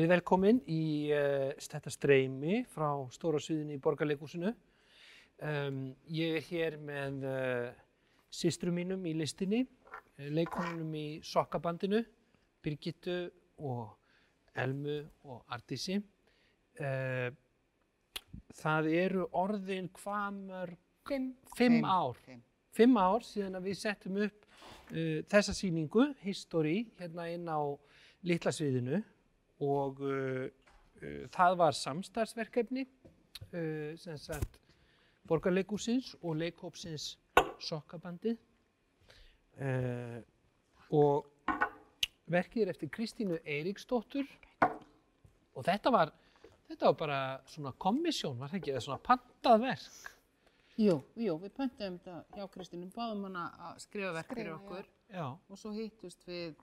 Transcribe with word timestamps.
Við 0.00 0.06
erum 0.06 0.14
velkomin 0.14 0.58
í 0.72 0.82
uh, 1.12 1.50
þetta 1.60 1.90
streymi 1.92 2.62
frá 2.72 2.86
stóra 3.12 3.36
sviðinu 3.36 3.74
í 3.76 3.80
Borgarleikúsinu. 3.84 4.54
Um, 5.44 5.90
ég 6.08 6.38
er 6.38 6.46
hér 6.46 6.76
með 6.80 7.26
uh, 7.28 7.66
systrum 8.32 8.78
mínum 8.80 9.04
í 9.04 9.12
listinni, 9.18 9.60
uh, 9.66 10.30
leikonunum 10.32 10.96
í 10.96 11.04
sokkabandinu, 11.20 12.00
Birgittu 12.64 13.18
og 13.60 13.92
Elmu 14.64 14.96
og 15.28 15.44
Artísi. 15.52 15.98
Uh, 16.80 17.28
það 18.62 18.90
eru 19.04 19.28
orðin 19.36 19.92
hvað 20.00 20.42
mörg? 20.48 20.82
Fimm. 21.12 21.30
Fimm 21.60 21.84
ár. 21.84 22.16
Fimm. 22.24 22.42
Fimm 22.72 23.00
ár 23.04 23.28
síðan 23.34 23.60
að 23.60 23.68
við 23.68 23.82
settum 23.84 24.24
upp 24.30 24.48
uh, 24.48 25.20
þessa 25.28 25.60
sýningu, 25.60 26.14
History, 26.24 26.86
hérna 26.96 27.28
inn 27.36 27.52
á 27.52 27.60
litla 28.24 28.48
sviðinu 28.48 29.04
og 29.60 30.00
uh, 30.04 30.46
uh, 31.02 31.24
það 31.32 31.56
var 31.60 31.76
samstarfsverkefni 31.76 32.86
uh, 32.86 33.96
sem 34.00 34.18
sagt 34.18 34.60
borgarleikúsins 35.30 36.14
og 36.22 36.38
leikhópsins 36.40 37.12
sokkabandið. 37.62 38.38
Uh, 39.60 40.20
og 40.90 41.28
verkið 42.30 42.64
er 42.64 42.72
eftir 42.72 42.90
Kristínu 42.94 43.38
Eiríksdóttur. 43.44 44.26
Og 45.54 45.66
þetta 45.66 45.92
var, 45.92 46.12
þetta 46.70 46.88
var 46.88 46.96
bara 46.98 47.20
svona 47.50 47.74
kommisjón, 47.78 48.38
var 48.40 48.50
það 48.50 48.60
ekki, 48.60 48.72
eða 48.74 48.84
svona 48.86 49.04
pantað 49.04 49.62
verk. 49.66 50.10
Jú, 50.80 50.96
jú, 51.18 51.36
við 51.42 51.52
pöntum 51.58 51.98
þetta 51.98 52.38
hjá 52.38 52.46
Kristínu, 52.54 52.88
báðum 52.94 53.26
hana 53.28 53.48
að 53.68 53.80
skrifa 53.84 54.14
verk 54.16 54.30
fyrir 54.32 54.54
okkur. 54.54 54.86
Já, 55.10 55.26
og 55.28 55.58
svo 55.60 55.74
hittust 55.74 56.22
við 56.28 56.54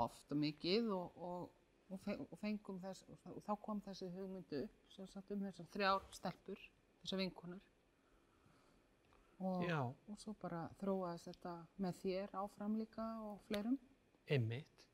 oft 0.00 0.30
og 0.32 0.38
mikið 0.40 0.92
og, 0.96 1.18
og, 1.18 1.48
og, 1.90 2.00
fe 2.04 2.16
og 2.20 2.38
fengum 2.40 2.78
þess, 2.82 3.04
og, 3.08 3.42
þá- 3.46 3.60
kom 3.62 3.80
þessi 3.84 4.10
hugmyndu 4.14 4.62
upp, 4.64 4.76
sem 4.94 5.06
sagt 5.10 5.30
um 5.34 5.40
þessar 5.46 5.66
þrjár 5.74 6.06
stelpur, 6.16 6.62
þessar 7.02 7.18
vinkonur. 7.22 7.60
Og, 9.40 9.62
já, 9.64 9.78
og 9.88 10.18
svo 10.20 10.34
bara 10.42 10.66
þróaðist 10.82 11.30
þetta 11.30 11.54
með 11.80 12.00
þér 12.02 12.34
áfram 12.42 12.74
líka 12.76 13.06
og 13.24 13.40
fleirum. 13.48 13.78
einmitt. 14.28 14.86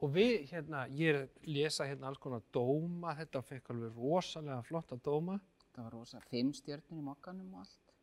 Og 0.00 0.10
við, 0.14 0.46
hérna, 0.52 0.84
ég 0.94 1.10
er 1.14 1.16
að 1.24 1.48
lesa 1.50 1.84
hérna 1.84 2.06
alls 2.08 2.18
konar 2.22 2.42
dóma, 2.54 3.14
þetta 3.18 3.42
fekk 3.42 3.70
alveg 3.74 3.96
rosalega 3.98 4.62
flotta 4.62 4.96
dóma. 4.96 5.40
Það 5.74 5.84
var 5.84 5.92
rosa 5.92 6.20
fimm 6.30 6.52
stjörnir 6.54 7.00
í 7.00 7.02
mokkanum 7.02 7.54
og 7.54 7.64
allt. 7.64 7.94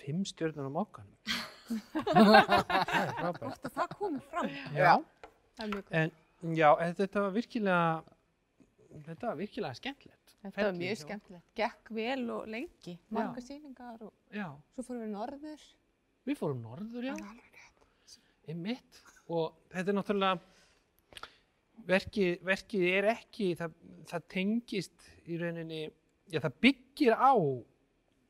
Fimm 0.00 0.24
stjörnur 0.24 0.68
á 0.68 0.72
mokkanum. 0.72 1.16
það 2.06 2.38
er 2.38 3.12
frábært. 3.18 3.68
Það 3.76 3.94
komi 3.98 4.20
fram. 4.30 4.48
Já, 4.76 4.92
er 5.60 5.74
gott. 5.74 5.92
en 6.00 6.10
já, 6.54 6.68
þetta 7.00 7.22
var 7.26 7.32
virkilega, 7.34 8.04
þetta 9.06 9.26
var 9.30 9.36
virkilega 9.40 9.74
skemmtilegt. 9.80 10.34
Þetta 10.46 10.66
var 10.68 10.76
mjög 10.78 10.98
skemmtilegt. 11.00 11.46
Gekk 11.58 11.90
vel 11.96 12.30
og 12.30 12.46
lengi. 12.52 12.98
Margar 13.10 13.42
sýningar 13.42 14.02
og 14.06 14.12
Já, 14.36 14.46
svo 14.76 14.84
fórum 14.86 15.02
við 15.02 15.14
norður. 15.16 15.64
við 16.26 16.38
fórum 16.38 16.60
norður, 16.62 17.04
já. 17.08 17.14
Það 17.16 17.24
er 17.24 17.30
alveg 17.32 17.56
rétt. 17.56 18.18
Einmitt. 18.52 19.00
Og 19.26 19.56
þetta 19.72 19.90
er 19.90 19.96
náttúrulega, 19.98 20.38
verkið, 21.86 22.36
verkið 22.46 22.84
er 22.92 23.08
ekki, 23.12 23.48
það, 23.58 23.74
það 24.10 24.26
tengist 24.32 25.08
í 25.26 25.38
rauninni, 25.40 25.80
já 26.32 26.40
það 26.44 26.56
byggir 26.66 27.16
á, 27.18 27.32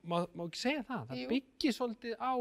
má, 0.06 0.16
má 0.32 0.44
ekki 0.46 0.60
segja 0.62 0.82
það, 0.88 1.04
það 1.10 1.20
Jú. 1.22 1.28
byggir 1.34 1.76
svolítið 1.76 2.16
á 2.20 2.32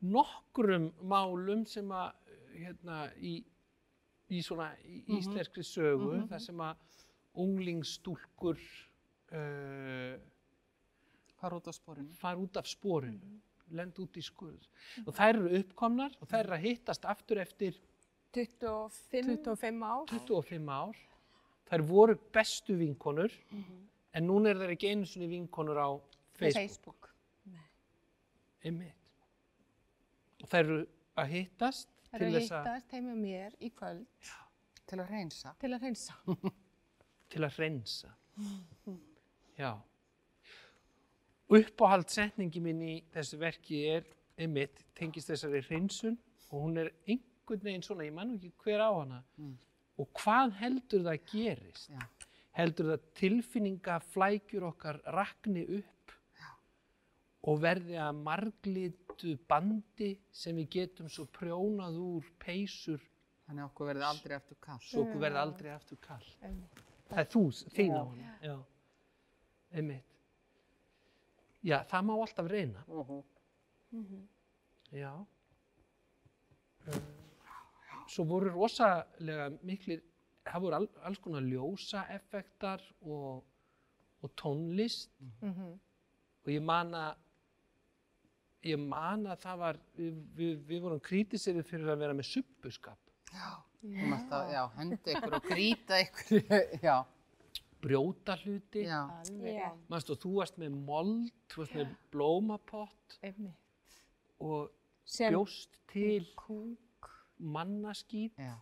nokkrum 0.00 0.86
málum 1.10 1.66
sem 1.68 1.90
að, 1.92 2.14
hérna, 2.56 3.00
í, 3.20 3.34
í 4.30 4.40
svona 4.42 4.70
í 4.86 5.02
Mhm. 5.06 5.18
íslenskri 5.18 5.62
sögu, 5.64 6.12
Mhm. 6.20 6.28
þar 6.28 6.40
sem 6.40 6.56
að 6.56 6.76
unglingsstúlkur 7.36 8.58
uh, 9.32 10.18
Fara 11.40 11.56
út 11.56 11.66
á 11.68 11.72
sporinu. 11.72 12.12
fara 12.14 12.36
út 12.38 12.56
af 12.56 12.66
sporinu, 12.66 13.40
lenda 13.70 14.02
út 14.02 14.16
í 14.16 14.22
skurð. 14.22 14.66
Og 15.06 15.14
þær 15.14 15.28
eru 15.38 15.58
uppkomnar 15.60 16.10
og 16.20 16.28
þær 16.28 16.40
eru 16.44 16.52
að 16.56 16.60
hittast 16.66 17.04
aftur 17.04 17.38
eftir 17.38 17.74
25, 18.32 18.90
25 19.44 19.82
ár. 19.82 20.06
25 20.06 20.68
ár. 20.68 20.96
Þær 21.70 21.82
voru 21.86 22.16
bestu 22.32 22.76
vinkonur, 22.76 23.30
en 24.12 24.26
núna 24.26 24.50
er 24.50 24.56
þær 24.56 24.70
ekki 24.76 24.90
einu 24.90 25.06
sinni 25.06 25.28
vinkonur 25.28 25.76
á 25.78 26.00
Facebook. 26.34 26.54
Facebook. 26.68 27.10
Einmitt. 28.64 28.94
Og 30.42 30.48
þær 30.48 30.58
eru 30.64 30.86
að 31.16 31.26
hittast 31.28 31.88
Það 32.10 32.22
er 32.22 32.26
að 32.26 32.40
hittast 32.42 32.94
heima 32.94 33.12
með 33.12 33.20
mér 33.22 33.56
í 33.62 33.70
kvöld 33.70 34.30
Til 34.90 34.98
að 34.98 35.12
reynsa. 35.14 35.52
til 35.62 35.70
að 35.70 35.84
reynsa. 35.86 36.16
til 37.30 37.44
að 37.46 37.58
hreinsa. 37.58 38.10
Já. 39.58 39.70
Uppáhaldsetningi 41.50 42.62
mín 42.62 42.82
í 42.82 42.94
þessu 43.14 43.38
verki 43.38 43.84
er 43.92 44.08
einmitt, 44.40 44.82
tengist 44.98 45.30
þessari 45.30 45.62
hreinsun 45.68 46.16
og 46.50 46.64
hún 46.64 46.80
er 46.82 46.90
einhvern 47.06 47.62
veginn 47.62 47.86
svona, 47.86 48.06
ég 48.08 48.14
man 48.16 48.32
nú 48.32 48.38
ekki 48.38 48.50
hver 48.64 48.82
á 48.82 48.90
hana. 48.90 49.20
Mm. 49.38 49.54
Og 50.00 50.10
hvað 50.18 50.56
heldur 50.58 51.06
það 51.06 51.24
gerist? 51.30 51.90
Já. 51.92 52.02
Heldur 52.58 52.90
það 52.90 53.08
tilfinningaflækjur 53.20 54.66
okkar 54.72 54.98
rakni 55.14 55.66
upp 55.78 56.16
og 57.46 57.60
verði 57.62 57.98
að 58.02 58.24
marglitu 59.20 59.38
bandi 59.48 60.18
sem 60.32 60.56
við 60.56 60.68
getum 60.70 61.08
svo 61.08 61.26
prjónað 61.26 61.96
úr 62.00 62.24
peysur 62.38 63.00
Þannig 63.46 63.64
að 63.64 63.70
okkur 63.70 63.86
verði 63.90 64.04
aldrei 64.06 64.36
eftir 64.36 64.56
kall. 64.62 64.78
svo 64.80 65.00
okkur 65.02 65.20
verði 65.20 65.38
aldrei 65.40 65.70
aftur 65.74 65.98
kall. 66.00 66.26
Einmitt. 66.46 66.82
Það 67.08 67.18
er 67.18 67.26
þú, 67.32 67.40
þín 67.74 67.94
á. 67.98 68.04
Já. 68.44 68.54
Einmitt. 69.74 70.04
Já, 71.66 71.78
það 71.90 72.04
má 72.06 72.12
alltaf 72.14 72.46
reyna. 72.50 72.84
Uh 72.88 73.22
Já. 74.92 75.10
Um, 76.86 77.02
svo 78.08 78.24
voru 78.24 78.50
rosalega 78.54 79.50
miklir, 79.62 80.00
það 80.46 80.60
voru 80.62 80.74
all, 80.78 80.88
alls 81.02 81.18
konar 81.18 81.42
ljósa 81.42 82.04
effektar 82.14 82.80
og, 83.02 83.42
og 84.22 84.30
tónlist 84.36 85.10
Mhm. 85.42 85.74
og 86.44 86.46
ég 86.54 86.62
man 86.62 86.94
að 86.94 87.16
ég 88.68 88.80
man 88.82 89.24
að 89.30 89.38
það 89.44 89.60
var 89.62 89.78
við, 89.96 90.16
við, 90.36 90.56
við 90.68 90.82
vorum 90.84 91.00
krítisirið 91.04 91.64
fyrir 91.68 91.92
að 91.94 92.02
vera 92.04 92.16
með 92.18 92.28
suppuskap 92.30 92.98
Já. 93.30 93.48
Mátt 94.10 94.32
að, 94.36 94.50
já, 94.52 94.62
henda 94.76 95.12
ykkur 95.14 95.34
og 95.38 95.44
grýta 95.48 96.00
ykkur. 96.04 96.40
já. 96.88 96.96
brjóta 97.80 98.34
hluti 98.42 98.82
Já. 98.84 98.98
Alveg. 99.22 99.54
Já. 99.56 99.70
Manstu, 99.88 100.16
þú 100.20 100.32
varst 100.40 100.58
með 100.60 100.74
mold, 100.90 101.30
þú 101.48 101.62
varst 101.62 101.76
með 101.78 101.94
blómapott 102.12 103.16
Einmitt. 103.24 103.96
og 104.44 104.68
sem 105.08 105.32
bjóst 105.32 105.78
til 105.94 106.26
Kúk. 106.36 107.08
mannaskít 107.40 108.36
Já. 108.36 108.58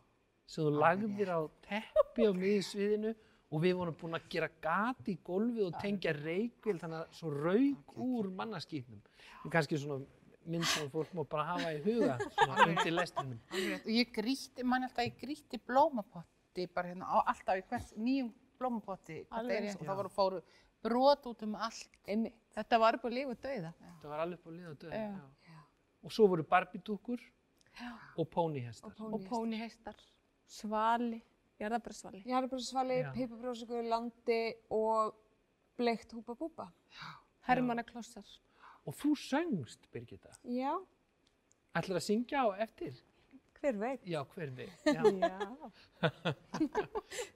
sem 0.46 0.62
þú 0.68 0.76
lagðir 0.78 1.32
á 1.34 1.40
teppi 1.66 2.28
á 2.28 2.32
miðsviðinu 2.38 3.16
og 3.48 3.62
við 3.64 3.74
vorum 3.78 3.96
búin 3.96 4.18
að 4.18 4.28
gera 4.32 4.48
gat 4.62 5.08
í 5.08 5.16
gólfið 5.24 5.66
og 5.70 5.78
tengja 5.80 6.12
reykvél 6.16 6.78
þannig 6.82 6.98
að 7.00 7.18
svo 7.18 7.32
rauk 7.32 7.94
úr 8.04 8.28
mannaskítnum. 8.40 9.00
En 9.44 9.54
kannski 9.54 9.80
svona 9.80 10.04
mynd 10.48 10.68
sem 10.68 10.90
fólk 10.92 11.14
má 11.16 11.24
bara 11.28 11.46
hafa 11.52 11.72
í 11.76 11.80
huga 11.84 12.18
svona 12.26 12.66
undir. 12.66 12.92
Alveg 12.92 13.72
rétt. 13.72 13.86
Og 13.86 13.90
ég 13.94 14.12
grýtti, 14.14 14.64
mann 14.64 14.86
alltaf, 14.86 15.04
ég 15.08 15.16
grýtti 15.20 15.60
blómapotti 15.64 16.68
bara 16.74 16.92
hérna, 16.92 17.08
á, 17.08 17.16
alltaf 17.32 17.60
í 17.60 17.64
hvers 17.70 17.90
nýjum 17.96 18.30
blómapotti. 18.60 19.22
Alveg. 19.30 19.70
Og 19.76 19.86
það 19.86 20.00
voru 20.02 20.12
fóru 20.12 20.42
brot 20.84 21.26
út 21.30 21.44
um 21.46 21.56
allt. 21.56 21.98
Einmitt. 22.08 22.36
Þetta 22.56 22.80
var 22.82 22.98
upp 22.98 23.08
á 23.08 23.10
líf 23.12 23.32
og 23.32 23.40
dauða. 23.42 23.72
Það 24.02 24.12
var 24.12 24.24
alveg 24.24 24.38
upp 24.38 24.48
á 24.48 24.52
lið 24.56 24.70
og. 24.72 24.86
Já. 24.92 25.58
Og 26.04 26.14
svo 26.14 26.28
voru 26.30 26.44
barbidúkur 26.46 27.24
og 28.16 28.30
pónihestar. 28.32 28.94
Og 29.08 29.24
pónihestar. 29.28 29.98
Svali. 30.48 31.20
Jarðabröðsvali, 31.58 32.98
Já. 33.02 33.10
pipabrjósikur, 33.16 33.82
landi 33.90 34.42
og 34.74 35.16
bleikt 35.78 36.12
húpa 36.14 36.36
búpa. 36.38 36.68
Hermannaklossar. 37.48 38.26
Og 38.86 38.94
þú 38.96 39.14
söngst, 39.18 39.88
Birgitta. 39.92 40.32
Já, 40.44 40.76
Ætlar 41.76 42.00
að 42.00 42.06
syngja 42.08 42.42
á 42.42 42.48
eftir? 42.64 42.96
hver 43.58 43.78
veit. 43.78 44.04
Já, 44.06 44.22
hver 44.34 44.52
við. 44.54 44.70
Já. 44.86 45.02
Já. 45.28 45.38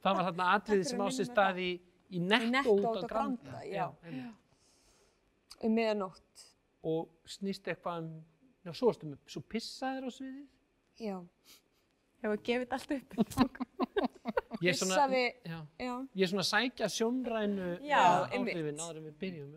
Það 0.03 0.17
var 0.17 0.27
þarna 0.29 0.49
atriði 0.57 0.87
sem 0.91 1.03
á 1.03 1.07
sér 1.15 1.29
stað 1.29 1.61
í, 1.63 1.71
í 2.15 2.23
netto 2.23 2.77
út 2.77 3.01
á 3.03 3.03
Granda. 3.11 3.63
Já. 3.67 3.89
Um 5.63 5.75
miðanótt. 5.77 6.47
Og 6.87 7.11
snýst 7.31 7.69
eitthvað 7.71 8.03
um, 8.03 8.15
já, 8.67 8.73
svo, 8.75 8.91
svo 9.31 9.43
pissaðir 9.47 10.09
á 10.09 10.11
sviðið. 10.11 10.47
Já. 11.03 11.19
Hefur 12.23 12.43
gefið 12.47 12.75
allt 12.79 12.97
upp. 12.99 13.19
Ég 14.63 14.71
er 14.73 14.79
svona, 14.79 15.07
já, 15.09 15.59
já, 15.81 15.93
ég 16.15 16.25
er 16.25 16.31
svona 16.31 16.45
að 16.45 16.51
sækja 16.51 16.89
sjónrænu 16.93 17.69
Já, 17.87 18.03
áhrifin 18.29 18.79
áður 18.79 19.01
en 19.01 19.07
við 19.09 19.17
byrjum. 19.23 19.53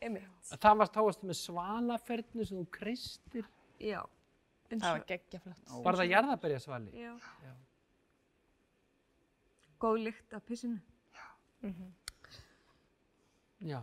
Já. 0.00 0.28
Það 0.54 0.80
var 0.80 0.90
þá 0.94 1.00
varstu 1.02 1.28
með 1.28 1.38
svalafernu 1.42 2.46
sem 2.48 2.58
þú 2.58 2.66
kreistir. 2.78 3.46
Já. 3.82 4.00
Það 4.68 4.90
var 4.90 5.06
geggjaflott. 5.08 5.70
Var 5.86 5.98
það 6.00 6.12
jarðaberjasvali? 6.12 6.92
Já. 6.98 7.14
Já. 7.46 7.54
góð 9.78 10.02
lykt 10.08 10.34
af 10.34 10.44
pissinu. 10.46 10.80
Já, 13.60 13.82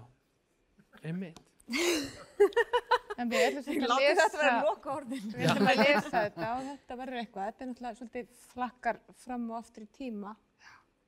einmitt. 1.03 1.41
En 3.17 3.29
við 3.31 3.43
ætlum 3.47 3.63
sem 3.63 3.83
að 3.85 3.93
lesa, 4.01 4.25
þetta 4.25 4.39
vera 4.41 4.63
loka 4.65 4.91
orðin. 4.95 5.27
við 5.31 5.45
ætlum 5.51 5.69
að 5.71 5.81
lesa 5.81 6.09
þetta 6.15 6.49
og 6.55 6.63
þetta 6.69 6.97
verður 7.01 7.19
eitthvað. 7.21 7.45
Þetta 7.51 7.63
er 7.65 7.69
náttúrulega 7.69 7.99
svolítið 7.99 8.33
flakkar 8.51 8.99
fram 9.25 9.45
og 9.51 9.57
aftur 9.61 9.85
í 9.85 9.89
tíma. 9.99 10.33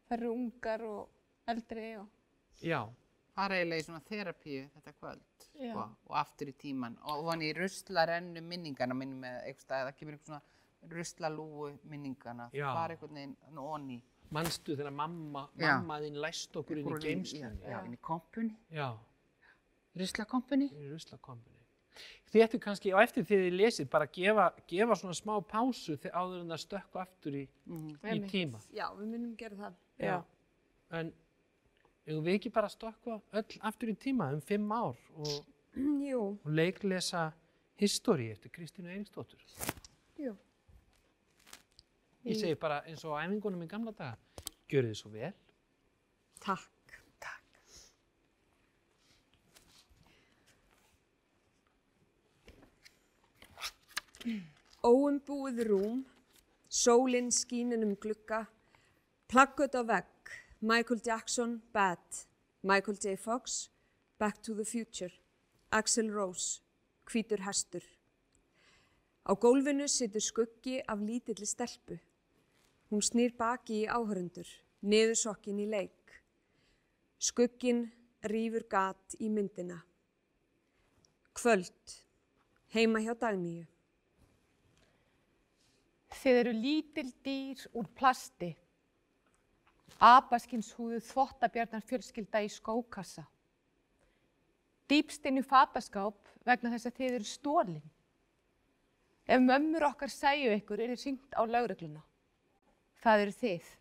Það 0.07 0.17
eru 0.17 0.31
ungar 0.37 0.85
og 0.87 1.51
eldri 1.51 1.87
og 1.99 2.07
Já, 2.63 2.79
fara 3.35 3.57
eiginlega 3.59 3.83
í 3.83 3.85
svona 3.85 4.01
þerapíu 4.07 4.61
þetta 4.73 4.93
kvöld 4.97 5.47
sko, 5.51 5.83
og 6.07 6.15
aftur 6.17 6.49
í 6.49 6.53
tíman 6.57 6.95
og 7.05 7.27
hann 7.29 7.43
í 7.45 7.51
ruslarennu 7.53 8.41
minningana 8.41 8.95
minnum 8.97 9.19
með 9.25 9.35
eitthvað 9.43 9.65
stað, 9.67 9.83
það 9.89 9.97
kemur 9.99 10.15
eitthvað 10.15 10.31
svona 10.31 10.95
ruslalúu 10.95 11.69
minningana, 11.91 12.47
Já. 12.55 12.69
fara 12.73 12.95
einhvern 12.95 13.19
veginn 13.19 13.59
onni 13.61 13.99
manstu 14.33 14.75
þegar 14.79 14.95
mamma, 14.95 15.43
mamma 15.59 15.99
þín 16.03 16.17
læst 16.23 16.55
okkur 16.59 16.81
inn 16.81 16.87
í 16.89 16.97
geimstunni. 17.03 17.61
já, 17.67 17.77
inn 17.85 17.93
í 17.93 18.01
kompunni, 18.01 18.55
Já, 18.73 18.89
ruslakompunni 19.97 20.67
í 20.73 20.89
ruslakompuni. 20.91 21.56
Þið 22.31 22.43
ættu 22.43 22.59
kannski 22.59 22.91
á 22.91 22.97
eftir 23.03 23.23
því 23.23 23.37
þið 23.43 23.55
lesið 23.61 23.89
bara 23.89 24.05
að 24.05 24.11
gefa, 24.17 24.47
gefa 24.67 24.95
svona 24.99 25.15
smá 25.15 25.33
pásu 25.47 25.95
þegar 25.97 26.17
áður 26.21 26.41
en 26.41 26.51
það 26.53 26.63
stökku 26.65 26.99
aftur 27.01 27.31
í, 27.39 27.47
Mhm. 27.65 27.97
í 28.03 28.29
tíma. 28.31 28.59
Já, 28.73 28.87
við 28.97 29.07
munum 29.13 29.35
gera 29.37 29.55
það. 29.55 29.73
Já. 29.99 30.23
En 30.91 31.13
eigum 32.07 32.23
við 32.23 32.35
ekki 32.39 32.51
bara 32.53 32.67
að 32.67 32.75
stökka 32.77 33.21
öll 33.33 33.59
aftur 33.61 33.89
í 33.89 33.95
tíma 33.97 34.33
um 34.33 34.41
fimm 34.41 34.71
ár 34.71 34.95
og, 35.15 35.45
og 36.19 36.45
leiklesa 36.45 37.33
históri 37.79 38.31
eftir 38.31 38.49
Kristínu 38.51 38.89
Eiríksdóttur. 38.89 39.39
jú. 40.19 40.35
Ég 42.25 42.35
segi 42.35 42.55
bara 42.59 42.81
eins 42.87 43.03
og 43.05 43.13
á 43.15 43.23
æfingunum 43.23 43.61
í 43.63 43.67
gamla 43.71 43.91
daga, 43.95 44.17
gjörið 44.67 44.89
þið 44.91 44.97
svo 44.99 45.11
vel. 45.13 45.33
Takk. 46.43 46.67
Óumbúið 54.83 55.59
rúm, 55.67 55.97
sólinn 56.69 57.29
skínin 57.31 57.85
um 57.85 57.93
glugga, 57.95 58.47
plaggut 59.29 59.75
á 59.77 59.83
vegg, 59.85 60.31
Michael 60.61 61.01
Jackson, 61.05 61.61
Bad, 61.73 62.25
Michael 62.63 62.97
J. 62.97 63.15
Fox, 63.15 63.69
Back 64.17 64.41
to 64.41 64.55
the 64.55 64.65
Future, 64.65 65.13
Axl 65.71 66.09
Rose, 66.09 66.61
Hvítur 67.05 67.45
hestur. 67.45 67.83
Á 69.27 69.31
gólfinu 69.35 69.87
situr 69.87 70.23
skuggi 70.23 70.81
af 70.87 70.99
lítilli 70.99 71.45
stelpu. 71.45 71.99
Hún 72.89 73.03
snýr 73.03 73.35
baki 73.37 73.83
í 73.83 73.87
áhörundur, 73.87 74.47
niður 74.81 75.17
sokkin 75.19 75.59
í 75.59 75.67
leik. 75.69 76.17
Skugginn 77.19 77.91
rýfur 78.23 78.65
gat 78.71 79.17
í 79.19 79.29
myndina. 79.29 79.83
Kvöld, 81.37 82.01
heima 82.73 83.03
hjá 83.03 83.13
Dagníu. 83.13 83.67
Þið 86.17 86.39
eru 86.41 86.53
lítil 86.55 87.09
dýr 87.25 87.61
úr 87.77 87.87
plasti. 87.97 88.49
Abaskins 90.01 90.71
þvottabjarnar 90.77 91.85
fjölskylda 91.85 92.41
í 92.45 92.49
skókassa. 92.53 93.25
Dýpst 94.87 95.25
inn 95.27 95.41
í 95.41 95.45
fataskáp 95.45 96.29
vegna 96.47 96.71
þess 96.73 96.89
að 96.89 96.99
þið 96.99 97.15
eru 97.17 97.27
stólin. 97.27 97.87
Ef 99.27 99.41
mömmur 99.43 99.87
okkar 99.89 100.11
sæju 100.13 100.53
ykkur 100.55 100.83
er 100.83 100.93
þið 100.93 101.01
syngt 101.01 101.33
á 101.35 101.43
laurugluna. 101.43 102.03
Það 103.03 103.23
eru 103.25 103.33
þið. 103.41 103.73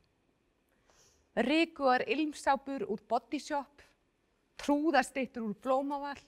Ríkuar 1.46 2.02
ilmsápur 2.10 2.86
úr 2.88 3.02
bodyshop, 3.08 3.84
trúðastittur 4.58 5.44
úr 5.46 5.54
blómavall, 5.62 6.24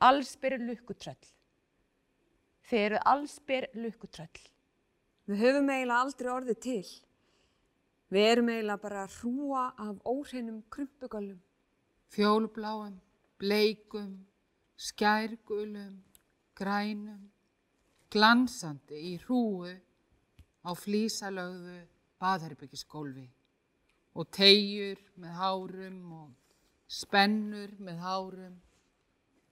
allsbyr 0.00 0.56
lukkutröll. 0.64 1.30
Þið 2.64 2.84
eru 2.88 3.00
allsbyr 3.12 3.68
lukkutröll. 3.76 4.53
Við 5.24 5.40
höfum 5.40 5.70
eiginlega 5.72 6.00
aldrei 6.04 6.30
orðið 6.34 6.58
til. 6.60 6.88
Við 8.12 8.26
erum 8.30 8.50
eiginlega 8.52 8.82
bara 8.82 9.04
að 9.06 9.14
hrúa 9.20 9.64
af 9.80 9.96
óhreinum 10.04 10.62
krumpugöllum. 10.70 11.40
fjólubláum, 12.14 13.00
bleikum, 13.38 14.26
skærgulum, 14.76 15.96
grænum, 16.54 17.30
glansandi 18.10 18.94
í 18.94 19.14
hrúu 19.24 19.66
á 20.62 20.70
flísalögðu 20.78 21.80
baðherbyggisgólfi 22.22 23.26
og 24.14 24.30
tegjur 24.30 25.00
með 25.18 25.32
hárum 25.40 26.12
og 26.20 26.30
spennur 26.86 27.74
með 27.82 27.98
hárum 28.04 28.54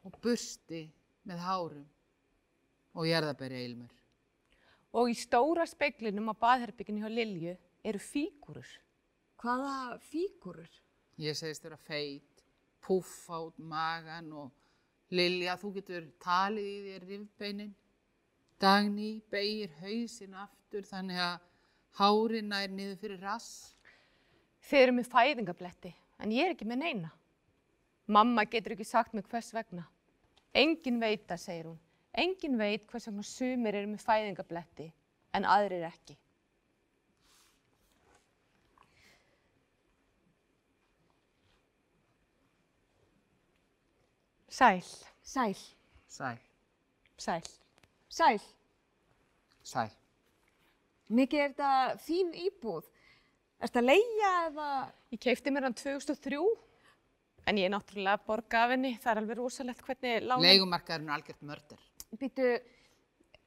og 0.07 0.21
bursti 0.23 0.85
með 1.27 1.43
hárum 1.49 1.89
og 2.95 3.09
jarðabæri 3.09 3.65
eilmur. 3.65 4.02
Og 4.93 5.09
í 5.09 5.17
stóra 5.17 5.65
speiklinum 5.69 6.31
á 6.33 6.35
baðherbygginu 6.37 7.01
hjá 7.01 7.13
Lilju 7.13 7.55
eru 7.85 8.01
fígúrur. 8.03 8.69
Hvaða 9.41 9.99
fígurur? 10.05 10.71
Ég 11.21 11.37
segist 11.37 11.65
vera 11.65 11.79
feit, 11.81 12.43
púffa 12.83 13.41
út 13.47 13.59
magan 13.59 14.29
og 14.33 14.51
Lilja, 15.13 15.59
þú 15.61 15.75
getur 15.77 16.05
talið 16.23 16.69
í 16.69 16.83
þér 16.87 17.09
rifbeinin. 17.09 17.73
Dagný 18.63 19.11
beigir 19.33 19.73
hausinn 19.83 20.37
aftur 20.39 20.87
þannig 20.89 21.19
að 21.21 21.41
hárið 21.99 22.47
nær 22.49 22.73
niður 22.73 23.01
fyrir 23.03 23.25
rass. 23.27 23.51
Þið 24.63 24.85
eru 24.85 24.95
með 24.97 25.11
fæðingabletti, 25.13 25.93
en 26.23 26.33
ég 26.33 26.47
er 26.47 26.55
ekki 26.55 26.69
með 26.71 26.81
neina. 26.85 27.11
Mamma 28.07 28.45
getur 28.49 28.77
ekki 28.77 28.87
sagt 28.87 29.13
mig 29.15 29.27
hvers 29.29 29.53
vegna. 29.55 29.85
Engin 30.55 31.01
veit 31.03 31.27
það, 31.27 31.43
segir 31.43 31.69
hún. 31.71 31.81
Engin 32.13 32.59
veit 32.61 32.85
hvers 32.91 33.09
vegna 33.09 33.25
sumir 33.25 33.79
eru 33.79 33.89
með 33.95 34.05
fæðingabletti, 34.05 34.91
en 35.33 35.49
aðrir 35.49 35.87
ekki. 35.89 36.19
Sæl, 44.53 44.83
Sæl. 45.25 45.57
Sæl, 46.13 46.39
sæl. 47.17 47.43
Sæl. 48.09 48.41
sæl. 49.65 49.95
Mikið 51.09 51.41
er 51.41 51.55
þetta 51.55 51.71
fín 52.05 52.35
íbúð. 52.37 52.85
Ertu 53.65 53.81
að 53.81 53.89
leia 53.89 54.33
eða... 54.51 54.69
Ég 55.15 55.23
keipti 55.25 55.53
mér 55.55 55.69
hann 55.69 55.77
2003, 55.79 56.43
en 57.49 57.61
ég 57.61 57.69
er 57.69 57.73
náttúrulega 57.73 58.21
borga 58.27 58.67
af 58.67 58.75
henni. 58.75 58.93
Það 59.01 59.13
er 59.13 59.23
alveg 59.23 59.41
rosalegt 59.41 59.85
hvernig 59.87 60.27
lánin... 60.27 60.47
Leigumarkaðurinn 60.51 61.09
er 61.09 61.17
algjört 61.17 61.49
mörder. 61.49 61.89
Býtu, 62.21 62.49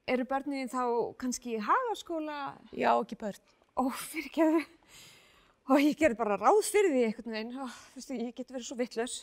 eru 0.09 0.25
börnin 0.29 0.69
þá 0.71 0.81
kannski 1.21 1.55
í 1.57 1.61
hagaskóla? 1.61 2.55
Já, 2.73 2.91
ekki 2.95 3.17
börn. 3.19 3.53
Ó, 3.77 3.89
fyrir 3.91 4.31
ekki 4.31 4.65
Ó, 5.65 5.77
ég 5.81 5.97
gerði 5.97 6.17
bara 6.19 6.37
ráð 6.37 6.59
fyrir 6.69 6.91
því 6.93 7.03
einhvern 7.07 7.33
veginn. 7.33 7.55
Ó, 7.57 7.65
þú 7.65 7.97
veist, 7.97 8.11
ég 8.13 8.35
get 8.37 8.51
verið 8.53 8.67
svo 8.67 8.77
vittlaus. 8.77 9.15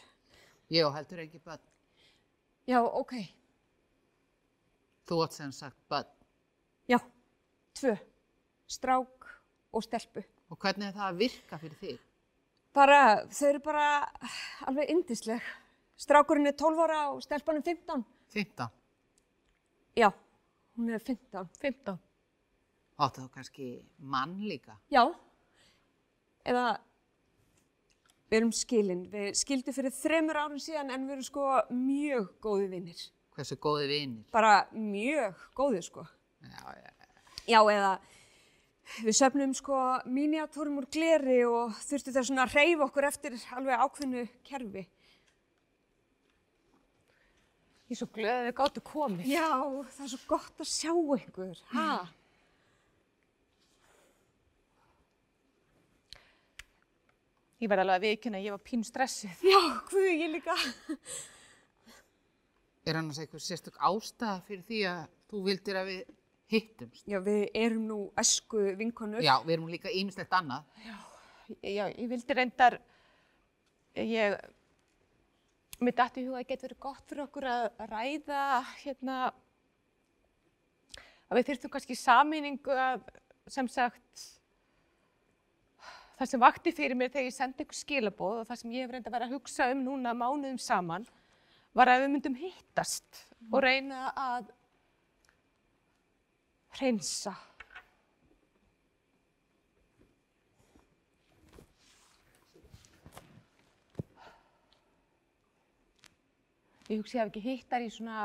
Ég 0.75 0.87
og 0.89 0.97
heldur 0.97 1.23
ekki 1.23 1.39
börn. 1.43 1.63
Já, 2.67 2.81
ok. 2.83 3.15
Þú 5.07 5.21
átt 5.23 5.37
sem 5.39 5.53
sagt 5.55 5.79
börn. 5.91 6.11
Já, 6.91 6.99
tvö. 7.79 7.95
Strák 8.67 9.31
og 9.71 9.87
stelpu. 9.87 10.25
Og 10.51 10.59
hvernig 10.59 10.91
er 10.91 10.99
það 10.99 11.09
að 11.09 11.23
virka 11.23 11.61
fyrir 11.63 11.79
þig? 11.79 12.03
Bara, 12.75 13.01
þau 13.31 13.49
eru 13.53 13.63
bara 13.63 13.87
alveg 14.67 14.91
yndisleg. 14.97 15.51
Strákurinn 16.01 16.51
er 16.51 16.59
12 16.59 16.87
ára 16.87 17.01
og 17.13 17.23
stelpan 17.23 17.61
er 17.61 17.67
15. 17.71 18.07
15. 18.35 18.82
Já, 19.97 20.09
hún 20.77 20.89
er 20.89 21.01
15. 21.01 21.49
15. 21.61 21.99
Áttu 23.03 23.25
þú 23.25 23.29
kannski 23.35 23.67
mann 23.99 24.39
líka? 24.47 24.79
Já, 24.93 25.03
eða 26.49 26.79
við 28.31 28.39
erum 28.39 28.53
skilin. 28.57 29.03
Við 29.13 29.35
skildum 29.37 29.77
fyrir 29.77 29.93
þremur 29.93 30.41
árum 30.41 30.63
síðan 30.63 30.95
en 30.95 31.05
við 31.09 31.19
erum 31.19 31.27
sko 31.27 31.49
mjög 31.77 32.31
góði 32.45 32.71
vinnir. 32.73 33.03
Hversu 33.37 33.57
góði 33.61 33.91
vinir? 33.91 34.25
Bara 34.33 34.67
mjög 34.73 35.45
góði 35.57 35.85
sko. 35.85 36.07
Já, 36.41 36.65
já. 36.77 36.91
Já, 37.49 37.59
eða 37.59 37.93
við 39.03 39.17
söfnum 39.19 39.53
sko 39.57 39.79
miniatúrum 40.09 40.81
úr 40.81 40.89
gleri 40.93 41.41
og 41.49 41.77
þurftu 41.85 42.15
þess 42.15 42.31
svona 42.31 42.47
að 42.47 42.57
reyfa 42.59 42.87
okkur 42.87 43.09
eftir 43.09 43.37
alveg 43.57 43.85
ákveðnu 43.85 44.25
kerfi. 44.47 44.85
Ég 47.93 47.99
er 47.99 48.07
svo 48.07 48.15
glöð 48.17 48.31
að 48.33 48.47
þið 48.47 48.55
gáttu 48.57 48.81
komið. 48.89 49.27
Já, 49.29 49.49
það 49.93 50.05
er 50.05 50.11
svo 50.15 50.19
gott 50.31 50.61
að 50.63 50.69
sjá 50.71 50.93
ykkur. 51.13 51.59
Ha? 51.75 51.89
Ég 57.61 57.69
verði 57.69 57.85
alveg 57.85 57.99
að 57.99 58.07
viðkynna 58.07 58.41
að 58.41 58.47
ég 58.47 58.57
var 58.57 58.63
pínu 58.71 58.89
stressuð. 58.89 59.45
Já, 59.45 59.61
hvað 59.91 60.09
ég 60.09 60.33
líka. 60.39 60.57
Er 62.89 63.01
annars 63.03 63.21
einhver 63.21 63.45
sérstök 63.45 63.77
ástæða 63.77 64.39
fyrir 64.49 64.65
því 64.71 64.81
að 64.95 65.05
þú 65.29 65.45
vildir 65.51 65.81
að 65.83 65.93
við 65.93 66.17
hittumst? 66.55 67.05
Já, 67.13 67.21
við 67.29 67.45
erum 67.67 67.85
nú 67.91 68.01
esku 68.25 68.65
vinkonur. 68.81 69.21
Já, 69.21 69.35
við 69.45 69.59
erum 69.59 69.69
líka 69.77 69.93
ýmislegt 69.93 70.33
annað. 70.41 70.65
Já, 71.61 71.85
ég 71.93 72.09
vildi 72.09 72.41
reyndar, 72.41 72.81
ég, 74.01 74.41
mér 75.87 75.97
dætti 75.99 76.25
huga 76.27 76.37
að 76.37 76.43
það 76.43 76.51
getur 76.53 76.69
verið 76.69 76.83
gott 76.85 77.09
fyrir 77.09 77.25
okkur 77.25 77.47
að 77.53 77.83
ræða, 77.91 78.43
hérna, 78.83 79.17
að 81.29 81.39
við 81.39 81.49
þyrftum 81.49 81.73
kannski 81.73 81.97
samýningu 81.99 82.77
að, 82.77 83.05
sem 83.51 83.69
sagt, 83.73 84.25
það 86.19 86.31
sem 86.31 86.43
vakti 86.43 86.75
fyrir 86.77 86.99
mér 86.99 87.13
þegar 87.13 87.29
ég 87.29 87.37
sendi 87.37 87.67
ykkur 87.67 87.79
skilaboð 87.79 88.41
og 88.43 88.49
það 88.51 88.61
sem 88.63 88.75
ég 88.77 88.87
hef 88.87 88.95
reyndað 88.95 89.13
að 89.13 89.17
vera 89.19 89.29
að 89.31 89.37
hugsa 89.39 89.71
um 89.73 89.85
núna 89.87 90.15
mánuðum 90.17 90.61
saman, 90.63 91.07
var 91.73 91.89
að 91.89 92.05
við 92.05 92.13
myndum 92.13 92.37
hittast 92.37 93.23
og 93.51 93.63
reyna 93.65 94.11
að 94.13 94.53
hreinsa. 96.79 97.33
Ég 106.93 107.01
hugsi 107.01 107.17
ég 107.17 107.23
hef 107.23 107.31
ekki 107.31 107.45
hitt 107.47 107.71
þær 107.73 107.87
í 107.87 107.93
svona 107.95 108.25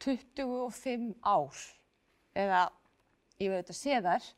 25 0.00 1.10
ár 1.20 1.58
eða 2.32 2.62
ég 3.42 3.52
veit 3.52 3.68
að 3.68 3.76
sé 3.76 3.98
þær. 4.06 4.30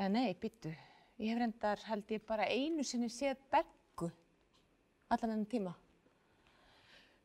En 0.00 0.16
nei, 0.16 0.32
byttu. 0.32 0.72
Ég 1.20 1.34
hef 1.34 1.42
reyndar 1.42 1.84
held 1.90 2.16
ég 2.16 2.24
bara 2.24 2.48
einu 2.48 2.86
sinni 2.88 3.12
séð 3.12 3.36
Beggu 3.52 4.08
allan 5.12 5.34
ennum 5.34 5.48
tíma. 5.52 5.74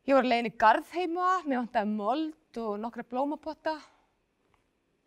Ég 0.07 0.15
var 0.15 0.27
leiðin 0.27 0.51
í 0.51 0.55
garð 0.60 0.91
heima, 0.91 1.27
mér 1.48 1.62
vantaði 1.62 1.93
mold 1.96 2.60
og 2.60 2.77
nokkra 2.84 3.07
blómapotta. 3.07 3.77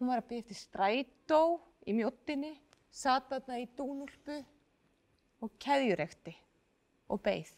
Hún 0.01 0.09
var 0.09 0.23
að 0.23 0.31
byggja 0.31 0.47
eftir 0.47 0.61
strætó 0.65 1.41
í 1.85 1.93
mjóttinni, 1.97 2.55
sat 2.89 3.29
þarna 3.29 3.61
í 3.61 3.69
dúnúlpu 3.77 4.41
og 5.45 5.53
keðjurekti 5.61 6.35
og 7.13 7.21
beið. 7.25 7.53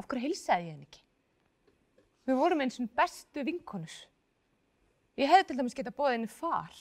Af 0.00 0.08
hverju 0.08 0.24
heilsaði 0.24 0.66
ég 0.70 0.72
henni 0.74 0.86
ekki? 0.88 1.02
Við 2.30 2.38
vorum 2.40 2.62
eins 2.64 2.78
og 2.80 2.88
bestu 2.96 3.44
vinkonur. 3.44 3.96
Ég 5.20 5.28
hefði 5.28 5.48
til 5.50 5.58
dæmis 5.60 5.76
getað 5.76 5.96
bóðið 5.98 6.16
henni 6.16 6.30
far. 6.32 6.76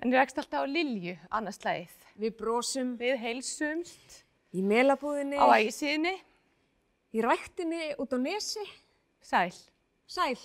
En 0.00 0.08
ég 0.14 0.16
rekst 0.16 0.38
alltaf 0.40 0.64
á 0.64 0.68
Lilju, 0.70 1.16
annars 1.36 1.58
slæðið. 1.60 1.96
Við 2.20 2.36
brosum 2.38 2.94
Við 3.00 3.18
heilsumst 3.20 4.22
í 4.56 4.62
melabúðinni, 4.64 5.36
á 5.36 5.44
ægisíðinni. 5.60 6.14
í 7.12 7.20
ræktinni 7.26 7.82
út 8.00 8.14
á 8.16 8.18
nesi. 8.22 8.64
Sæl. 9.20 9.52
Sæl. 10.08 10.38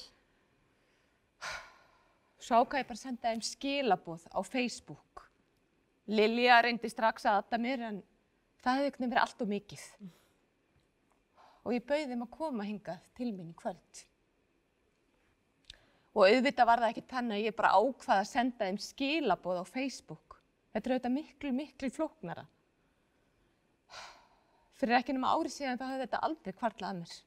Svo 2.41 2.60
ákvað 2.62 2.81
ég 2.84 2.89
bara 2.89 3.00
að 3.00 3.05
senda 3.05 3.31
þeim 3.31 3.45
skilaboð 3.48 4.25
á 4.29 4.39
Facebook. 4.43 5.24
Lilja 6.07 6.60
reyndi 6.62 6.89
strax 6.91 7.25
að 7.25 7.39
aðta 7.39 7.57
mér 7.62 7.86
en 7.88 8.03
það 8.65 8.79
hefði 8.79 8.89
einhvern 8.89 9.03
veginn 9.03 9.13
verið 9.13 9.24
allt 9.24 9.43
og 9.45 9.51
mikið. 9.51 9.86
Og 11.65 11.74
ég 11.75 11.86
bauði 11.86 12.10
þeim 12.12 12.25
að 12.25 12.34
koma 12.34 12.65
hingað 12.65 13.05
til 13.17 13.29
mín 13.31 13.51
í 13.51 13.57
kvöld. 13.57 14.01
Og 16.15 16.29
auðvitað 16.29 16.69
var 16.69 16.81
það 16.81 16.91
ekki 16.93 17.05
þannig 17.12 17.38
að 17.38 17.45
ég 17.45 17.55
bara 17.57 17.75
ákvaða 17.75 18.24
að 18.24 18.29
senda 18.29 18.67
þeim 18.69 18.81
skilaboð 18.81 19.62
á 19.62 19.65
Facebook. 19.67 20.38
Þetta 20.74 20.89
er 20.89 20.95
auðvitað 20.95 21.15
miklu, 21.17 21.51
miklu 21.55 21.89
flóknara. 21.91 22.45
Fyrir 24.75 24.98
ekki 24.98 25.15
nema 25.15 25.34
ári 25.36 25.51
síðan 25.51 25.79
þá 25.79 25.86
hefði 25.88 26.05
þetta 26.05 26.22
aldrei 26.27 26.55
kvarlað 26.55 26.89
að 26.89 27.01
mér. 27.01 27.17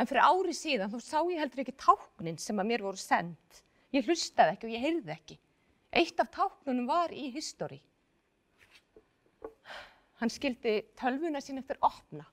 En 0.00 0.08
fyrir 0.08 0.24
ári 0.24 0.54
síðan 0.56 0.92
þá 0.92 0.98
sá 1.04 1.18
ég 1.20 1.40
heldur 1.40 1.62
ekki 1.64 1.76
táknin 1.80 2.40
sem 2.40 2.60
að 2.60 2.70
mér 2.70 2.84
voru 2.84 3.00
send. 3.00 3.60
Ég 3.92 4.06
hlustaði 4.06 4.54
ekki 4.54 4.68
og 4.68 4.74
ég 4.74 4.84
heyrði 4.84 5.14
ekki. 5.14 5.38
Eitt 5.90 6.20
af 6.22 6.30
táknunum 6.32 6.86
var 6.88 7.12
í 7.12 7.30
history. 7.34 7.80
Hann 10.20 10.32
skildi 10.32 10.74
tölvuna 11.00 11.40
sín 11.40 11.58
eftir 11.62 11.78
opna 11.86 12.26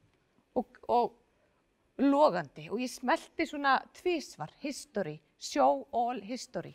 og, 0.60 0.80
og 0.92 2.02
logandi 2.04 2.68
og 2.70 2.82
ég 2.84 2.92
smelti 2.92 3.46
svona 3.48 3.78
tvísvar, 3.96 4.52
history, 4.62 5.16
show 5.40 5.86
all 5.96 6.20
history. 6.22 6.74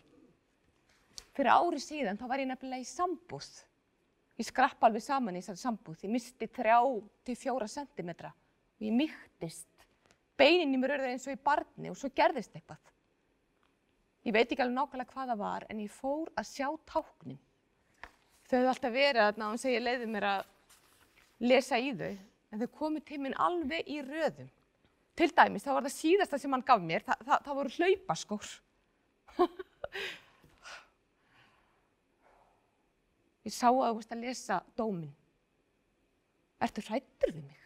Fyrir 1.33 1.53
ári 1.53 1.81
síðan 1.81 2.19
þá 2.21 2.25
var 2.29 2.43
ég 2.43 2.49
nefnilega 2.49 2.85
í 2.85 2.89
sambúð. 2.89 3.51
Ég 4.41 4.49
skrappa 4.49 4.89
alveg 4.89 5.05
saman 5.05 5.37
í 5.37 5.43
þessari 5.43 5.61
sambúð. 5.61 6.01
Ég 6.05 6.13
misti 6.13 6.49
þrjá 6.49 6.79
til 7.27 7.37
fjóra 7.39 7.69
sentimetra 7.69 8.33
og 8.33 8.87
ég 8.87 8.97
mýktist. 8.97 9.69
Beinin 10.37 10.75
í 10.75 10.81
mér 10.81 10.97
örði 10.97 11.13
eins 11.13 11.29
og 11.29 11.37
í 11.37 11.45
barni 11.45 11.93
og 11.93 11.99
svo 12.01 12.11
gerðist 12.17 12.57
eitthvað. 12.57 12.81
Ég 14.25 14.35
veit 14.35 14.49
ekki 14.49 14.63
alveg 14.65 14.79
nákvæmlega 14.79 15.13
hvað 15.13 15.33
það 15.33 15.43
var 15.45 15.67
en 15.69 15.83
ég 15.83 15.93
fór 15.93 16.33
að 16.39 16.49
sjá 16.49 16.69
táknin. 16.89 17.41
Þau 18.49 18.57
hefðu 18.59 18.73
alltaf 18.73 18.95
verið 18.95 19.25
þarna 19.27 19.53
og 19.53 19.63
segja 19.63 19.83
leiði 19.83 20.09
mér 20.11 20.29
að 20.31 20.51
lesa 21.43 21.79
í 21.81 21.93
þau 21.99 22.13
en 22.53 22.61
þau 22.61 22.71
komu 22.79 23.01
til 23.05 23.19
minn 23.23 23.37
alveg 23.41 23.89
í 23.89 24.03
röðum. 24.05 24.51
Til 25.17 25.29
dæmis, 25.37 25.65
það 25.65 25.75
var 25.77 25.85
það 25.87 25.95
síðasta 25.99 26.37
sem 26.41 26.53
hann 26.55 26.65
gaf 26.67 26.81
mér, 26.81 27.03
það, 27.05 27.17
það, 27.29 27.39
það 27.47 27.59
voru 27.59 27.71
hlaupaskór. 27.77 28.47
Ég 33.43 33.53
sá 33.53 33.69
að 33.69 33.89
þú 33.89 33.97
veist 33.99 34.15
að 34.15 34.25
lesa 34.25 34.57
dómin. 34.79 35.15
Ertu 36.63 36.81
hrættur 36.87 37.31
við 37.35 37.43
mig? 37.43 37.63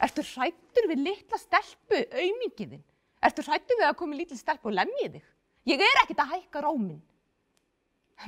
Ertu 0.00 0.22
hrættur 0.24 0.84
við 0.88 0.98
litla 1.04 1.38
stelpu, 1.38 1.98
aumingiðinn? 2.08 2.84
Ertu 3.20 3.44
hrættur 3.44 3.76
við 3.76 3.86
að 3.90 3.98
komi 4.00 4.16
litla 4.16 4.38
stelpu 4.38 4.70
og 4.70 4.76
lemja 4.78 5.08
þig? 5.12 5.26
Ég 5.68 5.82
er 5.84 6.00
ekkert 6.02 6.22
að 6.24 6.32
hækka 6.34 6.58
rómin. 6.64 7.02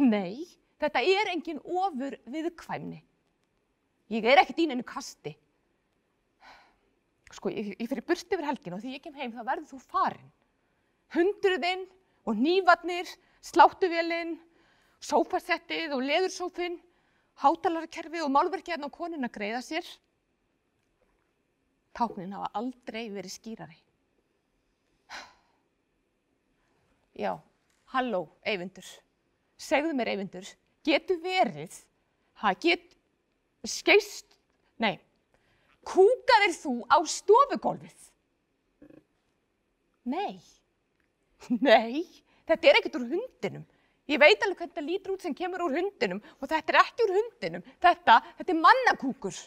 Nei, 0.05 0.45
þetta 0.81 1.01
er 1.01 1.33
engin 1.33 1.63
ofur 1.65 2.13
viðkvæmni. 2.29 3.01
Ég 4.13 4.27
er 4.29 4.43
ekkert 4.43 4.61
í 4.61 4.69
neinu 4.69 4.85
kasti. 4.85 5.33
Sko, 7.33 7.49
ég, 7.49 7.73
ég 7.81 7.89
fyrir 7.89 8.05
burt 8.05 8.29
yfir 8.29 8.45
helgin 8.45 8.77
og 8.77 8.83
því 8.83 8.97
ég 8.99 9.05
kem 9.05 9.17
heim 9.17 9.33
þá 9.33 9.41
verður 9.47 9.71
þú 9.71 9.79
farin. 9.89 10.33
Hundruðinn 11.17 11.87
og 12.29 12.37
nývarnir, 12.39 13.09
sláttuvélinn, 13.45 14.37
sófasettið 15.03 15.97
og 15.97 16.05
leðursófinn, 16.07 16.77
hátalarkerfið 17.41 18.27
og 18.27 18.35
málverkið 18.35 18.77
hérna 18.77 18.93
á 18.93 18.97
konun 18.97 19.27
að 19.27 19.35
greiða 19.39 19.63
sér. 19.65 19.89
Táknin 21.97 22.37
hafa 22.37 22.53
aldrei 22.61 23.07
verið 23.13 23.35
skýrari. 23.35 23.81
Já, 27.17 27.35
halló, 27.93 28.27
Eyvindur. 28.49 28.87
Segðu 29.61 29.93
mér, 29.97 30.13
Eyvindur, 30.15 30.47
getur 30.85 31.19
verið, 31.23 31.75
ha, 32.41 32.55
get, 32.57 32.97
skeist, 33.69 34.39
nei, 34.83 34.97
kúkaðir 35.87 36.55
þú 36.57 36.75
á 36.91 36.99
stofugólfið? 37.07 38.09
Nei, 40.13 40.41
nei, 41.63 42.03
þetta 42.49 42.69
er 42.69 42.81
ekkert 42.81 42.99
úr 42.99 43.09
hundinum. 43.13 43.65
Ég 44.11 44.19
veit 44.19 44.43
alveg 44.43 44.59
hvernig 44.59 44.75
þetta 44.75 44.87
lítur 44.87 45.15
út 45.15 45.25
sem 45.25 45.35
kemur 45.39 45.63
úr 45.69 45.77
hundinum 45.79 46.21
og 46.41 46.49
þetta 46.51 46.75
er 46.75 46.81
ekki 46.81 47.07
úr 47.07 47.15
hundinum. 47.21 47.67
Þetta, 47.83 48.19
þetta 48.41 48.55
er 48.55 48.59
mannakúkur. 48.59 49.39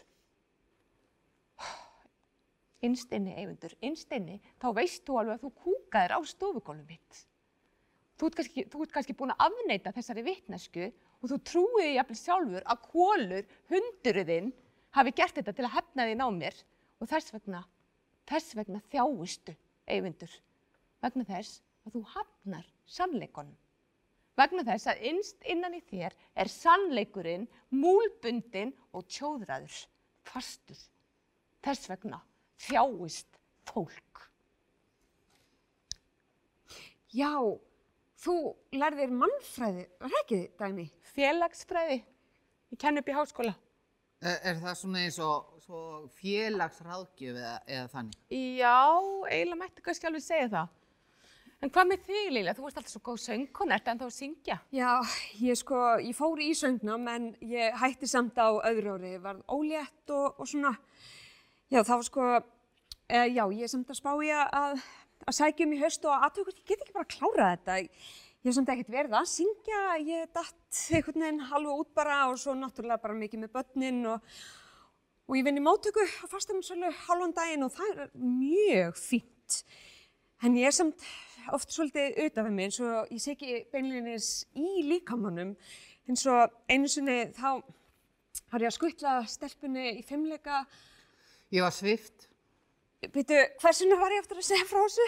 Innst 2.88 3.12
inni, 3.18 3.36
Eyvindur, 3.36 3.76
innst 3.84 4.16
inni, 4.16 4.40
þá 4.64 4.70
veist 4.78 5.04
þú 5.04 5.20
alveg 5.22 5.36
að 5.36 5.44
þú 5.44 5.52
kúkaðir 5.66 6.16
á 6.16 6.20
stofugólfið 6.32 6.96
mitt. 6.96 7.26
Þú 8.16 8.30
ert 8.30 8.38
kannski, 8.40 8.64
þú 8.72 8.84
ert 8.86 8.94
kannski 8.96 9.16
búin 9.18 9.34
að 9.34 9.44
afneita 9.50 9.92
þessari 9.96 10.24
vitnesku 10.24 10.86
og 10.88 11.32
þú 11.32 11.40
trúið 11.50 11.92
jafnvel 11.98 12.20
sjálfur 12.20 12.68
að 12.72 12.86
kólur, 12.88 13.50
hundurðinn, 13.72 14.54
hafi 14.96 15.14
gert 15.18 15.36
þetta 15.36 15.56
til 15.56 15.66
að 15.68 15.76
hefna 15.76 16.08
þín 16.08 16.24
á 16.24 16.30
mér 16.32 16.62
og 17.04 17.12
þess 17.12 17.36
vegna, 17.36 17.62
þess 18.30 18.56
vegna 18.56 18.82
þjáistu, 18.94 19.56
Eyvindur, 19.86 20.32
vegna 21.04 21.28
þess 21.28 21.60
að 21.86 21.98
þú 21.98 22.04
hafnar 22.16 22.72
sannleikonum. 22.90 23.58
Vegna 24.36 24.66
þess 24.68 24.90
að 24.92 25.04
innst 25.10 25.46
innan 25.48 25.76
í 25.78 25.82
þér 25.88 26.16
er 26.36 26.52
sannleikurinn 26.52 27.46
múlbundin 27.72 28.74
og 28.96 29.06
tjóðræður, 29.08 29.78
fastur. 30.28 30.80
Þess 31.64 31.92
vegna 31.92 32.20
þjáist 32.66 33.40
fólk. 33.70 34.26
Já, 37.16 37.32
þú 38.26 38.38
lærðir 38.76 39.14
mannfræði, 39.14 39.86
var 40.02 40.14
það 40.14 40.22
ekki 40.24 40.42
dæmi? 40.62 40.88
Félagsfræði. 41.16 42.00
Ég 42.74 42.82
kenn 42.82 43.02
upp 43.02 43.12
í 43.12 43.16
háskóla. 43.16 43.54
Er, 44.26 44.40
er 44.50 44.58
það 44.64 44.80
svona 44.80 45.04
eins 45.06 45.20
og 45.22 45.60
svo 45.66 45.82
félagsráðgjöf 46.18 47.36
eða, 47.36 47.58
eða 47.68 47.92
þannig? 47.92 48.18
Já, 48.34 48.80
eiginlega 49.30 49.60
mætti 49.60 49.86
kannski 49.86 50.10
alveg 50.10 50.26
segja 50.26 50.50
það. 50.56 50.74
En 51.64 51.72
hvað 51.74 51.88
með 51.90 52.02
þig, 52.06 52.26
Líla? 52.36 52.54
Þú 52.54 52.66
ert 52.68 52.80
alltaf 52.80 52.92
svo 52.92 53.02
góð 53.06 53.22
söngkona, 53.24 53.78
ertu 53.78 53.92
ennþá 53.94 54.08
að 54.10 54.16
syngja? 54.16 54.58
Já, 54.76 54.90
ég 55.42 55.58
sko, 55.58 55.80
ég 56.04 56.18
fór 56.18 56.42
í 56.44 56.50
söngnám 56.58 57.08
en 57.14 57.30
ég 57.42 57.78
hætti 57.82 58.10
samt 58.12 58.38
á 58.38 58.54
öðru 58.70 58.98
ári, 58.98 59.16
var 59.24 59.40
ólétt 59.50 60.14
og, 60.14 60.42
og 60.42 60.50
svona, 60.52 60.76
já 61.74 61.82
var 61.88 62.04
sko, 62.06 62.28
e, 63.08 63.24
já 63.34 63.44
ég 63.56 63.72
samt 63.72 63.90
að 63.90 64.02
spá 64.02 64.12
ég 64.28 64.54
að, 64.60 64.84
að 65.26 65.38
sækja 65.40 65.66
um 65.66 65.74
í 65.74 65.82
haust 65.82 66.06
og 66.06 66.28
aðtöku, 66.28 66.54
ég 66.54 66.70
get 66.70 66.84
ekki 66.84 66.96
bara 66.96 67.08
að 67.08 67.16
klára 67.16 67.48
þetta. 67.56 67.78
Ég 68.46 68.50
hef 68.50 68.58
samt 68.60 68.70
ekkert 68.70 68.92
verið 68.94 69.16
að 69.18 69.32
syngja, 69.32 69.82
ég 70.06 70.28
datt 70.36 70.82
einhvern 70.94 71.24
veginn 71.26 71.46
alveg 71.50 71.82
út 71.82 71.96
bara 71.98 72.20
og 72.30 72.38
svo 72.42 72.54
náttúrulega 72.58 73.02
bara 73.02 73.18
mikið 73.18 73.42
með 73.42 73.54
börnin 73.56 74.04
og, 74.12 74.36
og 75.26 75.40
ég 75.40 75.48
vinn 75.48 75.58
í 75.58 75.66
móttöku 75.66 76.06
á 76.06 76.26
fastaminsölu 76.30 76.92
halvan 77.08 77.34
daginn 77.34 77.66
og 77.66 77.74
það 77.74 78.04
er 78.04 78.12
mjög 78.22 79.00
fínt. 79.02 79.64
En 80.46 80.60
ég 80.60 80.70
er 80.70 80.78
samt 80.78 81.08
oft 81.56 81.74
svolítið 81.74 82.20
auðvitað 82.20 82.48
við 82.48 82.56
mig 82.60 82.70
eins 82.70 82.80
og 82.86 83.16
ég 83.16 83.24
sé 83.24 83.34
ekki 83.34 83.64
beinlinis 83.74 84.30
í 84.54 84.86
líkamannum 84.92 85.56
eins 86.06 86.26
og 86.30 86.54
einu 86.70 86.90
sinni 86.92 87.18
þá 87.34 87.50
har 88.52 88.62
ég 88.62 88.70
að 88.70 88.78
skuttla 88.78 89.16
stelpunni 89.30 89.88
í 89.98 90.06
fimmleika. 90.06 90.64
Ég 91.54 91.66
var 91.66 91.74
svift. 91.74 92.30
Byrju, 93.06 93.42
hversuna 93.62 93.98
var 94.00 94.14
ég 94.16 94.24
eftir 94.24 94.40
að 94.40 94.48
segja 94.48 94.66
frá 94.70 94.80
þessu? 94.86 95.06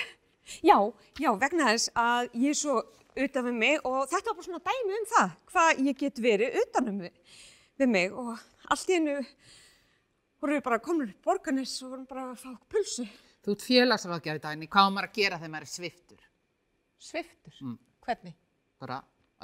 Já, 0.63 0.77
já, 1.19 1.29
vegna 1.41 1.69
þess 1.73 1.89
að 1.97 2.27
ég 2.39 2.53
er 2.53 2.57
svo 2.59 2.75
utan 3.17 3.47
við 3.49 3.55
mig 3.57 3.87
og 3.87 4.03
þetta 4.11 4.29
var 4.29 4.37
bara 4.37 4.45
svona 4.47 4.61
dæmi 4.67 4.97
um 4.99 5.07
það, 5.13 5.31
hvað 5.51 5.81
ég 5.87 5.97
get 6.03 6.21
verið 6.23 6.57
utanum 6.61 6.99
við, 7.01 7.39
við 7.81 7.89
mig 7.95 8.13
og 8.13 8.35
allt 8.69 8.91
í 8.91 8.97
hennu 8.99 9.15
voru 10.37 10.57
við 10.59 10.63
bara 10.67 10.79
komin 10.85 11.09
upp 11.09 11.25
borganis 11.25 11.73
og 11.81 11.95
vorum 11.95 12.05
bara 12.09 12.27
að 12.29 12.43
fá 12.43 12.51
pulsu. 12.69 13.07
Þú 13.43 13.55
ert 13.55 13.65
félagsráðgjafi 13.65 14.43
daginn, 14.43 14.69
hvað 14.69 14.87
á 14.87 14.91
maður 14.93 15.09
að 15.09 15.17
gera 15.17 15.39
þegar 15.41 15.53
maður 15.55 15.67
er 15.67 15.73
sviftur? 15.73 16.23
Sviftur? 17.09 17.57
Mm. 17.63 17.75
Hvernig? 18.05 18.35
Bara 18.77 18.97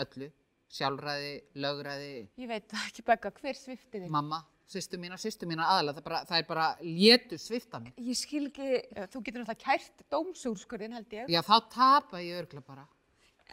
öllu, 0.04 0.30
sjálfræði, 0.74 1.34
lögræði, 1.64 2.12
Ég 2.44 2.50
veit 2.52 2.76
ekki 2.84 3.06
begga, 3.08 3.32
hver 3.42 3.58
sviftir 3.58 4.04
þig? 4.04 4.12
mamma, 4.14 4.44
sýstu 4.70 4.98
mína, 5.02 5.18
sýstu 5.20 5.48
mína 5.50 5.66
aðalega, 5.70 6.00
það, 6.00 6.02
er 6.02 6.08
bara, 6.08 6.20
það 6.30 6.38
er 6.42 6.48
bara 6.48 6.66
létu 6.82 7.38
svifta 7.42 7.80
mig. 7.84 7.94
Ég 8.00 8.18
skil 8.18 8.48
ekki, 8.50 8.68
Eh, 8.96 9.08
Þú 9.12 9.22
getur 9.26 9.44
náttúrulega 9.44 9.64
kært 9.64 10.04
dómsúrskurinn 10.14 10.94
held 10.98 11.14
ég. 11.14 11.30
Já, 11.30 11.42
þá 11.46 11.56
tapa 11.74 12.22
ég 12.24 12.40
örgla 12.44 12.62
bara. 12.66 12.86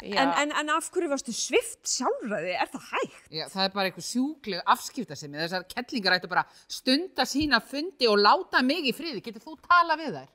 En, 0.01 0.31
en, 0.33 0.53
en 0.57 0.71
af 0.73 0.87
hverju 0.95 1.11
varstu 1.11 1.33
svift 1.37 1.85
sjálfræði, 1.91 2.55
er 2.57 2.71
það 2.73 2.85
hægt? 2.93 3.25
Já, 3.37 3.43
það 3.53 3.65
er 3.67 3.73
bara 3.75 3.91
eitthvað 3.91 4.07
sjúkleg 4.07 4.63
afskiptasemi. 4.73 5.37
Þessar 5.43 5.67
kettlingar 5.69 6.17
ættu 6.17 6.31
bara 6.31 6.45
stunda 6.71 7.27
sína 7.29 7.59
fundi 7.61 8.09
og 8.09 8.17
láta 8.23 8.63
mig 8.65 8.87
í 8.89 8.95
friði. 8.97 9.21
Getur 9.27 9.45
þú 9.45 9.59
tala 9.67 9.99
við 10.01 10.15
þær? 10.17 10.31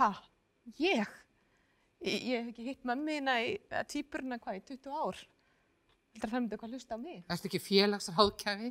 Ha? 0.00 0.10
Ég? 0.82 1.14
Ég, 2.04 2.18
ég 2.20 2.42
hef 2.42 2.50
ekki 2.52 2.66
hitt 2.68 2.84
mömmina 2.90 3.38
í 3.46 3.54
eða 3.70 3.86
týpurina 3.88 4.36
hvað 4.42 4.58
í 4.60 4.62
20 4.74 5.00
ár. 5.00 5.22
Heldur 6.12 6.28
að 6.28 6.34
það 6.34 6.40
myndi 6.42 6.58
eitthvað 6.58 6.74
hlusta 6.76 6.94
á 6.94 6.98
mig? 7.00 7.24
Erstu 7.32 7.48
ekki 7.48 7.62
félagsráðgjafi? 7.64 8.70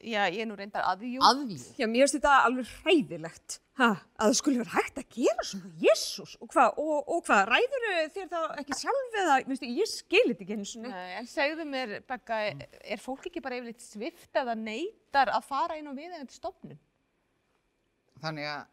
Já, 0.00 0.22
ég 0.30 0.40
er 0.42 0.46
nú 0.48 0.56
reyndar 0.56 0.86
aðjú. 0.88 1.20
Aðvíð. 1.26 1.64
Já, 1.76 1.86
mér 1.90 2.04
finnst 2.04 2.16
þetta 2.16 2.34
alveg 2.46 2.70
hræðilegt, 2.80 3.56
ha, 3.80 3.88
að 4.16 4.30
það 4.30 4.36
skulle 4.38 4.62
vera 4.62 4.74
hægt 4.76 5.00
að 5.02 5.16
gera 5.16 5.46
svona, 5.46 5.70
jésús, 5.82 6.34
og 6.40 6.50
hvað, 6.54 6.80
og, 6.80 7.10
og 7.16 7.22
hvað, 7.26 7.42
ræður 7.50 7.86
þér 8.14 8.30
þá 8.30 8.38
ekki 8.62 8.78
sjálf 8.80 9.18
eða, 9.22 9.36
veistu, 9.50 9.70
ég 9.76 9.90
skil 9.90 10.24
þetta 10.30 10.46
ekki 10.46 10.56
eins 10.56 10.74
og 10.78 10.86
Nei, 10.86 11.10
en 11.20 11.30
segðu 11.30 11.66
mér, 11.68 11.94
Begga, 12.08 12.40
er 12.80 13.02
fólk 13.02 13.28
ekki 13.30 13.44
bara 13.44 13.60
yfirleitt 13.60 13.84
svift 13.84 14.40
eða 14.42 14.56
neytar 14.58 15.32
að 15.34 15.48
fara 15.50 15.78
inn 15.80 15.90
á 15.90 15.92
viðeigandi 15.92 16.38
stofnun? 16.38 16.80
Þannig 18.24 18.50
að 18.54 18.64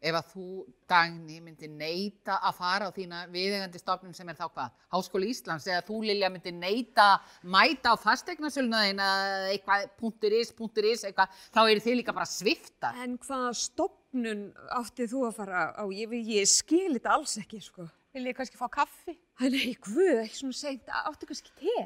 ef 0.00 0.16
að 0.16 0.28
þú, 0.32 0.44
Dagni, 0.88 1.36
myndi 1.44 1.68
neyta 1.68 2.38
að 2.48 2.54
fara 2.56 2.86
á 2.88 2.96
þína 2.96 3.18
viðegandi 3.30 3.80
stofnun 3.82 4.14
sem 4.16 4.28
er 4.32 4.38
þá 4.38 4.46
hvað? 4.48 4.70
Háskóli 4.94 5.28
Íslands 5.34 5.66
eða 5.68 5.82
þú, 5.86 5.98
Lilja, 6.08 6.30
myndi 6.32 6.52
neyta 6.56 7.06
mæta 7.44 7.92
á 7.92 7.96
fasteignarsöluna 8.00 8.80
þín 8.86 9.02
eða 9.04 9.50
eitthvað, 9.52 9.84
punktur 10.00 10.36
is, 10.40 10.52
punktur 10.56 10.88
is, 10.88 11.04
eitthvað, 11.04 11.36
þá 11.52 11.60
eru 11.66 11.84
þið 11.84 11.98
líka 12.00 12.16
bara 12.16 12.28
sviftar. 12.32 12.96
En 13.04 13.18
hvaða 13.20 13.52
stopnun 13.60 14.46
áttið 14.80 15.12
þú 15.12 15.24
að 15.28 15.36
fara 15.42 15.66
á? 15.76 15.84
Ég, 15.92 16.16
ég 16.32 16.48
skil 16.48 16.94
þetta 16.96 17.14
alls 17.18 17.36
ekki, 17.44 17.60
sko. 17.68 17.86
Vil 18.16 18.24
ég 18.26 18.34
kannski 18.40 18.58
fá 18.58 18.66
kaffi? 18.80 19.14
Æ, 19.38 19.46
nei, 19.52 19.76
guð, 19.84 20.16
ekki 20.24 20.40
svona 20.40 20.56
seint, 20.58 20.88
áttu 21.04 21.28
kannski 21.28 21.52
te? 21.60 21.76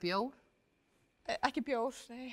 Bjór? 0.00 0.32
Eh, 1.28 1.36
Ekki 1.46 1.62
bjór, 1.62 1.94
nei. 2.10 2.32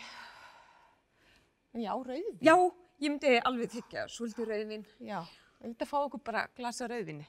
En 1.75 1.83
já, 1.83 1.91
rauðvin. 1.93 2.39
Já, 2.41 2.55
ég 3.01 3.11
myndi 3.13 3.35
alveg 3.45 3.71
þykja, 3.75 4.05
svolítið 4.11 4.49
rauðvin. 4.51 4.85
Já, 5.05 5.19
ég 5.61 5.67
vildi 5.67 5.85
að 5.85 5.89
fá 5.91 5.97
okkur 6.01 6.23
bara 6.25 6.45
glasa 6.57 6.87
rauðvinni. 6.91 7.27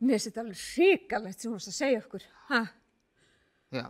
Mér 0.00 0.16
finnst 0.16 0.30
þetta 0.30 0.42
alveg 0.44 0.60
hrikalegt 0.64 1.42
sem 1.42 1.50
þú 1.50 1.56
varst 1.58 1.70
að 1.70 1.76
segja 1.76 2.00
okkur. 2.00 2.22
Ha? 2.48 2.60
Já. 3.76 3.84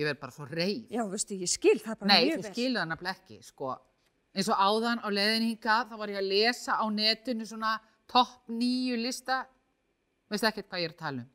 Ég 0.00 0.06
verð 0.08 0.20
bara 0.22 0.32
svo 0.32 0.46
reið. 0.48 0.86
Já, 0.94 1.02
veistu, 1.12 1.36
ég 1.36 1.50
skil 1.52 1.76
það 1.82 1.98
bara 2.00 2.08
Nei, 2.14 2.22
mjög 2.24 2.38
þið 2.38 2.46
vel. 2.46 2.52
skilu 2.54 2.78
það 2.80 2.88
nefnilega 2.94 3.18
ekki, 3.18 3.38
sko. 3.44 3.72
Eins 4.30 4.48
og 4.48 4.62
áðan 4.64 5.02
á 5.04 5.08
leiðin 5.12 5.44
hingað, 5.50 5.90
þá 5.90 5.96
var 6.00 6.12
ég 6.14 6.20
að 6.22 6.30
lesa 6.30 6.76
á 6.80 6.84
netinu 6.94 7.46
svona 7.50 7.72
topp 8.08 8.48
nýju 8.54 8.96
lista. 9.02 9.42
Veistu 10.30 10.48
ekkert 10.48 10.70
hvað 10.70 10.80
ég 10.84 10.88
er 10.88 10.94
að 10.94 11.02
tala 11.02 11.24
um? 11.26 11.28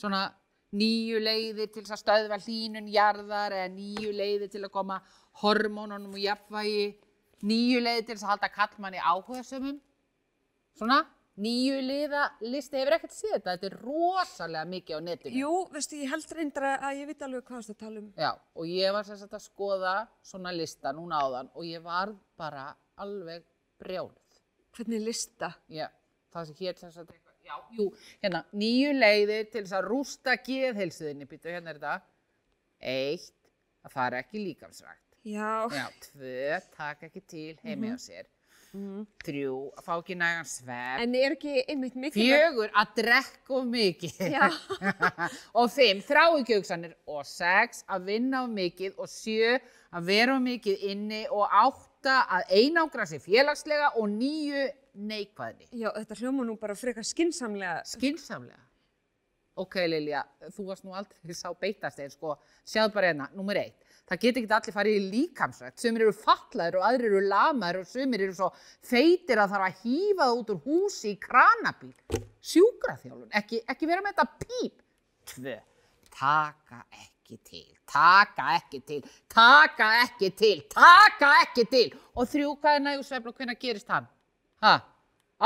Svona 0.00 0.22
nýju 0.76 1.20
leiðir 1.22 1.72
til 1.74 1.84
að 1.84 2.00
stöðva 2.02 2.38
hlínun 2.44 2.88
jarðar 2.92 3.56
eða 3.56 3.72
nýju 3.74 4.12
leiðir 4.14 4.52
til 4.52 4.64
að 4.64 4.72
koma 4.74 5.00
hormónunum 5.42 6.16
og 6.16 6.22
jafnvægi, 6.22 6.86
nýju 7.46 7.82
leiðir 7.82 8.08
til 8.10 8.18
að 8.18 8.30
halda 8.30 8.52
kallmanni 8.52 9.02
áhugasömmum. 9.02 9.78
Svona 10.76 11.02
nýju 11.40 11.80
liða 11.84 12.22
listi 12.44 12.80
hefur 12.80 12.96
ekkert 12.96 13.14
séð 13.14 13.34
þetta, 13.34 13.54
þetta 13.56 13.68
er 13.68 13.76
rosalega 13.82 14.68
mikið 14.70 14.96
á 14.96 15.00
netinu. 15.08 15.34
Jú, 15.42 15.52
veistu, 15.72 15.98
ég 16.00 16.12
held 16.12 16.32
reyndra 16.38 16.72
að 16.80 17.02
ég 17.02 17.10
veit 17.10 17.26
alveg 17.26 17.44
hvað 17.44 17.58
þú 17.58 17.62
ert 17.66 17.74
að 17.74 17.82
tala 17.84 18.00
um. 18.00 18.08
Já, 18.16 18.30
og 18.56 18.72
ég 18.72 18.96
var 18.96 19.08
sagt 19.08 19.36
að 19.36 19.44
skoða 19.44 19.94
svona 20.24 20.54
lista 20.56 20.94
núna 20.96 21.20
áðan 21.20 21.52
og 21.54 21.68
ég 21.68 21.84
var 21.84 22.14
bara 22.40 22.70
alveg 23.04 23.44
brjáluð. 23.80 24.40
Hvernig 24.76 25.04
lista? 25.04 25.52
Já, 25.72 25.88
það 26.32 26.50
sem 26.50 26.60
hér 26.60 26.74
eitthvað, 26.76 27.25
já, 27.46 27.56
jú, 27.78 27.88
hérna, 28.24 28.44
nýju 28.52 28.92
leiðir 28.98 29.50
til 29.52 29.64
þess 29.64 29.78
að 29.78 29.88
rústa 29.90 30.36
geðheilsuðinni, 30.46 31.28
býtu, 31.30 31.50
hérna 31.54 31.72
er 31.72 31.80
þetta. 31.80 31.96
Eitt, 32.92 33.34
að 33.86 33.94
fara 33.96 34.22
ekki 34.24 34.40
í 34.40 34.46
líkamsrækt. 34.50 35.02
Já, 35.26 35.66
Já, 35.74 35.86
tvö, 36.06 36.60
taka 36.76 37.08
ekki 37.08 37.22
til 37.26 37.52
heimi 37.64 37.94
á 37.94 37.98
sér. 37.98 38.26
Þrjú, 39.24 39.54
að 39.78 39.86
fá 39.86 39.92
ekki 39.94 40.14
nægan 40.18 40.48
svefn. 40.48 41.02
en 41.02 41.14
er 41.16 41.34
ekki 41.36 41.62
einmitt 41.64 41.94
mikilvægt? 41.96 42.28
Fjögur, 42.28 42.72
að 42.76 42.90
drekka 42.98 43.54
of 43.56 43.68
mikið. 43.72 44.18
Já. 44.34 44.46
og 45.58 45.70
fimm, 45.72 46.02
þráhyggjuhugsanir. 46.04 46.96
Og 47.08 47.22
sex, 47.28 47.84
að 47.88 48.10
vinna 48.10 48.42
of 48.44 48.52
mikið. 48.52 48.98
Og 49.00 49.08
sjö, 49.08 49.56
að 49.96 50.10
vera 50.10 50.36
of 50.36 50.44
mikið 50.44 50.84
inni. 50.92 51.22
Og 51.32 51.46
átta, 51.48 52.18
að 52.36 52.52
einangra 52.60 53.06
sig 53.08 53.22
félagslega. 53.24 53.94
Og 54.02 54.10
níu, 54.12 54.66
neikvæðni. 54.96 55.68
Já, 55.76 55.90
þetta 55.94 56.20
hljóma 56.20 56.46
nú 56.46 56.56
bara 56.60 56.76
frekar 56.78 57.06
skinsamlega. 57.06 57.82
Skinsamlega. 57.88 58.62
Ok, 59.56 59.78
Lilja, 59.88 60.20
þú 60.52 60.66
varst 60.68 60.84
nú 60.84 60.92
aldrei 60.92 61.32
sá 61.32 61.48
beitast 61.56 62.00
eða 62.02 62.12
sko, 62.12 62.34
sjáðu 62.68 62.92
bara 62.92 63.08
hérna, 63.08 63.28
nummer 63.32 63.56
eitt. 63.56 63.86
Það 64.06 64.18
geti 64.22 64.42
ekki 64.42 64.52
allir 64.52 64.74
farið 64.76 64.96
í 64.98 65.06
líkamsrætt. 65.14 65.78
Sumir 65.80 66.04
eru 66.04 66.12
fallaður 66.14 66.76
og 66.78 66.84
aðrir 66.90 67.08
eru 67.08 67.22
lamaður 67.24 67.78
og 67.80 67.88
sumir 67.88 68.22
eru 68.26 68.34
svo 68.36 68.50
feitir 68.84 69.40
að 69.40 69.54
þarf 69.54 69.66
að 69.66 69.80
hýfa 69.80 70.20
það 70.20 70.40
út 70.42 70.52
úr 70.52 70.60
húsi 70.66 71.14
í 71.14 71.16
kranabíl. 71.24 71.94
Sjúkraþjálfun, 72.52 73.32
ekki, 73.40 73.62
ekki 73.72 73.88
vera 73.90 74.04
með 74.04 74.20
þetta 74.20 74.44
píp. 74.44 74.84
Tvö, 75.32 75.56
taka 76.20 76.82
ekki 77.00 77.40
til, 77.48 77.64
taka 77.90 78.50
ekki 78.60 78.82
til, 78.92 79.00
taka 79.32 79.88
ekki 80.04 80.30
til, 80.38 80.58
taka 80.76 81.32
ekki 81.46 81.64
til. 81.72 81.88
Og 82.14 82.28
þrjú, 82.28 82.52
hvað 82.60 82.78
er 82.78 82.86
nægusvefn 82.90 83.32
og 83.32 83.40
hvenær 83.40 83.58
gerist 83.64 83.90
hann? 83.90 84.06
Ha? 84.64 84.74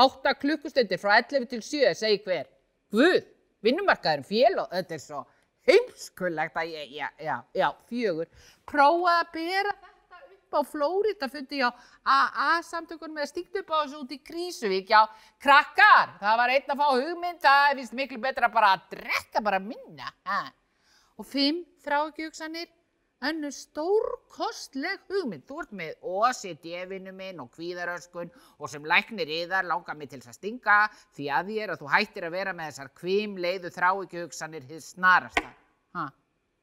Átta 0.01 0.35
klukkustundir 0.39 1.01
frá 1.03 1.17
11 1.19 1.49
til 1.51 1.63
7, 1.67 1.95
segi 1.99 2.21
hver. 2.25 2.47
Guð, 2.95 3.23
vinnumarkaðurinn 3.65 4.27
fél 4.27 4.59
og 4.63 4.71
þetta 4.75 4.97
er 4.97 5.03
svo 5.03 5.23
heimskullegt 5.69 6.59
að 6.59 6.75
ég, 6.75 6.93
já, 6.95 7.09
já, 7.21 7.37
já, 7.57 7.69
fjögur. 7.91 8.31
Prófaði 8.71 9.17
að 9.17 9.33
bera 9.35 9.75
þetta 9.75 10.21
upp 10.37 10.57
á 10.57 10.61
Flórida, 10.71 11.29
fundi 11.31 11.61
ég 11.61 11.69
á 11.69 11.71
AA-samtökunum 12.47 13.19
með 13.21 13.31
stíkt 13.31 13.61
upp 13.61 13.75
á 13.75 13.77
þessu 13.83 14.01
út 14.05 14.15
í 14.15 14.21
Krísuvík, 14.31 14.91
já, 14.91 15.05
krakkar, 15.43 16.17
það 16.23 16.41
var 16.43 16.55
einn 16.55 16.75
að 16.75 16.83
fá 16.83 16.89
hugmynd, 16.89 17.43
það 17.45 17.77
finnst 17.81 17.99
miklu 17.99 18.21
betra 18.23 18.51
bara 18.53 18.75
að 18.77 18.89
drekka 18.97 19.43
bara 19.45 19.63
minna. 19.63 20.11
Ha? 20.27 20.43
Og 21.21 21.29
fimm, 21.29 21.63
þrákjöksanir, 21.85 22.71
önnur 23.29 23.53
stórkostleg 23.53 25.03
hugmynd. 25.11 25.45
Þú 25.49 25.63
ert 25.63 25.73
með 25.77 26.05
OCD-vinnu 26.11 27.13
minn 27.17 27.43
og 27.43 27.51
kvíðaröskun 27.57 28.31
og 28.59 28.71
sem 28.73 28.87
læknir 28.89 29.31
yðar 29.41 29.69
langar 29.69 29.99
mig 29.99 30.11
til 30.11 30.21
þess 30.23 30.33
að 30.33 30.39
stinga 30.39 30.79
því 31.17 31.31
að 31.37 31.51
ég 31.55 31.67
er 31.67 31.75
að 31.75 31.83
þú 31.83 31.91
hættir 31.95 32.29
að 32.29 32.37
vera 32.39 32.55
með 32.57 32.71
þessar 32.71 32.93
kvimleiðu 33.01 33.73
þrákjöksanir 33.77 34.69
hið 34.71 34.85
snarasta. 34.87 35.51
Ha? 35.99 36.07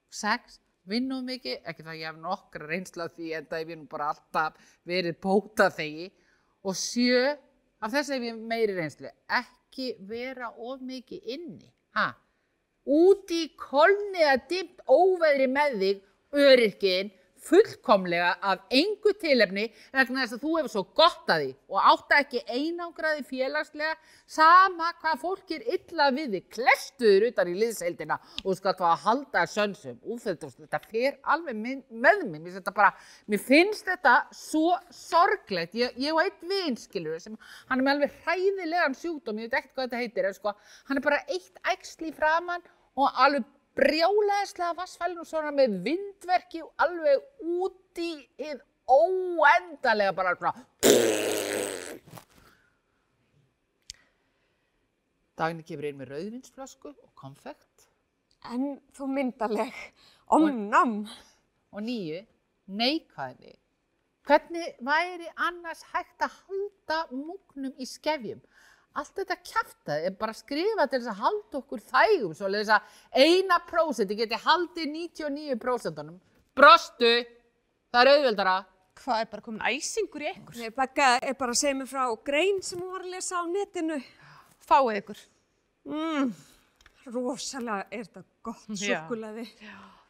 Sex, 0.10 0.60
vinn 0.90 1.12
of 1.14 1.26
mikið, 1.28 1.60
ekki 1.68 1.86
það 1.86 2.00
ég 2.00 2.12
hef 2.12 2.22
nokkra 2.24 2.70
reynsla 2.72 3.10
því 3.14 3.34
en 3.38 3.50
það 3.50 3.64
hef 3.64 3.74
ég 3.74 3.82
nú 3.82 3.90
bara 3.92 4.12
alltaf 4.14 4.72
verið 4.88 5.20
bóta 5.24 5.70
þegi. 5.78 6.10
Og 6.68 6.78
sjö, 6.80 7.36
af 7.84 7.94
þess 7.94 8.16
hef 8.16 8.30
ég 8.32 8.46
meiri 8.50 8.78
reynslu, 8.78 9.12
ekki 9.30 9.94
vera 10.10 10.50
of 10.58 10.82
mikið 10.82 11.36
inni. 11.38 11.70
Ha? 11.98 12.10
Úti 12.88 13.44
í 13.46 13.54
kolni 13.60 14.24
eða 14.24 14.38
dimmt 14.50 14.82
óveðri 14.88 15.48
með 15.52 15.82
þig, 15.82 16.04
öryrkin, 16.36 17.14
fullkomlega 17.48 18.34
af 18.42 18.64
engu 18.74 19.14
tilefni 19.22 19.68
vegna 19.94 20.24
þess 20.24 20.36
að 20.38 20.44
þú 20.44 20.54
hefur 20.58 20.72
svo 20.74 20.84
gott 20.98 21.32
að 21.32 21.44
því 21.44 21.50
og 21.72 21.90
átta 21.92 22.20
ekki 22.24 22.42
einangraði 22.50 23.24
félagslega 23.30 23.94
sama 24.38 24.90
hvað 25.02 25.22
fólk 25.22 25.54
er 25.56 25.66
illa 25.78 26.10
við 26.16 26.36
þig, 26.36 26.48
klestuður 26.58 27.28
utan 27.30 27.52
í 27.52 27.56
liðseildina 27.62 28.20
og 28.44 28.48
þú 28.50 28.58
skalt 28.60 28.82
fá 28.82 28.88
að 28.92 29.04
halda 29.06 29.46
sönsum. 29.52 30.00
Úf, 30.04 30.24
þetta, 30.26 30.52
þetta 30.58 30.82
fer 30.92 31.20
alveg 31.36 31.60
með, 31.62 31.84
mér 32.34 32.58
þetta 32.58 32.76
bara, 32.76 32.94
mér 33.28 33.44
finnst 33.44 33.88
þetta 33.88 34.16
svo 34.36 34.76
sorglegt. 34.94 35.78
Ég, 35.78 35.96
ég 36.02 36.16
og 36.16 36.24
eitt 36.26 36.42
vinskilur 36.48 37.22
sem, 37.24 37.38
hann 37.70 37.80
er 37.80 37.88
með 37.88 37.96
alveg 37.96 38.18
hræðilegan 38.26 38.98
sjúkdóm, 38.98 39.44
ég 39.44 39.52
veit 39.52 39.62
ekkert 39.62 39.78
hvað 39.78 39.88
þetta 39.88 40.04
heitir, 40.04 40.28
en 40.28 40.36
sko, 40.36 40.56
hann 40.90 41.00
er 41.00 41.06
bara 41.06 41.24
eitt 41.32 41.62
æxli 41.72 42.12
í 42.12 42.18
framann 42.18 42.66
og 42.98 43.24
alveg 43.24 43.46
brjálæðislega 43.78 44.74
vassfælin 44.78 45.22
og 45.22 45.30
svona 45.30 45.54
með 45.56 45.78
vindverki 45.86 46.64
og 46.66 46.72
alveg 46.86 47.26
út 47.62 48.02
í 48.02 48.12
hið 48.42 48.64
óendalega 48.88 50.16
bara 50.18 50.36
svona. 50.38 50.66
Dagni 55.38 55.64
kemur 55.68 55.86
inn 55.86 56.00
með 56.00 56.16
rauðvinsflösku 56.16 56.90
og 56.90 57.12
konfekt 57.16 57.88
En 58.54 58.78
þú 58.96 59.08
myndarleg. 59.12 59.74
Omnam. 60.32 61.08
og 61.72 61.84
nýju 61.84 62.22
neikvæðni. 62.68 63.54
Hvernig 64.28 64.76
væri 64.84 65.28
annars 65.36 65.84
hægt 65.92 66.24
að 66.24 66.36
halda 66.42 67.00
múknum 67.12 67.74
í 67.80 67.86
skefjum? 67.88 68.40
Allt 68.98 69.20
þetta 69.20 69.36
kjaftaði 69.46 70.08
er 70.10 70.16
bara 70.18 70.34
skrifað 70.34 70.90
til 70.90 71.00
þess 71.04 71.12
að 71.12 71.20
halda 71.22 71.60
okkur 71.60 71.84
þægum, 71.86 72.32
svo 72.38 72.50
þess 72.50 72.72
að 72.74 73.26
eina 73.28 73.60
prósenti 73.68 74.18
geti 74.18 74.40
haldið 74.42 74.88
99 74.90 75.58
prósentunum. 75.62 76.16
Brostu, 76.58 77.12
það 77.94 78.02
er 78.02 78.12
auðveldara. 78.16 78.56
Hvað 78.98 79.22
er 79.22 79.30
bara 79.30 79.46
komin 79.46 79.66
æsingur 79.70 80.26
í 80.26 80.32
ykkur? 80.32 80.58
Nei, 80.58 80.72
Begga 80.74 81.12
er 81.22 81.38
bara 81.38 81.54
að 81.54 81.60
segja 81.62 81.78
mér 81.78 81.92
frá 81.92 82.08
grein 82.26 82.64
sem 82.66 82.82
hún 82.82 82.96
var 82.96 83.06
að 83.06 83.14
lesa 83.14 83.38
á 83.38 83.46
netinu. 83.46 84.00
Fáið 84.66 85.00
ykkur. 85.04 85.22
Mm, 85.94 86.34
rosalega 87.14 87.86
er 87.92 88.08
þetta 88.08 88.26
gott 88.50 88.66
Já. 88.74 89.04
súkkulaði. 89.04 89.46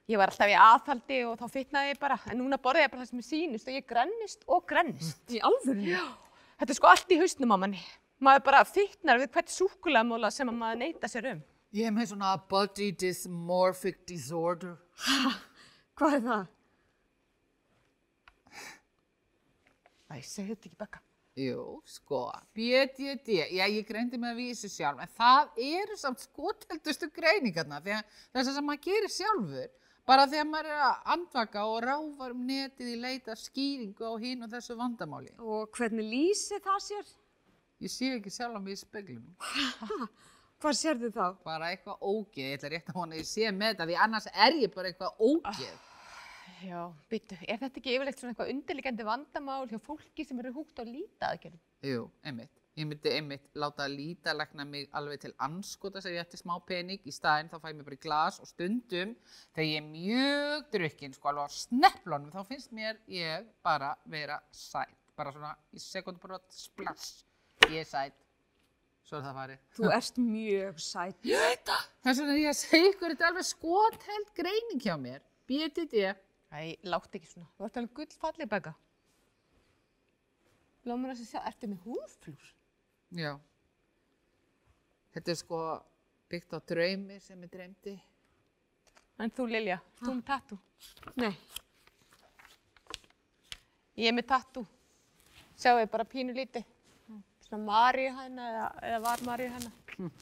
Ég 0.07 0.15
var 0.21 0.31
alltaf 0.31 0.47
í 0.47 0.55
aðhaldi 0.55 1.19
og 1.27 1.35
þá 1.41 1.47
fitnaði 1.51 1.91
ég 1.91 1.99
bara. 1.99 2.15
En 2.31 2.39
núna 2.39 2.55
borðið 2.63 2.87
ég 2.87 2.91
bara 2.95 3.03
það 3.03 3.11
sem 3.11 3.19
ég 3.19 3.27
sýnist 3.27 3.67
og 3.67 3.75
ég 3.75 3.87
grennist 3.91 4.47
og 4.47 4.63
grennist. 4.69 5.25
Í 5.27 5.43
alvörinu? 5.43 5.99
Þetta 6.57 6.71
er 6.71 6.79
sko 6.79 6.95
allt 6.95 7.11
í 7.11 7.19
hausnum 7.19 7.51
á 7.51 7.57
manni. 7.59 7.83
Maður 8.23 8.43
bara 8.47 8.63
fitnar 8.65 9.19
við 9.21 9.31
hvert 9.35 9.51
súkulamóla 9.53 10.31
sem 10.33 10.49
að 10.49 10.57
maður 10.57 10.79
neyta 10.81 11.09
sér 11.11 11.31
um. 11.35 11.41
Ég 11.75 11.89
er 11.89 11.93
með 11.93 12.13
svona 12.13 12.31
body 12.49 12.91
dysmorphic 12.97 13.99
disorder. 14.09 14.77
Hvað 15.97 16.15
er 16.17 16.23
það? 16.25 16.45
Æ, 20.07 20.15
segðu 20.23 20.55
þetta 20.55 20.69
ekki 20.69 20.79
bekka. 20.79 21.03
Jú, 21.37 21.63
sko, 21.85 22.23
BDD, 22.57 23.35
já 23.53 23.65
ég 23.69 23.83
greindi 23.85 24.17
með 24.17 24.31
að 24.31 24.39
vísu 24.41 24.69
sjálf, 24.73 25.03
en 25.03 25.11
það 25.13 25.59
eru 25.61 25.97
samt 26.01 26.23
skoteldustu 26.23 27.11
greiningarna, 27.13 27.77
því 27.83 27.93
að 27.93 28.15
þess 28.33 28.49
að 28.49 28.55
sem 28.55 28.65
maður 28.65 28.81
gerir 28.87 29.13
sjálfur, 29.13 29.67
bara 30.09 30.25
þegar 30.31 30.47
maður 30.49 30.71
er 30.71 30.81
að 30.87 31.11
andvaka 31.13 31.67
og 31.69 31.77
ráfar 31.85 32.33
um 32.33 32.41
netið 32.49 32.89
í 32.89 32.97
leita 33.03 33.37
skýringu 33.37 34.09
á 34.09 34.13
hinn 34.23 34.47
og 34.47 34.49
þessu 34.55 34.79
vandamáli. 34.79 35.35
Og 35.37 35.69
hvernig 35.77 36.09
lýsi 36.09 36.57
það 36.65 36.81
sér? 36.87 37.13
Ég 37.83 37.91
sé 37.93 38.09
ekki 38.17 38.31
sjálf 38.33 38.57
á 38.57 38.61
mig 38.63 38.73
í 38.73 38.79
speglunum, 38.81 39.35
Hvað 40.61 40.73
sérðu 40.79 41.11
þá? 41.13 41.25
bara 41.45 41.67
eitthvað 41.69 41.99
ógeð, 42.01 42.39
ég 42.47 42.55
ætla 42.57 42.69
rétt 42.73 42.87
að 42.89 42.95
vona 42.97 43.13
að 43.13 43.19
ég 43.21 43.27
sé 43.29 43.51
með 43.53 43.75
þetta, 43.75 43.85
því 43.91 43.97
annars 44.05 44.27
er 44.33 44.55
ég 44.57 44.71
bara 44.73 44.89
eitthvað 44.89 45.19
ógeð. 45.21 45.83
Já, 46.65 46.79
byttu. 47.11 47.37
Er 47.45 47.59
þetta 47.61 47.77
ekki 47.77 47.91
yfirleitt 47.93 48.17
svona 48.23 48.33
eitthvað 48.33 48.49
undirliggjandi 48.55 49.05
vandamál 49.05 49.67
hjá 49.69 49.77
fólki 49.85 50.25
sem 50.25 50.39
eru 50.41 50.53
húgt 50.55 50.79
á 50.81 50.83
lítaaðgerðum? 50.87 51.59
Jú, 51.85 52.07
einmitt. 52.25 52.55
Ég 52.77 52.85
myndi 52.89 53.11
einmitt 53.13 53.45
láta 53.57 53.85
líta 53.89 54.33
lækna 54.37 54.65
mig 54.65 54.89
alveg 54.97 55.21
til 55.21 55.31
anskota 55.41 56.01
sem 56.01 56.13
ég 56.17 56.21
ætti 56.25 56.37
smá 56.41 56.55
pening 56.65 57.05
í 57.09 57.13
staðinn, 57.13 57.49
þá 57.53 57.57
fæ 57.61 57.69
ég 57.71 57.77
mér 57.77 57.87
bara 57.91 57.97
í 57.97 58.01
glas 58.07 58.37
og 58.41 58.49
stundum 58.49 59.13
þegar 59.53 59.69
ég 59.69 59.77
er 59.83 59.87
mjög 59.91 60.67
drukkinn, 60.73 61.13
sko 61.17 61.29
alveg 61.35 61.49
á 61.49 61.57
sneflunum, 61.61 62.33
þá 62.33 62.41
finnst 62.49 62.73
mér 62.77 62.97
ég 63.13 63.45
bara 63.65 63.93
vera 64.09 64.41
sætt. 64.49 64.97
Bara 65.17 65.33
svona 65.33 65.53
í 65.73 65.81
sekundbrot, 65.81 66.45
splass, 66.53 67.23
ég 67.67 67.81
er 67.81 67.87
sætt. 67.89 68.15
Svo 69.07 69.19
er 69.19 69.23
það 69.23 69.37
farið. 69.39 69.59
Þú 69.77 69.91
ert 69.95 70.17
mjög 70.19 70.79
sætt. 70.83 71.19
Ég 71.27 71.43
veit 71.45 71.63
það. 71.69 71.83
Þess 72.03 72.21
vegna 72.21 72.33
er 72.33 72.41
ég 72.41 72.49
að 72.51 72.57
segja 72.61 72.89
ykkur, 72.91 73.13
þetta 73.13 73.25
er 73.25 73.29
alveg 73.31 73.47
skotheld 73.47 74.31
greining 74.39 74.83
hjá 74.83 74.95
mér. 74.99 75.21
BDD. 75.47 76.03
Æ, 76.51 76.59
látt 76.87 77.15
ekki 77.15 77.29
svona. 77.31 77.47
Þú 77.57 77.67
ert 77.67 77.79
alveg 77.81 77.93
gullfallið 78.01 78.51
bekka. 78.51 78.73
Lóðum 80.87 81.09
að 81.11 81.23
sjá, 81.23 81.39
ertu 81.47 81.69
með 81.71 81.85
húðflúr? 81.87 82.49
Já. 83.19 83.33
Þetta 85.15 85.33
er 85.33 85.39
sko 85.39 85.61
byggt 86.31 86.55
á 86.55 86.59
draumi 86.67 87.19
sem 87.23 87.43
ég 87.43 87.51
dreymdi. 87.51 87.95
En 89.17 89.31
þú 89.33 89.47
Lilja, 89.49 89.79
þú 90.03 90.13
með 90.19 90.25
tattoo. 90.27 90.59
Nei, 91.17 91.31
Ég 93.97 94.11
er 94.11 94.13
með 94.13 94.27
tattoo. 94.29 94.61
Sjáu 95.57 95.79
þið 95.79 95.87
bara 95.89 96.05
pínu 96.05 96.33
líti. 96.37 96.61
Svona 97.47 97.63
Maríu 97.63 98.11
hennar 98.11 98.55
eða, 98.57 98.69
eða 98.89 99.01
var 99.05 99.21
Maríu 99.23 99.51
hennar. 99.53 100.13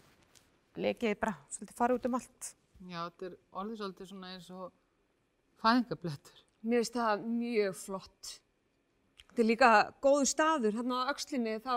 Lekið 0.78 1.16
bara, 1.18 1.34
svolítið 1.50 1.78
farið 1.80 1.98
út 1.98 2.08
um 2.10 2.18
allt. 2.20 2.50
Já, 2.86 3.00
þetta 3.00 3.26
er 3.26 3.38
orðið 3.62 3.80
svolítið 3.80 4.10
svona 4.12 4.34
eins 4.36 4.50
og 4.54 4.74
fæðingablettur. 5.64 6.42
mér 6.66 6.84
finnst 6.84 7.00
það 7.00 7.24
mjög 7.32 7.78
flott. 7.80 8.34
Þetta 9.24 9.42
er 9.42 9.50
líka 9.50 9.70
góðu 10.06 10.28
staður, 10.30 10.78
hérna 10.78 11.00
á 11.02 11.10
öxlinni, 11.16 11.56
þá, 11.64 11.74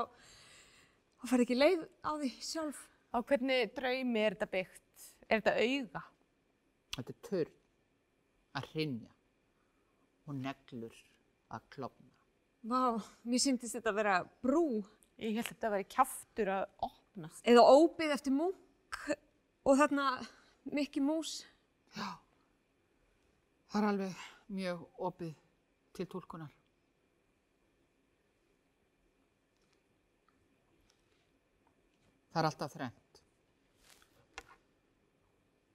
þá 1.16 1.24
fær 1.32 1.44
ekki 1.46 1.56
leið 1.56 1.86
á 2.04 2.10
því 2.12 2.30
sjálf. 2.50 2.84
Á 3.08 3.18
hvernig 3.24 3.72
draumi 3.72 4.20
er 4.20 4.36
þetta 4.36 4.50
byggt? 4.52 5.06
Er 5.30 5.40
þetta 5.40 5.54
auga? 5.64 6.04
Þetta 6.98 7.14
er 7.14 7.20
törn 7.30 7.56
að 8.58 8.68
hrinja 8.74 9.14
og 10.28 10.36
neglur 10.42 11.00
að 11.56 11.64
klopna. 11.72 12.12
Vá, 12.68 13.00
mér 13.24 13.40
syndist 13.40 13.78
þetta 13.78 13.94
að 13.94 14.00
vera 14.02 14.16
brú 14.44 14.82
Ég 15.18 15.34
held 15.34 15.48
að 15.48 15.50
þetta 15.50 15.70
væri 15.72 15.86
kjaftur 15.90 16.50
að 16.54 16.64
opnast. 16.86 17.42
eða 17.42 17.62
óbyð 17.74 18.12
eftir 18.14 18.34
múk 18.34 18.98
og 19.66 19.80
þarna 19.80 20.04
Mikki 20.70 21.02
Mús. 21.02 21.40
Það 21.94 23.80
er 23.80 23.88
alveg 23.88 24.22
mjög 24.54 24.84
opið 25.08 25.34
til 25.96 26.06
tólkunar. 26.06 26.54
Það 32.30 32.40
er 32.40 32.50
alltaf 32.52 32.72
þrennt. 32.76 33.22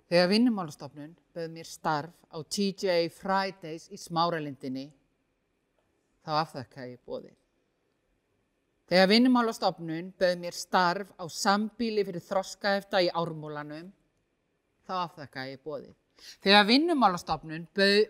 Þegar 0.08 0.30
vinnumálastofnun 0.32 1.16
bauð 1.36 1.52
mér 1.52 1.68
starf 1.68 2.16
á 2.32 2.40
TJ 2.40 3.10
Fridays 3.12 3.90
í 3.92 4.00
Smáralindinni, 4.00 4.88
þá 6.24 6.38
afþakkaði 6.46 6.96
ég 6.96 7.02
bóðið. 7.04 7.43
Þegar 8.94 9.08
vinnumálastofnun 9.10 10.10
bauð 10.22 10.34
mér 10.38 10.54
starf 10.54 11.14
á 11.18 11.26
sambíli 11.26 12.04
fyrir 12.06 12.22
þroskaefta 12.22 13.00
í 13.02 13.08
ármúlanum, 13.10 13.88
þá 14.86 14.92
afþakkaði 15.08 15.56
ég 15.56 15.62
bóðið. 15.66 15.96
Þegar 16.46 16.68
vinnumálastofnun 16.68 17.64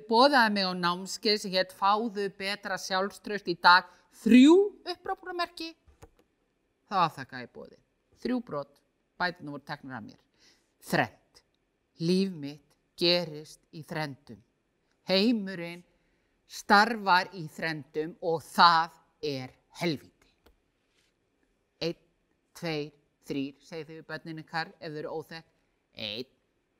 bóðaði 0.10 0.50
mig 0.58 0.68
á 0.68 0.74
námskeið 0.76 1.38
sem 1.40 1.54
hétt 1.54 1.72
Fáðu 1.80 2.26
betra 2.36 2.76
sjálfströst 2.76 3.48
í 3.48 3.56
dag 3.64 3.88
þrjú 4.26 4.58
upprápunamerki, 4.92 5.70
þá 6.92 6.98
afþakkaði 7.06 7.48
ég 7.48 7.54
bóðið. 7.56 7.80
Þrjú 8.26 8.44
brot, 8.52 8.74
bætinu 9.16 9.56
voru 9.56 9.64
teknir 9.72 9.96
af 10.02 10.04
mér. 10.10 10.20
Þrennt. 10.84 11.44
Líf 12.04 12.36
mitt 12.44 12.76
gerist 13.00 13.64
í 13.72 13.86
þrendum. 13.88 14.44
Heimurinn 15.08 15.88
starfar 16.44 17.32
í 17.40 17.48
þrendum 17.48 18.18
og 18.20 18.44
það 18.52 19.00
er 19.32 19.56
helvíti. 19.80 20.13
Tveir, 22.58 22.94
þrýr, 23.28 23.60
þið 23.68 23.90
við 23.90 24.06
börninu 24.08 24.44
ykkar 24.44 24.74
ef 24.80 24.92
þau 24.92 25.02
eru 25.04 25.18
óþekk. 25.20 25.52
Einn, 25.94 26.32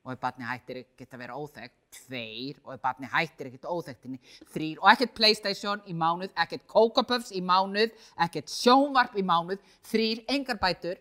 og 0.04 0.12
ef 0.12 0.20
barni 0.20 0.44
hættir 0.44 0.82
ekkert 0.82 1.14
að 1.16 1.22
vera 1.22 1.36
óþekkt, 1.40 1.76
tveir, 1.96 2.58
og 2.66 2.74
ef 2.74 2.80
barni 2.82 3.08
hættir 3.08 3.48
ekkert 3.48 3.68
óþekktinni, 3.72 4.18
þrýr, 4.52 4.82
og 4.82 4.90
ekkert 4.92 5.14
Playstation 5.16 5.80
í 5.88 5.94
mánuð, 5.96 6.34
ekkert 6.44 6.66
Coca 6.68 7.04
Puffs 7.08 7.32
í 7.32 7.40
mánuð, 7.40 7.94
ekkert 8.26 8.52
sjónvarp 8.52 9.16
í 9.16 9.24
mánuð, 9.24 9.62
þrýr, 9.88 10.20
engar 10.34 10.60
bætur, 10.60 11.00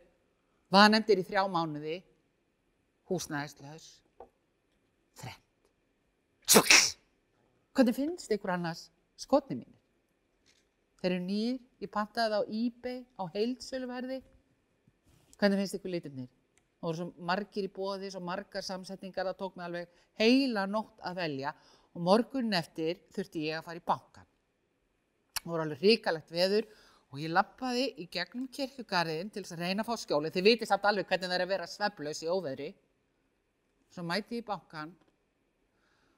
vanemdir 0.72 1.20
í 1.20 1.28
þrjá 1.28 1.44
mánuði, 1.52 2.00
húsnæðislaus, 3.12 3.90
þrennt. 5.20 5.42
Hvernig 7.74 7.98
finnst 7.98 8.32
ykkur 8.32 8.56
annars 8.56 8.88
skotni 9.20 9.58
mínir? 9.58 9.80
Þeir 11.02 11.12
eru 11.18 11.24
nýr, 11.26 11.58
ég 11.84 11.92
pantaði 11.92 12.32
það 12.32 12.40
á 12.40 12.52
eBay 12.64 13.00
á 13.20 13.24
heildsöluverði. 13.36 14.22
Hvernig 15.44 15.60
finnst 15.60 15.76
ykkur 15.76 15.92
litirnir? 15.92 16.28
Það 16.80 16.88
voru 16.88 16.98
svo 17.02 17.26
margir 17.28 17.66
í 17.68 17.72
bóði, 17.76 18.10
svo 18.14 18.22
margar 18.24 18.64
samsetningar, 18.64 19.28
það 19.28 19.40
tók 19.42 19.58
mig 19.60 19.66
alveg 19.66 19.98
heila 20.22 20.64
nótt 20.72 21.02
að 21.04 21.18
velja 21.20 21.52
og 21.92 22.06
morgunin 22.08 22.56
eftir 22.56 23.02
þurfti 23.12 23.42
ég 23.50 23.58
að 23.58 23.66
fara 23.66 23.82
í 23.82 23.84
bankan. 23.92 24.30
Það 25.42 25.52
voru 25.52 25.66
alveg 25.66 25.84
ríkalegt 25.84 26.32
veður 26.32 26.70
og 27.12 27.20
ég 27.20 27.34
lappaði 27.36 27.90
í 28.00 28.08
gegnum 28.14 28.46
kirkjugarðin 28.56 29.34
til 29.36 29.44
þess 29.44 29.58
að 29.58 29.66
reyna 29.66 29.84
að 29.84 29.90
fá 29.90 30.00
skjóli. 30.06 30.32
Þið 30.32 30.48
vitið 30.48 30.72
samt 30.72 30.88
alveg 30.88 31.10
hvernig 31.12 31.28
það 31.28 31.36
er 31.36 31.46
að 31.46 31.52
vera 31.52 31.68
sveflaus 31.74 32.24
í 32.24 32.32
óveðri. 32.32 32.70
Svo 33.92 34.08
mæti 34.08 34.40
ég 34.40 34.46
í 34.46 34.48
bankan 34.48 34.96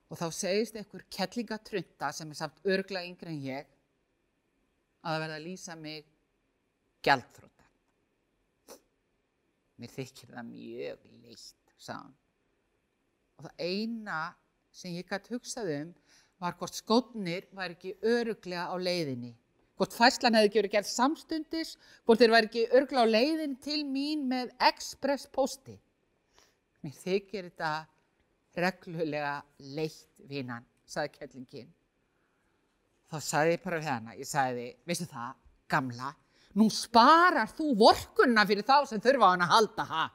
og 0.06 0.22
þá 0.22 0.28
segist 0.38 0.78
einhver 0.78 1.08
kettlingatrunda 1.18 2.14
sem 2.14 2.30
er 2.30 2.42
samt 2.44 2.62
örgla 2.62 3.02
yngri 3.10 3.34
en 3.34 3.42
ég 3.50 3.74
að 5.02 5.10
það 5.10 5.26
verða 5.26 5.42
að 5.42 5.46
lýsa 5.50 5.82
mig 5.82 6.08
gjaldþróta. 7.02 7.55
Mér 9.82 9.92
þykir 9.92 10.32
það 10.36 10.52
mjög 10.52 11.08
leitt, 11.24 11.74
sagði 11.76 12.02
hann. 12.02 12.14
Og 13.36 13.48
það 13.48 13.64
eina 13.66 14.20
sem 14.76 14.96
ég 14.96 15.10
gæti 15.10 15.36
hugsað 15.36 15.72
um 15.76 15.90
var 16.44 16.56
hvort 16.60 16.76
skótnir 16.76 17.48
var 17.56 17.74
ekki 17.76 17.96
öruglega 18.04 18.68
á 18.72 18.76
leiðinni. 18.80 19.34
Hvort 19.76 19.96
fæslan 19.96 20.36
hefði 20.38 20.50
ekki 20.50 20.60
verið 20.62 20.74
gerð 20.78 20.88
samstundis, 20.88 21.74
hvort 22.08 22.22
þeir 22.22 22.32
var 22.32 22.48
ekki 22.48 22.68
öruglega 22.72 23.04
á 23.04 23.14
leiðin 23.16 23.56
til 23.64 23.82
mín 23.88 24.24
með 24.32 24.54
express 24.70 25.28
posti. 25.32 25.76
Mér 26.84 26.96
þykir 27.02 27.50
þetta 27.50 27.72
reglulega 28.56 29.34
leitt 29.76 30.22
vinan, 30.30 30.64
sagði 30.88 31.18
kettlingin. 31.18 31.74
Þá 33.12 33.18
sagði 33.22 33.56
ég 33.58 33.66
bara 33.66 33.82
við 33.82 33.90
hana, 33.92 34.16
ég 34.16 34.30
sagði, 34.30 34.70
veistu 34.88 35.08
það, 35.12 35.42
gamla, 35.70 36.14
nú 36.56 36.70
sparar 36.72 37.52
þú 37.56 37.74
vorkunna 37.80 38.46
fyrir 38.48 38.66
þá 38.68 38.86
sem 38.90 39.02
þurfa 39.04 39.28
á 39.28 39.34
hana 39.34 39.48
að 39.48 39.56
halda, 39.56 39.86
ha? 39.90 40.06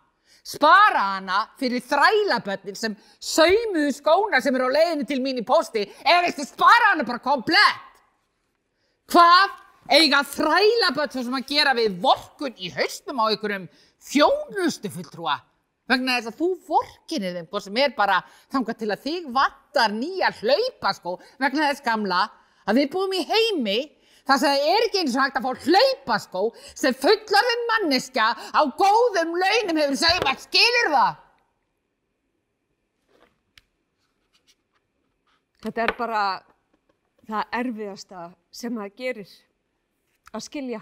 Spara 0.51 1.03
hana 1.17 1.41
fyrir 1.61 1.83
þrælabötnin 1.85 2.79
sem 2.79 2.95
saumuðu 3.21 3.93
skóna 3.93 4.41
sem 4.41 4.57
eru 4.57 4.71
á 4.73 4.77
leiðinu 4.77 5.07
til 5.09 5.21
mín 5.21 5.43
í 5.43 5.45
posti, 5.47 5.85
eða 6.01 6.25
veistu, 6.25 6.47
spara 6.49 6.95
hana 6.95 7.05
bara 7.09 7.21
komplett. 7.21 8.01
Hvað 9.11 9.53
eiga 9.93 10.23
þrælabötn 10.33 11.27
sem 11.27 11.37
að 11.37 11.47
gera 11.51 11.77
við 11.77 12.01
vorkun 12.01 12.57
í 12.57 12.73
haustum 12.73 13.21
á 13.21 13.29
einhverjum 13.29 13.69
þjónustu 14.11 14.93
fulltrúa? 14.97 15.37
Vegna 15.91 16.17
þess 16.17 16.31
að 16.31 16.39
þú 16.39 16.49
vorkinir 16.71 17.37
þeim, 17.37 17.49
sem 17.61 17.79
er 17.83 17.95
bara 17.97 18.21
þangað 18.53 18.77
til 18.81 18.91
að 18.95 19.07
þig 19.07 19.31
vantar 19.35 19.93
nýja 19.93 20.31
hlaupaskó 20.39 21.17
vegna 21.43 21.67
þess 21.67 21.83
gamla 21.85 22.21
að 22.71 22.79
við 22.79 22.93
búum 22.93 23.17
í 23.19 23.25
heimi 23.27 23.79
þar 24.29 24.41
sem 24.43 24.53
það 24.53 24.69
er 24.75 24.87
ekki 24.87 25.03
eins 25.03 25.17
og 25.17 25.25
hægt 25.25 25.41
að 25.41 25.47
fá 25.47 25.67
hlaupaskó 25.67 26.45
sem 26.69 26.97
fullarðin 27.05 27.67
manneska 27.73 28.29
á 28.37 28.63
góðum 28.81 29.35
launum 29.43 29.83
hefur 29.83 30.01
segjum 30.01 30.31
að 30.31 30.45
skilur 30.47 30.93
það. 30.95 31.19
Þetta 35.61 35.83
er 35.85 35.95
bara 35.99 36.23
það 37.29 37.59
erfiðasta 37.61 38.29
sem 38.51 38.75
maður 38.75 38.97
gerir 38.97 39.35
að 40.33 40.47
skilja. 40.47 40.81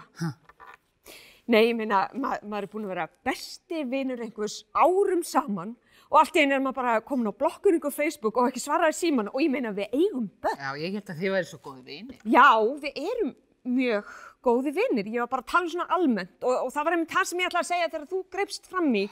Nei, 1.49 1.63
ég 1.71 1.75
meina, 1.77 2.05
ma 2.13 2.35
maður 2.45 2.67
er 2.67 2.71
búin 2.71 2.85
að 2.85 2.93
vera 2.93 3.07
besti 3.25 3.83
vinur 3.89 4.21
einhvers 4.21 4.61
árum 4.77 5.23
saman 5.25 5.73
og 6.09 6.17
allt 6.21 6.37
í 6.39 6.41
einu 6.43 6.55
er 6.57 6.63
maður 6.63 6.79
bara 6.79 6.95
komin 7.05 7.29
á 7.29 7.33
blokkuningu 7.37 7.91
á 7.91 7.93
Facebook 7.93 8.37
og 8.41 8.49
ekki 8.49 8.63
svaraði 8.63 8.97
síman 8.97 9.29
og 9.29 9.39
ég 9.43 9.51
meina 9.53 9.71
við 9.75 9.93
eigum 9.93 10.25
börn. 10.41 10.57
Já, 10.57 10.71
ég 10.81 10.97
held 10.97 11.11
að 11.13 11.21
þið 11.21 11.35
væri 11.35 11.49
svo 11.51 11.59
góði 11.67 11.83
vinir. 11.85 12.19
Já, 12.25 12.47
við 12.81 12.99
erum 13.03 13.31
mjög 13.69 14.11
góði 14.45 14.73
vinnir. 14.79 15.09
Ég 15.13 15.21
var 15.25 15.31
bara 15.35 15.45
að 15.45 15.51
tala 15.53 15.73
svona 15.73 15.89
almennt 15.99 16.45
og, 16.47 16.55
og 16.65 16.71
það 16.73 16.87
var 16.87 16.97
einmitt 16.97 17.13
það 17.13 17.29
sem 17.29 17.43
ég 17.43 17.51
ætla 17.51 17.61
að 17.63 17.69
segja 17.69 17.91
þegar 17.91 18.07
þú 18.13 18.21
greipst 18.37 18.69
fram 18.71 18.89
í. 18.95 19.05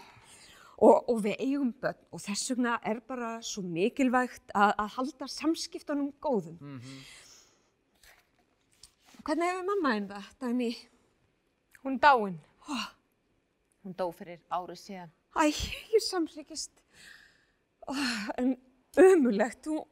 Og, 0.78 0.98
og 1.10 1.22
við 1.26 1.40
eigum 1.42 1.70
börn 1.82 2.02
og 2.14 2.22
þess 2.22 2.52
vegna 2.54 2.76
er 2.86 3.00
bara 3.10 3.30
svo 3.46 3.64
mikilvægt 3.66 4.52
að, 4.54 4.74
að 4.78 4.92
halda 4.98 5.30
samskiptunum 5.34 6.12
góðum. 6.22 6.60
Hvernig 9.26 9.50
hefur 9.50 9.66
mamma 9.68 9.94
einn 9.98 10.06
það, 10.10 10.28
Dagný? 10.42 10.70
Hún 11.84 11.98
er 11.98 12.04
dáin. 12.06 12.38
Hún 13.84 13.96
dó 13.98 14.06
fyrir 14.16 14.38
árið 14.54 14.80
síðan. 14.84 15.12
Æ, 15.38 15.50
ég 15.94 16.04
samsíkist. 16.06 16.72
En 18.38 18.56
ömulegt, 18.98 19.68
hún, 19.68 19.84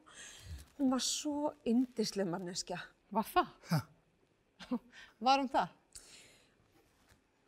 hún 0.78 0.92
var 0.92 1.04
svo 1.04 1.54
yndisleg 1.68 2.28
manneskja. 2.28 2.80
Var 3.16 3.28
það? 3.32 3.82
Var 5.26 5.40
hún 5.40 5.52
það? 5.52 5.74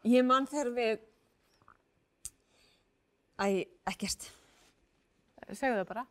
Ég 0.08 0.24
man 0.24 0.48
þegar 0.48 0.70
við... 0.76 1.02
Æ, 3.38 3.48
ekkert. 3.92 4.30
Segðu 5.52 5.82
það 5.82 5.90
bara. 5.90 6.06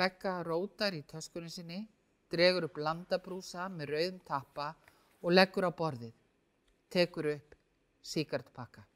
Begga 0.00 0.36
rótar 0.46 0.94
í 0.96 1.02
töskunni 1.08 1.50
sinni, 1.52 1.80
dregur 2.32 2.68
upp 2.70 2.78
landabrúsa 2.80 3.66
með 3.72 3.94
rauðum 3.94 4.22
tappa 4.24 4.70
og 5.20 5.34
leggur 5.34 5.66
á 5.68 5.72
borðið. 5.76 6.14
Tekur 6.90 7.28
upp 7.34 7.58
síkartpakka. 8.00 8.86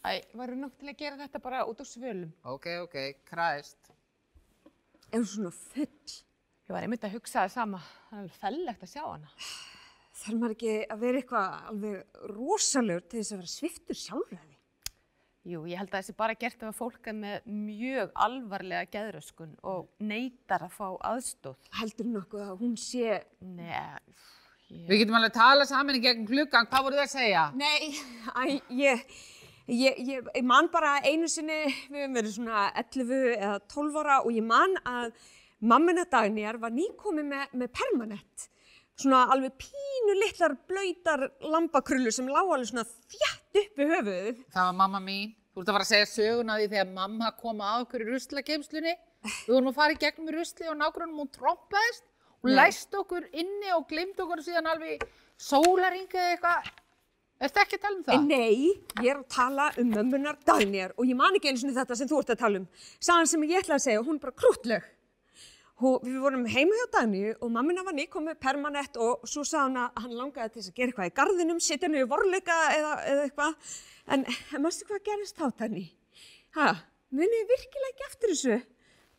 Æ, 0.00 0.32
varu 0.34 0.56
nokk 0.56 0.80
til 0.80 0.90
að 0.90 0.98
gera 0.98 1.20
þetta 1.20 1.42
bara 1.44 1.64
út 1.68 1.80
á 1.80 1.86
svölum. 1.86 2.32
Ok, 2.48 2.66
ok, 2.86 2.96
kræst. 3.28 3.92
Er 5.10 5.18
hún 5.18 5.26
svona 5.26 5.50
full? 5.50 6.14
Ég 6.68 6.74
var 6.74 6.84
einmitt 6.86 7.02
að 7.02 7.16
hugsa 7.16 7.42
það 7.42 7.52
sama. 7.56 7.82
Það 8.06 8.12
er 8.14 8.20
alveg 8.20 8.38
fellegt 8.38 8.82
að 8.86 8.92
sjá 8.92 9.02
hana. 9.02 9.32
Þarf 10.20 10.36
maður 10.38 10.54
ekki 10.54 10.74
að 10.84 11.00
vera 11.02 11.20
eitthvað 11.20 11.54
alveg 11.72 12.22
rosalegur 12.30 13.06
til 13.08 13.18
þess 13.18 13.34
að 13.34 13.40
vera 13.40 13.52
sviftur 13.54 13.98
sjálfræði? 13.98 14.56
Jú, 15.50 15.62
ég 15.66 15.80
held 15.80 15.88
að 15.88 16.02
þessi 16.02 16.14
bara 16.18 16.36
gert 16.36 16.60
ef 16.60 16.68
að 16.68 16.76
fólk 16.76 17.08
er 17.10 17.16
með 17.16 17.46
mjög 17.48 18.10
alvarlega 18.26 18.90
geðröskun 18.92 19.54
og 19.72 19.88
neytar 20.04 20.66
að 20.66 20.74
fá 20.76 20.86
aðstóð. 21.10 21.70
Heldur 21.80 22.10
nokkuð 22.12 22.44
að 22.44 22.60
hún 22.60 22.76
sé... 22.78 23.22
Nei, 23.40 24.04
ég... 24.68 24.90
Við 24.92 25.02
getum 25.02 25.16
alveg 25.18 25.32
að 25.32 25.38
tala 25.40 25.66
saman 25.66 25.98
í 25.98 26.04
gegn 26.04 26.28
klukkan, 26.28 26.68
hvað 26.70 26.86
voru 26.86 27.00
þið 27.00 27.06
að 27.06 27.14
segja? 27.16 27.46
Nei, 27.56 27.88
æ, 28.36 28.42
ég, 28.78 29.18
ég, 29.70 29.98
ég, 30.06 30.30
ég 30.34 30.46
man 30.46 30.68
bara 30.72 30.98
einu 31.06 31.28
sinni, 31.30 31.58
við 31.90 32.04
höfum 32.04 32.16
verið 32.18 32.36
svona 32.36 32.64
11 32.82 33.12
eða 33.36 33.58
12 33.70 34.00
ára 34.02 34.20
og 34.24 34.32
ég 34.34 34.46
man 34.46 34.76
að 34.84 35.12
mammina 35.60 36.06
Dagnýjar 36.10 36.58
var 36.62 36.72
nýkomið 36.74 37.28
með, 37.30 37.52
með 37.62 37.72
permanent. 37.78 38.46
Svona 39.00 39.22
alveg 39.32 39.54
pínu 39.62 40.16
litlar 40.18 40.56
blöytar 40.68 41.26
lambakrullur 41.44 42.12
sem 42.12 42.28
lág 42.28 42.50
alveg 42.50 42.72
svona 42.72 42.86
þjætt 42.88 43.60
upp 43.62 43.80
við 43.80 43.94
höfuðið. 43.94 44.42
Það 44.52 44.66
var 44.66 44.76
mamma 44.82 45.00
mín. 45.04 45.36
Þú 45.50 45.62
ert 45.62 45.70
að 45.70 45.76
fara 45.76 45.86
að 45.86 45.90
segja 45.90 46.10
söguna 46.10 46.54
af 46.54 46.60
því 46.60 46.68
þegar 46.74 46.92
mamma 46.94 47.30
kom 47.40 47.62
að 47.64 47.86
okkur 47.86 48.04
í 48.04 48.10
ruslageimslunni. 48.10 48.92
Við 49.24 49.54
vorum 49.54 49.70
að 49.72 49.80
fara 49.80 49.96
í 49.96 50.00
gegnum 50.00 50.30
rusli 50.36 50.68
og 50.70 50.78
nágrunum 50.78 51.22
hún 51.22 51.32
trompaðist 51.34 52.06
og 52.40 52.52
læst 52.54 52.94
okkur 52.96 53.26
inni 53.36 53.72
og 53.74 53.88
glimt 53.90 54.20
okkur 54.22 54.44
síðan 54.44 54.70
alveg 54.70 55.02
sólaringa 55.40 56.28
eitthvað. 56.34 56.70
Ertu 57.40 57.60
ekki 57.62 57.78
að 57.78 57.84
tala 57.86 57.96
um 57.96 58.04
það? 58.04 58.24
Nei, 58.28 58.70
ég 59.00 59.06
er 59.08 59.18
að 59.22 59.28
tala 59.32 59.70
um 59.80 59.92
mömmunar 59.94 60.36
Dagnýjar 60.44 60.92
og 60.92 61.06
ég 61.08 61.16
man 61.16 61.36
ekki 61.38 61.48
einu 61.48 61.60
sinni 61.62 61.72
þetta 61.72 61.96
sem 61.96 62.08
þú 62.10 62.18
ert 62.20 62.32
að 62.34 62.40
tala 62.42 62.60
um. 62.60 62.66
Sagan 63.00 63.30
sem 63.30 63.46
ég 63.48 63.62
ætla 63.62 63.78
að 63.78 63.84
segja, 63.86 64.02
hún 64.04 64.18
er 64.18 64.24
bara 64.26 64.36
krútleg. 64.36 64.88
Og 65.80 66.04
við 66.04 66.18
vorum 66.20 66.42
heima 66.52 66.76
hjá 66.76 66.84
Dagný 66.98 67.22
og 67.32 67.52
mammina 67.54 67.84
var 67.86 67.96
nýkomið 67.96 68.36
permanent 68.44 68.98
og 69.00 69.24
svo 69.24 69.46
sagði 69.48 69.62
hann 69.62 69.78
að 69.80 70.02
hann 70.04 70.18
langaði 70.18 70.52
til 70.52 70.60
þess 70.60 70.72
að 70.72 70.76
gera 70.82 70.92
eitthvað 70.92 71.08
í 71.08 71.14
garðinum, 71.16 71.62
sitja 71.64 71.88
henni 71.88 72.02
í 72.04 72.10
vorleika 72.10 72.58
eða, 72.74 72.92
eða 73.08 73.24
eitthvað. 73.24 73.72
En 74.12 74.26
mástu 74.60 74.90
hvað 74.90 75.00
gerist 75.08 75.40
þá, 75.40 75.46
Dagný? 75.62 75.86
Hæ, 76.58 76.66
munið 77.16 77.54
virkilega 77.54 77.94
ekki 77.94 78.08
eftir 78.10 78.34
þessu? 78.34 78.60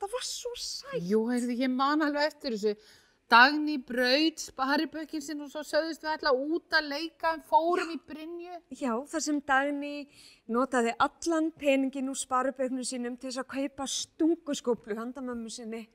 Það 0.01 0.13
var 0.13 0.27
svo 0.29 0.53
sætt. 0.61 1.01
Jú, 1.09 1.23
heyrðu, 1.31 1.57
ég 1.65 1.73
man 1.73 2.05
alveg 2.05 2.29
eftir 2.29 2.53
þessu. 2.53 2.77
Dagný 3.31 3.77
braut 3.87 4.41
sparibökkin 4.43 5.21
sinn 5.23 5.43
og 5.45 5.51
svo 5.53 5.61
sögðust 5.63 6.01
við 6.03 6.09
alltaf 6.11 6.39
út 6.55 6.75
að 6.75 6.89
leika 6.91 7.29
en 7.37 7.43
fórum 7.47 7.93
í 7.93 7.99
Brynju. 8.09 8.57
Já, 8.75 8.91
þar 9.07 9.23
sem 9.23 9.37
Dagný 9.47 9.93
notaði 10.51 10.91
allan 11.05 11.47
peningin 11.55 12.11
úr 12.11 12.19
sparuböknu 12.19 12.83
sínum 12.83 13.15
til 13.15 13.29
þess 13.29 13.39
að 13.45 13.47
kaupa 13.53 13.87
stunguskóplu 13.87 14.99
handa 14.99 15.23
mömmu 15.23 15.53
sinni. 15.53 15.85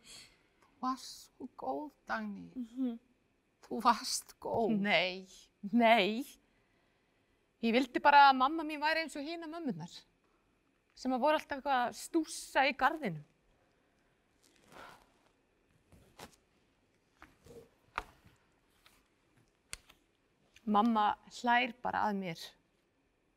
Þú 0.65 0.73
varst 0.87 1.29
svo 1.37 1.51
góð, 1.61 1.93
Dagný. 2.09 2.97
Þú 3.67 3.85
varst 3.85 4.37
góð. 4.41 4.73
Nei, 4.81 5.29
nei. 5.77 6.25
Ég 7.61 7.77
vildi 7.77 8.01
bara 8.01 8.31
að 8.31 8.41
mamma 8.41 8.65
mín 8.65 8.81
væri 8.81 9.05
eins 9.05 9.17
og 9.19 9.29
hína 9.29 9.45
mömmunar. 9.51 9.93
Sem 10.97 11.13
að 11.13 11.25
voru 11.29 11.37
alltaf 11.37 11.59
eitthvað 11.59 11.83
að 11.85 11.97
stússa 12.01 12.65
í 12.65 12.73
gardinu. 12.81 13.21
Mamma 20.67 21.13
hlær 21.39 21.73
bara 21.83 22.09
að 22.09 22.19
mér. 22.19 22.41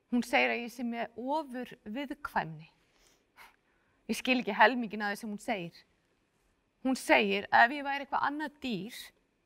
Hún 0.10 0.26
segir 0.26 0.50
að 0.50 0.63
ég 0.63 0.74
sé 0.74 0.84
með 0.84 1.20
ofur 1.22 1.72
viðkvæmni. 1.86 2.70
Ég 4.10 4.18
skil 4.18 4.39
ekki 4.39 4.56
helmingin 4.58 5.04
að 5.06 5.13
því 5.13 5.20
sem 5.22 5.34
hún 5.36 5.44
segir. 5.44 5.76
Hún 6.82 6.98
segir 6.98 7.46
að 7.54 7.68
ef 7.68 7.76
ég 7.76 7.86
væri 7.86 8.06
eitthvað 8.06 8.26
annað 8.26 8.56
dýr, 8.63 8.96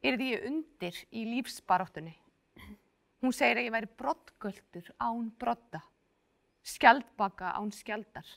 yrði 0.07 0.29
ég 0.29 0.45
undir 0.47 0.99
í 1.11 1.25
lífsbaráttunni. 1.27 2.13
Hún 3.23 3.35
segir 3.35 3.59
að 3.59 3.67
ég 3.67 3.75
væri 3.75 3.89
brottgöldur 3.99 4.87
án 5.03 5.27
brotta, 5.39 5.81
skjaldbaka 6.63 7.51
án 7.59 7.73
skjaldar, 7.75 8.29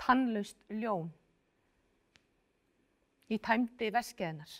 tannlaust 0.00 0.60
ljón. 0.68 1.08
Ég 3.32 3.40
tæmdi 3.40 3.88
veskið 3.94 4.28
hennar. 4.28 4.52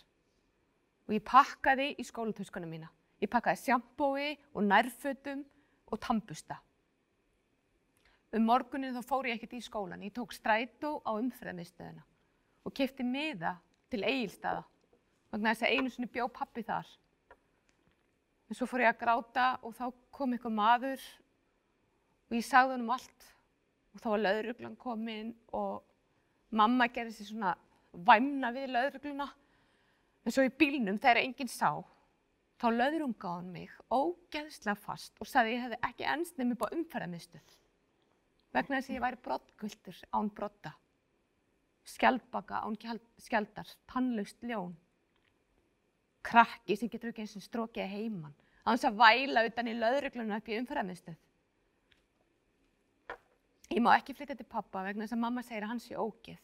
og 1.03 1.11
ég 1.11 1.23
pakkaði 1.27 1.89
í 1.99 2.03
skólatöskuna 2.07 2.63
mína. 2.63 2.87
Ég 3.23 3.31
pakkaði 3.31 3.61
sjampói 3.61 4.33
og 4.51 4.65
nærfötum 4.67 5.45
og 5.87 6.01
tambusta. 6.03 6.57
Um 8.33 8.47
morgunin 8.49 8.95
þá 8.97 9.05
fór 9.05 9.29
ég 9.29 9.37
ekkert 9.37 9.55
í 9.55 9.61
skólan. 9.63 10.03
Ég 10.03 10.11
tók 10.15 10.33
strætó 10.35 10.97
á 11.05 11.15
umferðarmiðstöðuna 11.15 12.03
og 12.63 12.75
kefti 12.75 13.05
miða 13.05 13.55
til 13.91 14.01
eigilstaða 14.03 14.63
vegna 15.31 15.53
þess 15.53 15.65
að 15.67 15.75
einu 15.77 15.91
sinni 15.93 16.09
bjó 16.11 16.27
pappi 16.33 16.63
þar. 16.65 16.87
En 18.49 18.57
svo 18.57 18.67
fór 18.69 18.83
ég 18.83 18.91
að 18.91 18.99
gráta 19.01 19.45
og 19.63 19.75
þá 19.77 19.85
kom 20.13 20.33
eitthvað 20.35 20.57
maður 20.57 21.05
og 22.27 22.35
ég 22.37 22.45
sagði 22.47 22.75
honum 22.75 22.93
allt 22.97 23.29
og 23.93 24.01
þá 24.03 24.09
var 24.09 24.23
lauruglan 24.25 24.75
komin 24.81 25.31
og 25.53 25.83
mamma 26.53 26.89
gerði 26.89 27.15
sér 27.17 27.31
svona 27.31 27.55
væmna 27.93 28.51
við 28.53 28.73
laurugluna. 28.73 29.29
En 30.25 30.33
svo 30.33 30.45
í 30.47 30.53
bílnum 30.53 30.97
þegar 30.97 31.21
enginn 31.21 31.51
sá, 31.51 31.77
þá 32.63 32.69
laurungaði 32.71 33.35
hann 33.35 33.51
mig 33.51 33.71
ógeðslega 33.91 34.79
fast 34.79 35.17
og 35.19 35.27
sagði 35.27 35.49
að 35.49 35.53
ég 35.57 35.63
hefði 35.65 35.79
ekki 35.89 36.05
ennst 36.13 36.37
nefnir 36.39 36.59
búið 36.61 36.77
umferðarmiðstöð 36.77 37.57
vegna 38.53 38.77
þess 38.77 38.91
að 38.91 38.95
ég 38.95 39.03
væri 39.03 39.19
brottgultur 39.25 39.99
án 40.13 40.29
brotta, 40.37 40.71
skjaldbaka 41.89 42.61
án 42.63 42.77
skjaldar, 43.19 43.67
tannlaust 43.89 44.45
ljón, 44.45 44.75
krakki 46.23 46.77
sem 46.77 46.91
getur 46.93 47.11
ekki 47.11 47.25
eins 47.25 47.35
og 47.39 47.43
strókið 47.43 47.91
heimann, 47.91 48.35
á 48.63 48.71
þess 48.71 48.87
að 48.91 49.01
væla 49.01 49.45
utan 49.49 49.71
í 49.71 49.75
löðrugluna 49.79 50.39
upp 50.39 50.47
í 50.47 50.59
umferðarmiðstöð. 50.61 51.19
Ég 53.73 53.81
má 53.81 53.91
ekki 53.97 54.15
flytja 54.15 54.37
til 54.37 54.47
pappa 54.47 54.85
vegna 54.85 55.07
þess 55.07 55.17
að 55.17 55.23
mamma 55.25 55.43
segir 55.43 55.65
að 55.65 55.73
hann 55.73 55.83
sé 55.83 55.97
ógeð, 55.97 56.39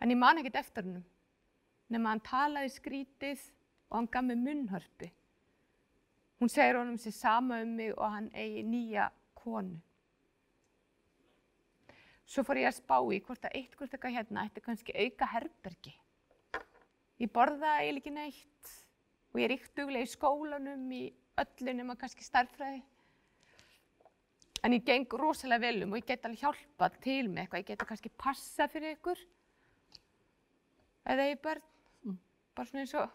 en 0.00 0.14
ég 0.14 0.20
man 0.22 0.40
ekkert 0.40 0.62
eftir 0.62 0.86
hennum, 0.86 1.04
nema 1.90 2.14
hann 2.14 2.24
talaði 2.24 2.72
skrítið 2.78 3.42
og 3.90 3.98
hann 3.98 4.12
gaf 4.14 4.30
mig 4.30 4.38
munnhörpu. 4.40 5.10
Hún 6.38 6.50
segir 6.52 6.76
honum 6.76 6.98
sér 7.00 7.14
sama 7.16 7.62
um 7.64 7.76
mig 7.76 7.94
og 7.96 8.10
hann 8.12 8.30
eigi 8.34 8.62
nýja 8.62 9.10
konu. 9.34 9.78
Svo 12.26 12.42
fór 12.42 12.58
ég 12.60 12.68
að 12.68 12.80
spá 12.80 12.96
í 13.14 13.20
hvort 13.22 13.46
að 13.46 13.54
eitt 13.54 13.76
hvort 13.78 13.92
eitthvað 13.94 14.16
hérna 14.18 14.42
ætti 14.48 14.62
kannski 14.64 14.96
auka 14.98 15.28
herbergi. 15.30 15.94
Ég 17.22 17.30
borða 17.32 17.78
eiginlega 17.78 18.02
ekki 18.02 18.12
neitt 18.12 18.72
og 19.32 19.40
ég 19.40 19.46
er 19.46 19.52
ríkt 19.54 19.78
duglega 19.78 20.04
í 20.04 20.10
skólanum 20.10 20.90
í 20.92 21.04
öllu 21.40 21.74
nema 21.78 21.96
kannski 21.96 22.26
starffræði. 22.26 22.82
En 24.66 24.74
ég 24.74 24.84
geng 24.84 25.06
rosalega 25.14 25.62
vel 25.62 25.86
um 25.86 25.94
og 25.94 26.02
ég 26.02 26.10
get 26.10 26.26
alveg 26.26 26.42
hjálpað 26.42 27.00
til 27.06 27.30
með 27.30 27.44
eitthvað. 27.44 27.62
Ég 27.62 27.70
get 27.70 27.86
kannski 27.86 28.12
passa 28.18 28.68
fyrir 28.72 28.98
ykkur. 28.98 29.24
Eða 31.06 31.30
ég 31.30 31.40
börn. 31.44 32.18
Bara 32.56 32.68
svona 32.68 32.82
eins 32.82 32.94
og 32.98 33.14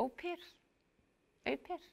ópýr. 0.00 0.40
Ópýr. 1.44 1.90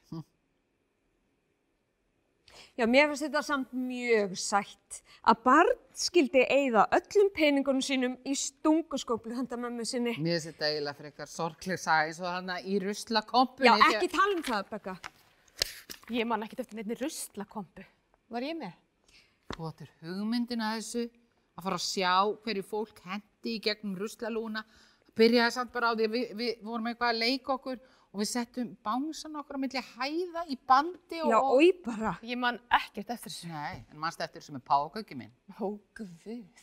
Já, 2.80 2.86
mér 2.88 3.10
finnst 3.12 3.26
þetta 3.26 3.42
samt 3.44 3.72
mjög 3.76 4.38
sætt 4.40 5.02
að 5.28 5.40
barn 5.44 5.72
skildi 6.00 6.46
eigða 6.48 6.86
öllum 6.96 7.28
peningunum 7.36 7.84
sínum 7.84 8.14
í 8.24 8.36
stunguskóplu 8.40 9.36
handa 9.36 9.58
mömmu 9.60 9.84
sinni. 9.84 10.14
Mér 10.16 10.38
finnst 10.38 10.48
þetta 10.54 10.70
eiginlega 10.70 10.96
frekar 11.02 11.28
sorgleg 11.28 11.82
saga 11.82 12.06
eins 12.08 12.22
og 12.24 12.30
hana 12.32 12.56
í 12.64 12.78
ruslakompunni. 12.80 13.68
Já, 13.68 13.74
þegar- 13.76 13.98
ekki 13.98 14.10
tala 14.14 14.38
um 14.38 14.44
það, 14.48 14.70
Becca. 14.70 14.96
Ég 16.16 16.26
man 16.32 16.44
ekkert 16.48 16.62
eftir 16.64 16.80
neitt 16.80 17.02
ruslakompu. 17.04 17.84
Var 18.32 18.42
ég 18.48 18.56
með? 18.62 18.74
Þú 19.58 19.68
áttir 19.74 19.90
hugmyndina 20.06 20.72
að 20.72 20.80
þessu, 20.80 21.04
að 21.60 21.64
fara 21.68 21.76
að 21.76 21.88
sjá 21.90 22.14
hverju 22.46 22.64
fólk 22.64 23.00
hendi 23.12 23.58
í 23.58 23.62
gegnum 23.62 23.98
ruslalúna. 24.00 24.64
Byrjaði 25.20 25.52
samt 25.52 25.74
bara 25.74 25.92
á 25.92 25.96
því 26.00 26.08
að 26.08 26.16
við, 26.16 26.32
við 26.40 26.64
vorum 26.64 26.88
eitthvað 26.88 27.12
að 27.12 27.20
leika 27.28 27.58
okkur 27.60 27.80
og 28.10 28.22
við 28.24 28.30
settum 28.32 28.70
bánsan 28.86 29.38
okkur 29.38 29.60
á 29.60 29.62
milli 29.62 29.82
hæða 29.92 30.44
í 30.50 30.58
bandi 30.70 31.20
og... 31.22 31.30
Já, 31.30 31.40
oi 31.40 31.68
bara. 31.86 32.14
Ég 32.26 32.40
man 32.42 32.58
ekkert 32.80 33.12
eftir 33.14 33.30
þessu. 33.30 33.50
Nei, 33.52 33.84
en 33.92 34.00
mannst 34.02 34.24
eftir 34.26 34.42
sem 34.46 34.58
er 34.58 34.64
páköki 34.66 35.18
minn. 35.20 35.34
Ó, 35.60 35.76
guð, 35.98 36.10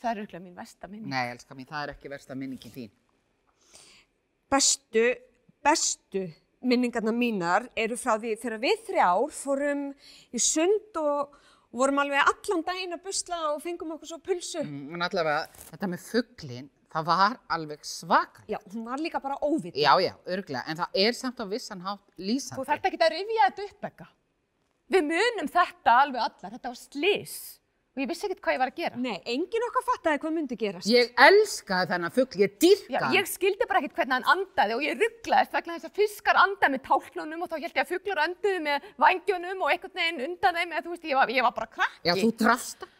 það 0.00 0.10
er 0.10 0.22
auðvitað 0.22 0.42
mín 0.48 0.56
versta 0.58 0.90
minni. 0.90 1.10
Nei, 1.12 1.30
elska 1.36 1.54
mín, 1.58 1.68
það 1.70 1.84
er 1.84 1.94
ekki 1.94 2.10
versta 2.10 2.38
minningin 2.38 2.74
þín. 2.74 2.90
Bestu, 4.50 5.06
bestu 5.66 6.26
minningarna 6.66 7.12
mínar 7.14 7.68
eru 7.78 7.98
frá 8.00 8.16
því 8.18 8.36
þegar 8.42 8.62
við 8.62 8.84
þrjár 8.88 9.34
fórum 9.34 9.82
í 10.34 10.40
sund 10.42 10.98
og 11.00 11.36
vorum 11.76 12.00
alveg 12.00 12.22
allan 12.30 12.62
daginn 12.66 12.96
að 12.96 13.02
busla 13.06 13.40
og 13.52 13.60
fengum 13.62 13.92
okkur 13.96 14.10
svo 14.10 14.18
pulsu. 14.24 14.62
Mm, 14.64 14.94
En 14.96 15.04
allavega, 15.06 15.46
þetta 15.70 15.90
með 15.92 16.04
fugglin, 16.06 16.70
það 16.96 17.08
var 17.10 17.36
alveg 17.56 17.84
svakar. 17.86 18.46
Já, 18.50 18.58
hún 18.72 18.86
var 18.88 19.02
líka 19.02 19.20
bara 19.22 19.36
óviti. 19.44 19.82
Já, 19.84 19.92
já, 20.02 20.14
örglega, 20.32 20.64
en 20.66 20.80
það 20.80 21.02
er 21.04 21.18
samt 21.18 21.42
á 21.42 21.44
vissan 21.50 21.84
hátt 21.84 22.16
lýsandi. 22.16 22.56
Þú 22.60 22.66
þarft 22.70 22.88
ekki 22.90 23.02
að 23.04 23.14
rifja 23.16 23.50
þetta 23.50 23.68
upp 23.68 23.86
eitthvað. 23.90 24.16
Við 24.96 25.06
munum 25.12 25.48
þetta 25.50 26.00
alveg 26.06 26.26
allar. 26.26 26.52
Þetta 26.56 26.72
var 26.72 26.80
slís. 26.80 27.36
Og 27.96 28.02
ég 28.04 28.10
vissi 28.10 28.26
ekkert 28.26 28.42
hvað 28.44 28.54
ég 28.54 28.60
var 28.60 28.70
að 28.70 28.80
gera. 28.82 28.98
Nei, 29.00 29.14
engin 29.32 29.64
okkar 29.70 29.84
fattaði 29.86 30.18
hvað 30.20 30.34
myndi 30.36 30.56
gerast. 30.60 30.88
Ég 30.92 31.14
elskaði 31.26 31.88
þennan 31.94 32.12
fuggl, 32.12 32.42
ég 32.42 32.58
dýrka 32.60 32.92
Já, 32.92 32.98
hann. 33.00 33.14
ég 33.16 33.30
skildi 33.30 33.68
bara 33.70 33.80
ekkert 33.80 33.96
hvernig 33.96 34.16
hann 34.18 34.28
andaði 34.34 34.76
og 34.76 34.84
ég 34.84 35.00
rugglaðist 35.00 35.56
vegna 35.56 35.78
þess 35.78 35.88
að 35.88 36.00
fiskar 36.02 36.40
anda 36.42 36.70
með 36.74 36.82
tálklunum 36.90 37.46
og 37.46 37.48
þá 37.48 37.56
held 37.56 37.70
ég 37.70 37.80
að 37.86 37.92
fuglar 37.94 38.20
önduðu 38.26 38.60
með 38.66 38.90
vangjónum 39.00 39.64
og 39.64 39.72
einhvern 39.72 39.96
veginn 39.96 40.22
undan 40.28 40.60
þeim 40.60 40.74
eða 40.76 40.84
þú 40.84 40.92
veist, 40.92 41.08
ég 41.08 41.20
var, 41.22 41.32
ég 41.38 41.48
var 41.48 41.56
bara 41.56 41.72
krakki. 41.78 42.04
Já, 42.04 42.14
þú 42.20 42.30
drafst 42.44 42.84
það. 42.84 42.92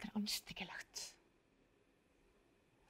Þetta 0.00 0.08
er 0.08 0.22
anstíkilegt. 0.22 1.04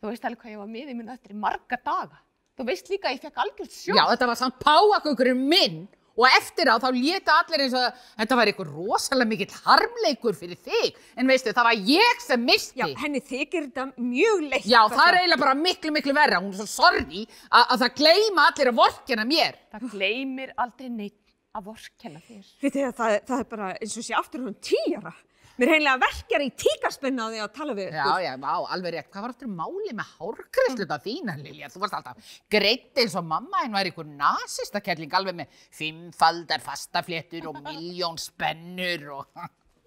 Þú 0.01 0.11
veist 0.11 0.25
alveg 0.25 0.41
hvað 0.43 0.53
ég 0.55 0.61
var 0.63 0.69
með 0.73 0.91
í 0.91 0.97
minn 0.97 1.13
eftir 1.13 1.35
í 1.35 1.39
marga 1.41 1.77
daga. 1.85 2.21
Þú 2.57 2.67
veist 2.69 2.91
líka 2.93 3.09
að 3.11 3.17
ég 3.17 3.25
fekk 3.25 3.41
algjörð 3.45 3.73
sjó. 3.75 3.97
Já, 3.97 4.05
þetta 4.13 4.29
var 4.31 4.39
samt 4.41 4.57
páakökurinn 4.63 5.43
minn 5.49 5.81
og 6.21 6.27
eftir 6.29 6.69
á 6.69 6.77
þá 6.81 6.89
léta 6.93 7.37
allir 7.41 7.63
eins 7.65 7.77
og 7.79 8.01
þetta 8.19 8.39
var 8.41 8.51
eitthvað 8.51 8.73
rosalega 8.75 9.31
mikill 9.31 9.59
harmleikur 9.65 10.37
fyrir 10.37 10.59
þig. 10.61 10.99
En 11.21 11.31
veistu, 11.31 11.53
það 11.57 11.69
var 11.69 11.85
ég 11.93 12.25
sem 12.25 12.45
misti. 12.45 12.81
Já, 12.81 12.89
henni 13.01 13.23
þykir 13.25 13.69
þetta 13.69 13.87
mjög 13.97 14.43
leitt. 14.49 14.69
Já, 14.69 14.81
það 14.93 15.05
er 15.07 15.19
eiginlega 15.21 15.45
bara 15.45 15.57
miklu, 15.61 15.95
miklu 15.97 16.17
verra. 16.17 16.43
Hún 16.43 16.53
er 16.53 16.61
svo 16.61 16.69
sorgi 16.69 17.25
að, 17.49 17.65
að 17.65 17.85
það 17.85 17.97
gleyma 18.03 18.47
allir 18.51 18.73
að 18.73 18.81
vorkina 18.83 19.27
mér. 19.29 19.61
Það 19.73 19.89
gleymir 19.95 20.55
aldrei 20.61 20.93
neitt 20.97 21.19
að 21.57 21.67
vorkenna 21.71 22.21
þér. 22.27 22.53
Vitið 22.65 22.93
það, 23.01 23.17
það 23.31 23.43
er 23.45 23.51
bara 23.57 23.73
eins 23.77 23.97
og 24.01 24.07
sé 24.07 24.17
aftur 24.17 24.45
hún 24.45 24.57
tíara. 24.65 25.15
Mér 25.61 25.75
heimlega 25.75 26.01
verkjar 26.01 26.41
í 26.41 26.49
tíkarspenna 26.57 27.27
á 27.29 27.29
því 27.29 27.41
að 27.45 27.51
tala 27.59 27.75
við 27.77 27.93
Já, 27.93 28.07
já, 28.25 28.33
á, 28.33 28.57
alveg 28.73 28.95
rétt. 28.95 29.11
Hvað 29.13 29.25
var 29.27 29.33
aftur 29.35 29.51
máli 29.53 29.93
með 29.93 30.09
hárgreðsluta 30.17 30.97
þína, 31.05 31.35
Lilja? 31.37 31.69
Þú 31.69 31.83
varst 31.83 31.97
alltaf 31.99 32.17
greitt 32.55 32.97
eins 33.03 33.17
og 33.21 33.25
mamma 33.29 33.59
en 33.67 33.77
var 33.77 33.85
einhver 33.91 34.09
nasistakærling 34.09 35.13
alveg 35.19 35.35
með 35.43 35.61
fimmfaldar 35.77 36.65
fastafléttur 36.65 37.51
og 37.53 37.61
miljón 37.67 38.17
spennur 38.21 39.01
og... 39.19 39.25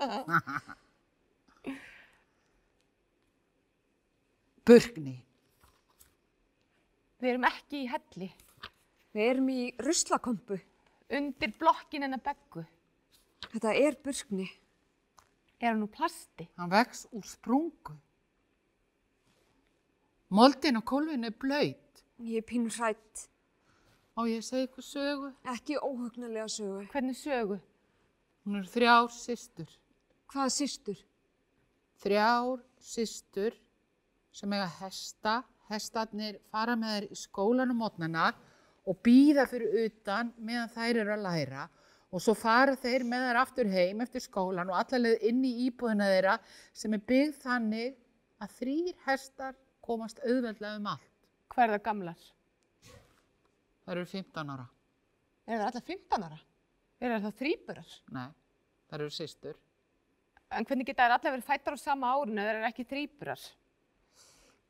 Burgni. 4.69 5.17
Við 7.17 7.29
erum 7.33 7.49
ekki 7.49 7.81
í 7.81 7.89
helli. 7.89 8.29
Við 9.15 9.23
erum 9.25 9.49
í 9.49 9.61
ruslakompu. 9.81 10.61
Undir 11.17 11.51
blokkin 11.57 12.05
en 12.05 12.13
að 12.19 12.27
beggu. 12.29 12.61
Þetta 13.49 13.73
er 13.73 13.97
burkni. 14.05 14.47
Er 15.63 15.71
hann 15.71 15.85
úr 15.85 15.91
plasti? 15.93 16.49
Hann 16.59 16.73
vex 16.73 17.05
úr 17.15 17.23
sprungu. 17.23 17.95
Moldin 20.33 20.75
á 20.75 20.83
kólfinu 20.83 21.29
er 21.29 21.37
blöyt. 21.39 22.03
Ég 22.19 22.41
er 22.41 22.47
pínu 22.49 22.73
hrætt. 22.73 23.29
Á 24.19 24.27
ég 24.27 24.43
að 24.43 24.49
segja 24.49 24.67
ykkur 24.67 24.85
sögu? 24.85 25.31
Ekki 25.55 25.79
óhugnulega 25.79 26.49
sögu. 26.51 26.83
Hvernig 26.91 27.17
sögu? 27.17 27.61
Hún 28.43 28.59
er 28.59 28.67
þrjár 28.67 29.09
systur. 29.15 29.71
Hvaða 30.27 30.51
systur? 30.51 30.99
þrjár 32.03 32.59
systur 32.83 33.55
sem 34.33 34.53
eiga 34.55 34.67
hesta, 34.81 35.41
hestarnir 35.69 36.39
fara 36.51 36.75
með 36.79 36.95
þeir 36.95 37.05
í 37.13 37.19
skólanum 37.21 37.79
mótnana 37.79 38.31
og 38.89 38.99
býða 39.05 39.45
fyrir 39.47 39.85
utan 39.85 40.33
meðan 40.37 40.73
þær 40.73 40.99
eru 41.03 41.15
að 41.15 41.25
læra 41.27 41.63
og 41.67 41.82
svo 42.21 42.35
fara 42.37 42.75
þeir 42.77 43.05
með 43.09 43.23
þær 43.27 43.39
aftur 43.41 43.69
heim 43.73 44.03
eftir 44.05 44.21
skólan 44.21 44.69
og 44.69 44.77
allaveg 44.77 45.23
inn 45.25 45.41
í 45.47 45.53
íbúðina 45.65 46.11
þeirra 46.11 46.37
sem 46.75 46.93
er 46.93 47.01
byggð 47.09 47.39
þannig 47.41 47.95
að 48.43 48.55
þrýr 48.59 48.93
hestar 49.07 49.57
komast 49.83 50.21
auðveldlega 50.21 50.77
um 50.77 50.89
allt. 50.93 51.09
Hvað 51.53 51.65
er 51.65 51.73
það 51.73 51.83
gamlar? 51.87 52.29
Það 53.83 53.95
eru 53.95 54.05
15 54.13 54.53
ára. 54.53 54.67
Er 55.43 55.59
það 55.59 55.67
allar 55.67 55.85
15 55.89 56.27
ára? 56.27 56.39
Er 57.03 57.17
það 57.19 57.35
þrýburar? 57.41 57.95
Nei, 58.15 58.29
það 58.87 58.99
eru 58.99 59.15
systur. 59.17 59.59
En 60.53 60.67
hvernig 60.69 60.87
geta 60.87 61.07
þær 61.07 61.17
allar 61.17 61.33
verið 61.33 61.49
fættar 61.49 61.75
á 61.75 61.79
sama 61.81 62.13
árinu 62.13 62.43
eða 62.43 62.53
er 62.61 62.67
ekki 62.69 62.85
þrýburar? 62.87 63.43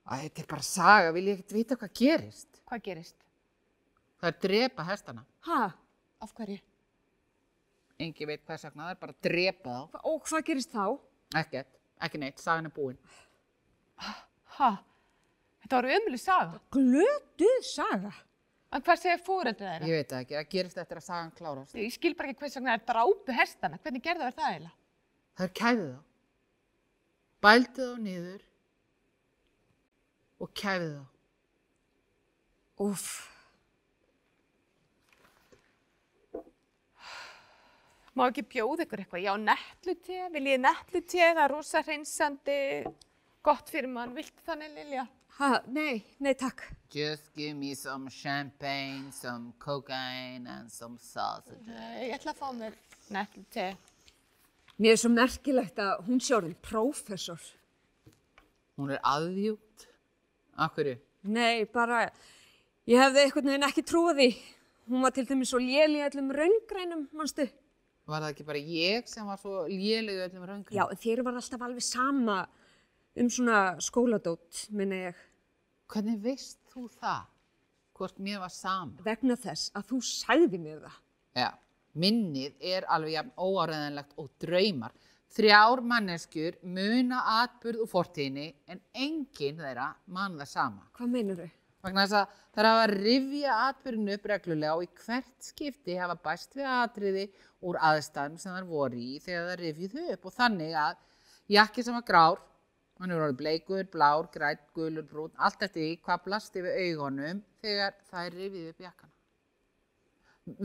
Þetta 0.03 0.43
er 0.43 0.49
bara 0.49 0.65
saga, 0.67 1.11
vil 1.15 1.27
ég 1.29 1.37
ekkert 1.37 1.55
vita 1.55 1.77
hvað 1.79 1.93
gerist. 1.99 2.61
Hvað 2.67 2.85
gerist? 2.87 3.27
Það 4.19 4.29
er 4.31 4.39
drepa 4.47 4.85
hestana. 4.87 5.25
Ha? 5.47 5.61
Af 6.23 6.33
hverju? 6.37 6.57
Engi 8.04 8.28
veit 8.30 8.43
hvað 8.45 8.60
sagna, 8.64 8.88
það 8.89 8.95
er 8.95 8.99
bara 9.04 9.14
að 9.16 9.22
drepa 9.30 9.70
þá. 9.78 9.84
Hva- 9.93 10.01
Og 10.12 10.24
hvað 10.30 10.45
gerist 10.49 10.72
þá? 10.74 10.86
Ekkert, 11.43 11.72
ekki 12.08 12.20
neitt, 12.22 12.39
sagan 12.43 12.66
er 12.70 12.74
búin. 12.76 12.97
Ha? 14.58 14.70
Þetta 15.64 15.80
var 15.80 15.88
umlu 15.97 16.20
saga. 16.20 16.60
Glötuð 16.76 17.60
saga. 17.64 18.12
En 18.74 18.82
hvað 18.82 18.97
segir 19.04 19.22
fóreldrið 19.26 19.70
þeirra? 19.70 19.88
Ég 19.88 19.99
veit 19.99 20.10
það 20.10 20.22
ekki, 20.24 20.36
það 20.39 20.49
gerist 20.56 20.78
eftir 20.82 20.97
að 20.99 21.04
sagan 21.06 21.32
klárast. 21.38 21.76
Ég 21.78 21.93
skil 21.93 22.14
bara 22.18 22.30
ekki 22.34 22.39
hvers 22.43 22.56
vegna 22.58 22.74
þær 22.78 22.86
drápu 22.89 23.36
hestana. 23.38 23.78
Hvernig 23.84 24.04
gerðu 24.04 24.26
þær 24.28 24.36
það 24.39 24.49
eiginlega? 24.49 24.74
Það 25.38 25.45
er 25.47 25.54
kæfið 25.60 25.91
þá. 25.93 26.01
Bældu 27.43 27.88
þá 27.89 27.99
niður 28.08 28.41
og 30.41 30.54
kæfið 30.58 30.93
þá. 30.97 31.06
Úff, 32.84 33.06
Má 38.14 38.28
ekki 38.30 38.43
bjóða 38.45 38.86
ykkur 38.86 39.01
eitthvað? 39.01 39.26
Já, 39.26 39.34
netlutí, 39.41 40.20
viljið 40.36 40.61
netlutí, 40.61 41.20
það 41.24 41.43
er 41.43 41.53
rosa 41.53 41.82
hreinsandi, 41.82 42.57
gott 43.45 43.72
fyrir 43.74 43.89
mann. 43.89 44.14
Viltu 44.14 44.45
þannig, 44.45 44.76
Lilja? 44.78 45.07
ha, 45.39 45.61
nei, 45.74 46.03
nei 46.22 46.34
takk. 46.38 46.61
Just 46.93 47.34
give 47.36 47.55
me 47.57 47.74
some 47.76 48.09
champagne, 48.09 49.11
some 49.11 49.53
cocaine 49.59 50.47
and 50.47 50.72
some 50.72 50.97
sausages. 51.01 51.66
Nei, 51.66 52.09
ég 52.09 52.20
ætla 52.20 52.36
að 52.36 52.41
fá 52.41 52.51
mér 52.57 52.78
netlutí. 53.14 53.72
Mér 54.78 54.95
er 54.95 55.01
svo 55.01 55.11
merkilegt 55.14 55.82
að 55.82 56.05
hún 56.07 56.22
sé 56.22 56.36
orðin 56.38 56.55
prófessor. 56.66 57.41
Hún 58.78 58.93
er 58.93 59.01
aðjúkt. 59.05 59.88
Akkurju? 60.66 60.99
Nei, 61.34 61.66
bara, 61.66 62.05
ég 62.89 63.01
hefði 63.01 63.26
einhvern 63.26 63.51
veginn 63.53 63.68
ekki 63.70 63.86
trúið 63.89 64.20
því. 64.20 64.30
Hún 64.91 65.05
var 65.05 65.14
til 65.16 65.26
dæmis 65.30 65.53
svo 65.53 65.61
lél 65.64 65.95
í 65.95 66.01
öllum 66.05 66.34
raungreinum, 66.36 67.05
manstu? 67.16 67.47
Var 68.04 68.20
það 68.20 68.34
ekki 68.34 68.45
bara 68.47 68.60
ég 68.60 69.08
sem 69.08 69.28
var 69.28 69.39
svo 69.39 69.64
lélegu 69.70 70.26
öllum 70.26 70.47
röngum? 70.49 70.76
Já, 70.76 70.84
þér 70.99 71.24
var 71.24 71.38
alltaf 71.39 71.62
alveg 71.64 71.86
sama 71.86 72.39
um 73.16 73.30
svona 73.32 73.60
skóladót, 73.84 74.66
minna 74.76 74.97
ég, 75.12 75.22
Hvernig 75.93 76.22
veist 76.24 76.58
þú 76.74 76.88
það? 76.97 77.26
Hvort 77.93 78.20
mér 78.26 78.39
var 78.41 78.49
sama? 78.49 79.04
vegna 79.06 79.36
þess 79.38 79.70
að 79.78 79.89
þú 79.91 79.99
sagði 80.08 80.60
mér 80.60 80.80
það. 80.82 80.95
Já, 81.38 81.49
minnið 81.93 82.56
er 82.74 82.88
alveg 82.89 83.14
jafn 83.14 83.34
óáreðanlegt 83.38 84.16
og 84.18 84.32
draumar. 84.41 84.95
Þrjár 85.34 85.82
manneskjur 85.89 86.58
muna 86.64 87.20
atburð 87.43 87.86
úr 87.86 87.91
fortíðinni 87.91 88.47
en 88.70 88.82
enginn 88.93 89.62
þeirra 89.62 89.91
man 90.06 90.39
það 90.39 90.49
sama. 90.49 90.88
Hvað 90.97 91.14
meinar 91.14 91.39
þau? 91.43 91.51
Vegna 91.84 92.05
þess 92.05 92.15
að 92.15 92.36
það 92.55 92.67
hafa 92.69 92.84
að 92.86 92.93
rifja 92.93 93.53
atbyrðinu 93.65 94.13
upp 94.15 94.27
reglulega 94.31 94.75
og 94.77 94.84
í 94.86 94.91
hvert 95.03 95.47
skipti 95.47 95.97
hafa 95.99 96.15
bæst 96.23 96.55
við 96.55 96.67
atriði 96.71 97.23
úr 97.67 97.79
aðstæðum 97.89 98.38
sem 98.39 98.55
þar 98.55 98.67
voru 98.69 98.99
í 99.03 99.17
þegar 99.23 99.49
það 99.49 99.63
rifjuð 99.63 100.11
upp. 100.13 100.27
Og 100.29 100.36
þannig 100.38 100.77
að 100.79 101.01
jakki 101.51 101.84
sem 101.84 101.97
var 101.97 102.05
grár, 102.07 102.43
hann 103.01 103.11
er 103.11 103.23
orðið 103.25 103.39
bleikur, 103.41 103.89
blár, 103.91 104.29
grætt, 104.31 104.63
gulur, 104.77 105.03
brún, 105.09 105.34
allt 105.36 105.65
eftir 105.65 105.81
því 105.81 105.97
hvað 106.05 106.21
blasti 106.27 106.63
við 106.63 106.77
augunum 106.86 107.41
þegar 107.63 107.97
það 108.11 108.27
er 108.29 108.38
rifjuð 108.39 108.69
upp 108.69 108.86
jakkana. 108.86 109.11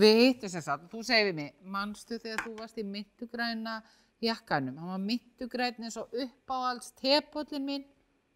Við 0.03 0.21
hittum 0.21 0.53
sem 0.53 0.65
sagt, 0.67 0.87
þú 0.93 1.03
segir 1.07 1.31
við 1.31 1.37
mig, 1.39 1.51
manstu 1.63 2.19
þegar 2.19 2.45
þú 2.45 2.53
varst 2.59 2.79
í 2.79 2.85
myndugræna 2.87 3.75
jakkanum, 4.23 4.79
hann 4.83 4.95
var 4.95 5.03
myndugræn 5.03 5.83
eins 5.87 5.99
og 5.99 6.15
uppáhalds 6.15 6.95
tepollin 6.99 7.67
minn, 7.67 7.85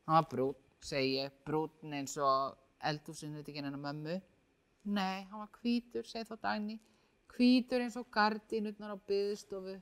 hann 0.06 0.18
var 0.18 0.28
brún, 0.30 0.58
segi 0.82 1.16
ég, 1.18 1.34
brún 1.46 1.96
eins 1.98 2.14
og 2.18 2.58
eldhúsinu 2.90 3.38
þetta 3.38 3.52
ekki 3.52 3.62
hennar 3.62 3.80
mömmu. 3.80 4.18
Nei, 4.92 5.22
hann 5.30 5.44
var 5.44 5.50
hvítur, 5.60 6.06
segi 6.08 6.26
þá 6.26 6.36
Dagný, 6.42 6.78
hvítur 7.36 7.84
eins 7.84 7.96
og 8.00 8.08
gardínutnar 8.12 8.94
á 8.94 8.98
byðstofu 9.08 9.76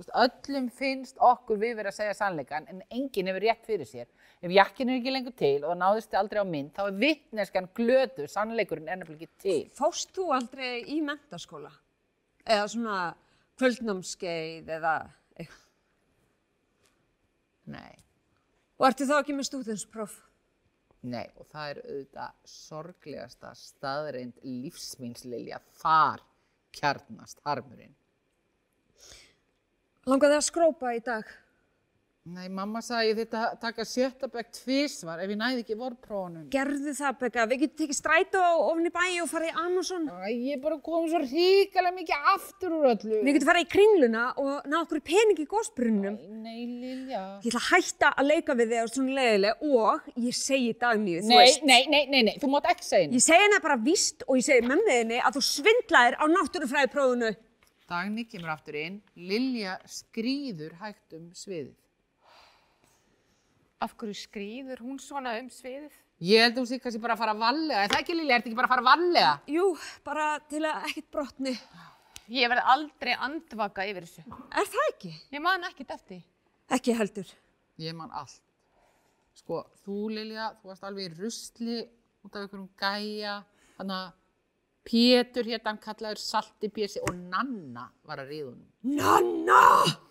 veist, 0.00 0.12
öllum 0.48 0.68
finnst 0.72 1.20
okkur 1.20 1.58
við 1.60 1.78
verið 1.78 1.92
að 1.92 1.96
segja 1.98 2.16
sannleikan 2.16 2.68
en 2.72 2.82
enginn 2.88 3.30
hefur 3.30 3.44
rétt 3.44 3.64
fyrir 3.68 3.88
sér. 3.88 4.10
Ef 4.40 4.52
jakkin 4.52 4.88
er 4.88 5.00
ekki 5.00 5.12
lengur 5.12 5.36
til 5.36 5.58
og 5.62 5.72
það 5.72 5.80
náðist 5.82 6.16
aldrei 6.20 6.40
á 6.40 6.46
mynd, 6.48 6.74
þá 6.76 6.82
er 6.86 7.00
vittneskan 7.04 7.70
glötu, 7.76 8.28
sannleikurinn 8.28 8.92
ekki 9.16 9.30
til. 9.40 9.62
Fóst 9.76 10.12
þú 10.16 10.30
aldrei 10.36 10.84
í 10.88 11.00
mentaskóla? 11.04 11.72
Eða 12.44 12.68
svona 12.72 13.00
kvöldnámskeið 13.60 14.70
eða 14.76 14.94
eitthvað? 15.36 15.66
Nei, 17.70 18.00
Og 18.80 18.86
ertu 18.88 19.04
þá 19.04 19.18
ekki 19.18 19.34
með 19.36 19.44
stúðinspróf? 19.50 20.12
Nei, 21.02 21.26
og 21.40 21.48
það 21.52 21.70
er 21.70 21.80
auðvitað 21.84 22.50
sorglegasta 22.52 23.52
staðreind 23.56 24.40
lífsmýnslilja 24.44 25.60
far 25.80 26.24
kjarnast 26.76 27.40
harmurinn. 27.46 27.94
Langaði 30.08 30.38
að 30.38 30.46
skrópa 30.46 30.94
í 30.96 31.00
dag? 31.04 31.28
Nei, 32.28 32.50
mamma 32.52 32.82
sagði 32.84 33.14
ég 33.14 33.16
þetta 33.22 33.42
taka 33.62 33.84
sjötta 33.88 34.28
bekk 34.28 34.50
tvísvar 34.52 35.22
ef 35.24 35.30
ég 35.32 35.38
næði 35.40 35.62
ekki 35.62 35.76
vorprófunum. 35.80 36.42
Gerðu 36.52 36.92
það, 36.98 37.14
Becca. 37.22 37.46
Við 37.48 37.62
getum 37.62 37.78
tekið 37.80 37.96
strætó 37.96 38.42
ofn 38.66 38.84
í 38.84 38.92
bæ 38.92 39.04
og 39.22 39.30
farið 39.30 39.48
í 39.48 39.54
Amazon. 39.62 40.04
Æ, 40.12 40.28
ég 40.50 40.60
bara 40.60 40.76
komið 40.84 41.14
svo 41.14 41.20
ríkalega 41.24 41.94
mikið 41.96 42.28
aftur 42.34 42.76
úr 42.76 42.90
öllu. 42.90 43.22
Við 43.24 43.38
getum 43.38 43.48
farið 43.48 43.64
í 43.64 43.70
kringluna 43.72 44.26
og 44.44 44.68
ná 44.68 44.76
okkur 44.82 45.00
pening 45.08 45.40
í 45.40 45.48
gósbrunnum. 45.48 46.20
Nei, 46.44 46.60
Lilja. 46.68 47.24
Ég 47.40 47.48
ætla 47.54 47.64
að 47.64 47.68
hætta 47.72 48.12
að 48.12 48.30
leika 48.34 48.58
við 48.60 48.74
þig 48.76 48.84
á 48.84 48.86
svona 48.92 49.18
leiðileg 49.22 49.66
og 49.72 50.14
ég 50.28 50.40
segi 50.42 50.70
dagníu, 50.84 51.24
þú 51.24 51.40
veist. 51.40 51.64
nei, 51.64 51.82
nei, 51.88 52.04
nei, 52.12 52.22
nei, 52.28 52.34
þú 52.36 52.52
mátt 52.52 52.68
ekki 52.76 52.84
segja 52.90 53.06
henni. 53.08 53.16
Ég 53.16 53.28
segi 53.30 53.46
henni 53.48 53.64
bara 53.64 53.80
víst 53.88 54.28
og 54.28 54.36
ég 54.36 54.44
segi 54.44 54.68
mömmuðinni 54.68 55.24
að 55.24 55.40
þú 55.40 55.46
svindlaðir 55.48 56.20
á 56.20 56.24
náttúrufræðiprófunu. 56.36 57.32
Dagný 57.90 58.28
kemur 58.28 58.52
aftur 58.52 58.76
inn, 58.78 59.00
Lilja 59.16 59.80
skrýður 59.88 60.76
hægt 60.84 61.16
um 61.16 61.30
sviðið. 61.32 61.78
Af 63.80 63.94
hverju 63.96 64.16
skrýður 64.18 64.82
hún 64.84 64.98
svona 65.00 65.38
um 65.40 65.46
sviðið? 65.52 65.94
Ég 66.20 66.42
held 66.44 66.52
að 66.52 66.60
hún 66.60 66.68
sé 66.68 66.78
kannski 66.82 67.00
bara 67.00 67.14
að 67.16 67.22
fara 67.22 67.32
að 67.32 67.44
vallega. 67.46 67.84
Er 67.84 67.92
það 67.94 68.02
ekki 68.02 68.16
Lilja, 68.18 68.34
er 68.34 68.42
þetta 68.42 68.50
ekki 68.50 68.58
bara 68.58 68.68
að 68.68 68.74
fara 68.74 68.84
að 68.84 68.90
vallega? 68.90 69.30
Jú, 69.54 69.64
bara 70.04 70.26
til 70.50 70.60
að 70.68 70.88
ekkert 70.90 71.08
brotni. 71.16 71.54
Ég 72.30 72.52
verð 72.52 72.68
aldrei 72.74 73.14
andvaka 73.16 73.86
yfir 73.88 74.04
þessu. 74.04 74.26
Er 74.52 74.68
það 74.74 74.90
ekki? 74.90 75.12
Ég 75.32 75.44
man 75.46 75.64
ekkert 75.70 75.94
eftir. 75.96 76.20
Ekki 76.76 76.96
heldur. 76.98 77.32
Ég 77.80 77.96
man 77.96 78.12
allt. 78.20 78.42
Sko, 79.40 79.62
þú 79.86 80.02
Lilja, 80.12 80.50
þú 80.60 80.74
varst 80.74 80.84
alveg 80.84 81.08
í 81.08 81.16
rusli 81.16 81.78
út 81.80 82.34
af 82.36 82.44
einhverjum 82.44 82.68
gæja, 82.76 83.38
þannig 83.78 83.96
að 83.96 84.16
Pétur 84.90 85.48
hann 85.64 85.80
kallaður 85.80 86.20
Saltipési 86.20 87.00
og 87.04 87.16
Nanna 87.16 87.88
var 88.04 88.22
að 88.22 88.32
ríða 88.32 88.52
honum. 88.52 88.68
Nanna! 88.96 90.09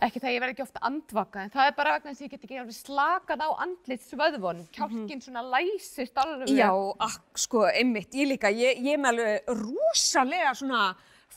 Ekki 0.00 0.20
það 0.22 0.32
ég 0.32 0.40
verð 0.40 0.54
ekki 0.54 0.64
ofta 0.64 0.80
andvaka, 0.88 1.42
en 1.44 1.52
það 1.52 1.68
er 1.68 1.74
bara 1.76 1.92
vegna 1.96 2.12
þess 2.12 2.22
að 2.22 2.24
ég 2.24 2.32
get 2.32 2.44
ekki 2.46 2.58
alveg 2.62 2.76
slakað 2.78 3.42
á 3.44 3.48
andlit 3.66 4.04
svöðvon. 4.06 4.62
Kjálkinn 4.72 5.20
svona 5.20 5.42
læsist 5.44 6.20
alveg. 6.22 6.52
Já, 6.56 6.70
ak, 7.04 7.18
sko, 7.42 7.66
einmitt, 7.68 8.16
ég 8.16 8.30
líka, 8.30 8.52
ég, 8.54 8.80
ég 8.86 9.00
með 9.00 9.10
alveg 9.12 9.52
rosalega 9.60 10.54
svona 10.56 10.84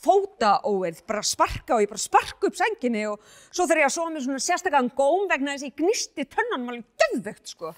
fótaóið, 0.03 1.03
bara 1.07 1.23
sparka 1.27 1.75
og 1.77 1.83
ég 1.83 1.91
bara 1.91 2.01
sparka 2.01 2.49
upp 2.49 2.57
senginni 2.59 3.03
og 3.07 3.21
svo 3.49 3.67
þegar 3.67 3.83
ég 3.83 3.89
að 3.89 3.95
sofa 3.97 4.13
með 4.13 4.25
svona 4.25 4.45
sérstakann 4.47 4.89
góm 4.97 5.27
vegna 5.31 5.53
þess 5.53 5.63
að 5.63 5.69
ég 5.69 5.77
gnisti 5.83 6.25
tönnan 6.31 6.65
maður 6.65 6.83
döðvegt, 7.03 7.53
sko. 7.53 7.73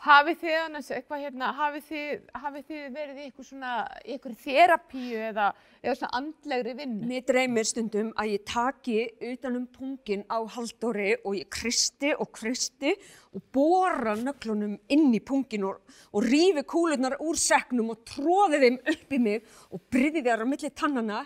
Hafið 0.00 0.36
þið 0.40 0.54
annars 0.56 0.86
eitthvað 0.96 1.22
hérna, 1.26 1.48
hafið 1.58 1.82
þið, 1.90 2.20
hafið 2.40 2.62
þið 2.70 2.84
verið 2.94 3.16
í 3.18 3.24
eitthvað 3.26 3.46
svona, 3.50 3.70
í 4.00 4.14
eitthvað 4.14 4.36
þerapíu 4.40 5.18
eða, 5.26 5.48
eða 5.82 5.96
svona 5.98 6.12
andlegri 6.16 6.72
vinnu? 6.78 7.08
Mér 7.10 7.24
dreymir 7.28 7.66
stundum 7.68 8.08
að 8.16 8.30
ég 8.30 8.46
taki 8.48 8.94
utanum 9.28 9.66
pungin 9.74 10.22
á 10.32 10.40
haldóri 10.54 11.10
og 11.18 11.34
ég 11.36 11.50
kristi 11.52 12.14
og 12.14 12.30
kristi 12.32 12.94
og 13.36 13.44
bóra 13.52 14.14
nöglunum 14.16 14.78
inn 14.88 15.12
í 15.12 15.20
pungin 15.20 15.66
og, 15.68 15.82
og 16.16 16.24
rífi 16.24 16.64
kúlurnar 16.64 17.18
úr 17.20 17.36
seknum 17.36 17.92
og 17.92 18.00
tróði 18.08 18.62
þeim 18.62 18.78
upp 18.94 19.12
í 19.12 19.18
mig 19.20 19.50
og 19.68 19.82
bryði 19.92 20.22
þær 20.24 20.44
á 20.44 20.46
milli 20.48 20.70
tannana. 20.80 21.18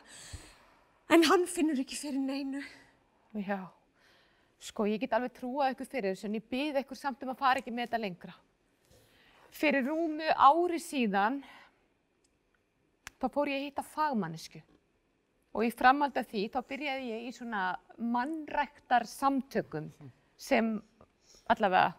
En 1.15 1.29
hann 1.29 1.45
finnur 1.47 1.79
ekki 1.79 2.01
fyrir 2.01 2.19
neinu. 2.19 2.65
Já, 3.39 3.61
sko 4.59 4.89
ég 4.91 4.99
get 5.07 5.15
alveg 5.15 5.39
trúað 5.39 5.77
ykkur 5.77 5.91
fyrir 5.95 6.11
þessu 6.17 6.27
en 6.27 6.41
ég 6.41 6.51
byrði 6.51 6.83
ykkur 6.83 6.99
samt 6.99 7.23
um 7.23 7.31
að 7.37 7.41
fara 7.45 7.63
ekki 7.63 7.71
með 7.71 7.87
þetta 7.87 8.03
lengra. 8.03 8.35
Fyrir 9.55 9.87
rúmu 9.87 10.27
ári 10.35 10.81
síðan, 10.83 11.39
þá 13.23 13.27
fór 13.31 13.51
ég 13.53 13.61
að 13.61 13.67
hitta 13.69 13.85
fagmannisku 13.87 14.61
og 15.55 15.63
í 15.63 15.71
framhald 15.71 16.17
af 16.19 16.27
því 16.33 16.49
þá 16.51 16.59
byrjaði 16.73 17.11
ég 17.13 17.29
í 17.29 17.35
svona 17.37 17.67
mannræktar 17.99 19.07
samtökum 19.07 19.93
sem 20.35 20.75
allavega, 21.51 21.95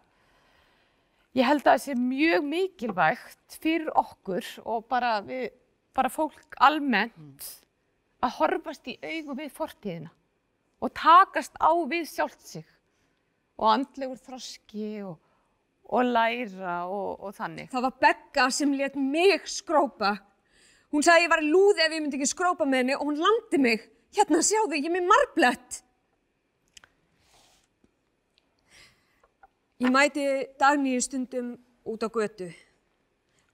ég 1.36 1.48
held 1.48 1.64
að 1.64 1.70
það 1.72 1.84
sé 1.86 1.96
mjög 2.00 2.48
mikilvægt 2.50 3.58
fyrir 3.62 3.88
okkur 3.96 4.50
og 4.68 4.84
bara, 4.90 5.16
við, 5.24 5.48
bara 5.96 6.12
fólk 6.12 6.58
almennt 6.60 7.48
að 8.20 8.36
horfast 8.36 8.88
í 8.92 8.98
augu 9.00 9.36
við 9.40 9.52
fortíðina 9.56 10.12
og 10.84 10.92
takast 10.96 11.56
á 11.56 11.72
við 11.88 12.04
sjálft 12.10 12.44
sig 12.44 12.66
og 13.56 13.70
andlegur 13.72 14.20
þroski 14.20 14.90
og, 15.08 15.16
og 15.86 16.04
læra 16.04 16.78
og, 16.90 17.20
og 17.22 17.34
þannig. 17.34 17.68
Það 17.70 17.84
var 17.86 17.98
Begga 18.02 18.48
sem 18.50 18.72
let 18.74 18.96
mig 18.98 19.46
skrópa. 19.50 20.16
Hún 20.90 21.04
sagði 21.04 21.26
ég 21.26 21.32
var 21.32 21.42
lúði 21.44 21.84
ef 21.84 21.94
ég 21.94 22.02
myndi 22.02 22.18
ekki 22.18 22.30
skrópa 22.30 22.66
með 22.66 22.82
henni 22.82 22.96
og 22.96 23.06
hún 23.06 23.20
landi 23.20 23.60
mig. 23.62 23.84
Hérna, 24.16 24.40
sjáðu, 24.42 24.78
ég 24.78 24.88
er 24.88 24.94
með 24.94 25.10
marblett. 25.10 25.80
Ég 29.82 29.92
mæti 29.92 30.24
dagníu 30.58 31.02
stundum 31.04 31.52
út 31.84 32.02
á 32.02 32.08
götu. 32.08 32.48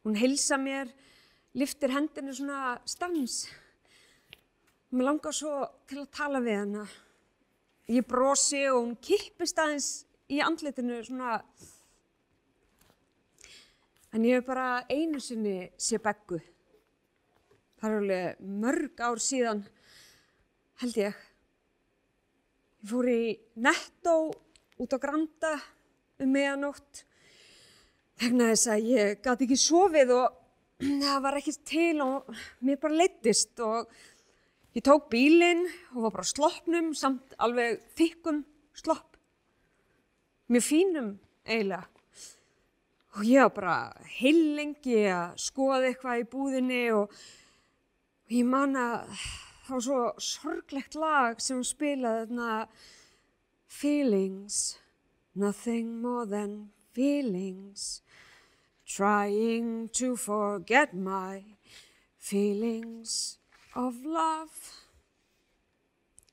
Hún 0.05 0.16
heilsa 0.18 0.57
mér, 0.59 0.93
liftir 1.55 1.93
hendinu 1.93 2.35
svona 2.35 2.78
stans. 2.87 3.49
Mér 4.93 5.09
langar 5.11 5.35
svo 5.35 5.66
til 5.91 6.03
að 6.05 6.12
tala 6.14 6.41
við 6.45 6.61
hana. 6.62 6.87
Ég 7.91 8.07
brosi 8.07 8.62
og 8.70 8.85
hún 8.85 8.97
kippist 9.03 9.59
aðeins 9.59 9.91
í 10.30 10.41
andlitinu 10.41 11.03
svona. 11.05 11.43
En 14.13 14.25
ég 14.29 14.37
hef 14.37 14.45
bara 14.45 14.83
einu 14.93 15.21
sinni 15.25 15.71
sé 15.81 15.97
beggu. 16.03 16.37
Það 17.81 17.89
er 17.89 17.95
alveg 17.99 18.43
mörg 18.63 19.01
ár 19.01 19.21
síðan, 19.25 19.63
held 20.83 20.99
ég. 21.01 21.23
Ég 22.83 22.91
fór 22.91 23.09
í 23.09 23.23
Netto 23.65 24.17
út 24.83 24.93
á 24.93 24.99
Granda 25.01 25.53
um 26.21 26.33
meðanótt 26.35 27.05
vegna 28.21 28.51
þess 28.53 28.71
að 28.75 28.89
ég 28.91 29.23
gæti 29.25 29.47
ekki 29.47 29.59
sofið 29.63 30.13
og 30.19 30.37
það 31.07 31.23
var 31.25 31.39
ekkert 31.41 31.63
til 31.73 32.05
og 32.05 32.29
mér 32.61 32.81
bara 32.83 32.99
leittist 33.01 33.63
og 33.65 33.91
ég 34.77 34.85
tók 34.85 35.09
bílinn 35.13 35.65
og 35.95 36.05
var 36.09 36.19
bara 36.19 36.31
sloppnum 36.35 36.93
samt 36.99 37.33
alveg 37.41 37.81
þykkum 37.97 38.45
slopp. 38.77 39.17
Mjög 40.53 40.69
fínum 40.69 41.15
eiginlega. 41.49 41.87
Og 43.13 43.27
ég 43.29 43.45
var 43.45 43.53
bara 43.53 43.79
heilengi 44.21 45.03
að 45.13 45.37
skoða 45.45 45.91
eitthvað 45.91 46.23
í 46.23 46.29
búðinni 46.33 46.83
og, 46.97 47.13
og 48.25 48.33
ég 48.33 48.47
man 48.49 48.73
að 48.81 49.03
það 49.67 49.75
var 49.75 49.85
svo 49.87 50.01
sorglegt 50.33 50.97
lag 50.97 51.43
sem 51.45 51.61
spilaði 51.67 52.27
þarna 52.31 52.51
Feelings, 53.73 54.79
nothing 55.35 56.03
more 56.03 56.27
than 56.27 56.71
feelings. 56.93 58.03
Trying 58.87 59.89
to 59.95 60.17
forget 60.17 60.95
my 60.95 61.43
feelings 62.19 63.39
of 63.75 63.95
love. 64.05 64.57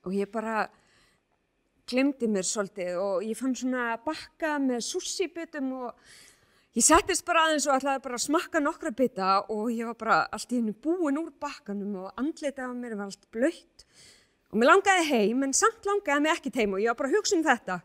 Og 0.03 0.13
ég 0.13 0.27
bara 0.31 0.67
glemdi 1.87 2.27
mér 2.27 2.45
svolítið 2.45 2.99
og 2.99 3.23
ég 3.23 3.39
fann 3.39 3.55
svona 3.55 3.95
bakka 4.03 4.57
með 4.61 4.83
sushi-butum 4.91 5.71
og 5.79 6.11
ég 6.77 6.85
settist 6.85 7.25
bara 7.25 7.47
aðeins 7.47 7.67
og 7.67 7.79
ætlaði 7.79 8.03
bara 8.05 8.19
að 8.19 8.25
smakka 8.27 8.61
nokkra 8.61 8.93
bita 8.95 9.33
og 9.49 9.71
ég 9.73 9.89
var 9.89 9.97
bara 9.99 10.21
allt 10.29 10.53
í 10.53 10.59
hennu 10.59 10.75
búin 10.77 11.17
úr 11.21 11.31
bakkanum 11.41 11.95
og 12.03 12.21
andlitað 12.21 12.69
á 12.69 12.75
mér 12.77 12.97
var 12.99 13.09
allt 13.09 13.29
blöytt 13.33 13.85
og 14.49 14.57
mér 14.59 14.71
langaði 14.71 15.05
heim 15.09 15.45
en 15.47 15.53
samt 15.57 15.85
langaði 15.89 16.25
mig 16.25 16.37
ekki 16.37 16.53
heim 16.55 16.75
og 16.77 16.83
ég 16.83 16.91
var 16.91 16.99
bara 17.01 17.11
að 17.11 17.19
hugsa 17.19 17.37
um 17.37 17.45
þetta. 17.45 17.79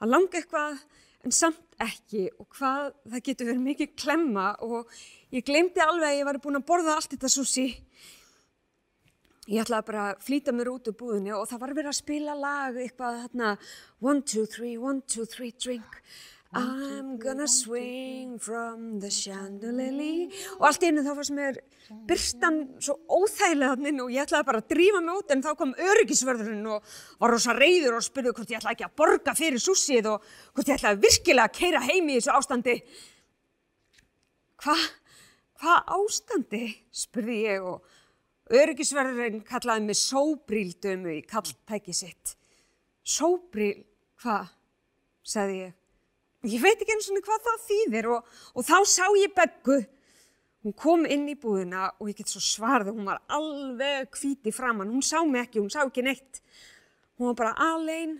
Að 0.00 0.12
langa 0.12 0.40
eitthvað 0.40 0.82
en 1.24 1.32
samt 1.32 1.78
ekki. 1.82 2.26
Og 2.40 2.48
hvað 2.56 2.90
það 3.12 3.24
getur 3.28 3.48
verið 3.50 3.64
mikið 3.68 3.94
klemma 4.00 4.50
og 4.64 4.92
ég 5.34 5.46
glemdi 5.46 5.82
alveg 5.84 6.10
að 6.10 6.18
ég 6.18 6.28
var 6.28 6.40
búin 6.44 6.60
að 6.60 6.68
borða 6.68 6.98
allt 6.98 7.14
þetta 7.14 7.32
sushi. 7.32 7.66
Ég 9.44 9.60
ætlaði 9.60 9.88
bara 9.90 10.04
að 10.10 10.22
flýta 10.24 10.52
mér 10.56 10.70
út 10.72 10.86
úr 10.88 10.96
búðinni 10.96 11.34
og 11.36 11.48
það 11.50 11.64
var 11.64 11.74
verið 11.76 11.90
að 11.90 11.98
spila 11.98 12.36
lag 12.38 12.78
eitthvað 12.80 13.18
þarna 13.26 13.56
One, 14.00 14.22
two, 14.24 14.46
three, 14.48 14.78
one, 14.80 15.02
two, 15.04 15.26
three, 15.28 15.52
drink 15.52 16.00
I'm 16.54 17.18
gonna 17.18 17.48
swing 17.48 18.38
from 18.38 19.00
the 19.02 19.10
chandelier 19.10 20.30
og 20.58 20.68
allt 20.68 20.84
í 20.84 20.90
einu 20.90 21.02
þá 21.02 21.10
fannst 21.18 21.34
mér 21.34 21.58
byrstan 22.08 22.58
svo 22.78 22.94
óþægilega 23.10 23.74
þannig 23.74 24.02
og 24.04 24.12
ég 24.14 24.26
ætlaði 24.26 24.48
bara 24.50 24.62
að 24.62 24.70
drífa 24.70 25.00
mig 25.02 25.18
út 25.18 25.34
en 25.34 25.42
þá 25.44 25.50
kom 25.58 25.74
öryggisvörðurinn 25.88 26.70
og 26.76 26.94
var 27.22 27.34
rosa 27.34 27.56
reyður 27.58 27.98
og 27.98 28.06
spurði 28.06 28.34
hvort 28.36 28.54
ég 28.54 28.62
ætlaði 28.62 28.78
ekki 28.78 28.88
að 28.88 28.96
borga 29.02 29.34
fyrir 29.38 29.64
sushið 29.64 30.10
og 30.12 30.30
hvort 30.54 30.70
ég 30.70 30.78
ætlaði 30.78 31.02
virkilega 31.08 31.50
að 31.50 31.58
keira 31.58 31.82
heim 31.88 32.08
í 32.08 32.18
þessu 32.20 32.34
ástandi. 32.38 32.78
Hvað? 34.62 34.88
Hvað 35.60 35.92
ástandi? 35.98 36.64
spurði 37.04 37.42
ég 37.48 37.68
og 37.72 38.00
Öryggisverðurinn 38.52 39.40
kallaði 39.48 39.86
mig 39.86 39.96
sóbríldömu 39.96 41.14
í 41.16 41.22
kalltæki 41.24 41.94
sitt. 41.96 42.34
Sóbríl, 43.00 43.86
hvað? 44.20 44.52
sagði 45.24 45.56
ég. 45.62 45.80
Ég 46.44 46.60
veit 46.62 46.76
ekki 46.76 46.94
eins 46.94 47.08
og 47.10 47.20
hvað 47.24 47.46
það 47.48 47.64
þýðir 47.68 48.08
og, 48.12 48.36
og 48.54 48.66
þá 48.66 48.76
sá 48.88 49.04
ég 49.20 49.34
Beggu. 49.36 49.80
Hún 50.64 50.76
kom 50.80 51.02
inn 51.04 51.26
í 51.28 51.36
búðina 51.36 51.90
og 52.00 52.08
ég 52.08 52.18
get 52.20 52.30
svo 52.32 52.40
svarði, 52.40 52.94
hún 52.94 53.08
var 53.08 53.20
alveg 53.32 54.14
hvíti 54.16 54.52
framann. 54.52 54.92
Hún 54.92 55.04
sá 55.04 55.18
mig 55.24 55.44
ekki, 55.44 55.60
hún 55.60 55.72
sá 55.72 55.82
ekki 55.84 56.04
neitt. 56.06 56.40
Hún 57.18 57.30
var 57.30 57.36
bara 57.40 57.72
alein, 57.72 58.16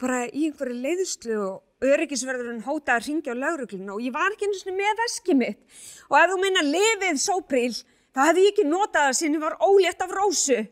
bara 0.00 0.22
í 0.28 0.46
einhverju 0.48 0.78
leiðslu 0.84 1.36
og 1.44 1.84
öryggisverðurinn 1.84 2.64
hótaði 2.64 2.96
að 2.96 3.10
ringja 3.10 3.36
á 3.36 3.40
laurugluna 3.42 3.92
og 3.96 4.00
ég 4.04 4.14
var 4.14 4.32
ekki 4.32 4.48
eins 4.48 4.64
og 4.64 4.78
með 4.78 5.02
veskið 5.02 5.38
mitt. 5.42 5.60
Og 6.08 6.16
ef 6.20 6.32
þú 6.32 6.40
minna 6.40 6.64
lifið 6.64 7.20
sóbríl, 7.20 7.76
Það 8.16 8.30
hefði 8.30 8.42
ég 8.46 8.54
ekki 8.54 8.64
notað 8.64 9.02
það 9.04 9.16
sinni 9.18 9.38
var 9.42 9.54
ólétt 9.60 10.00
af 10.00 10.12
rósu. 10.16 10.62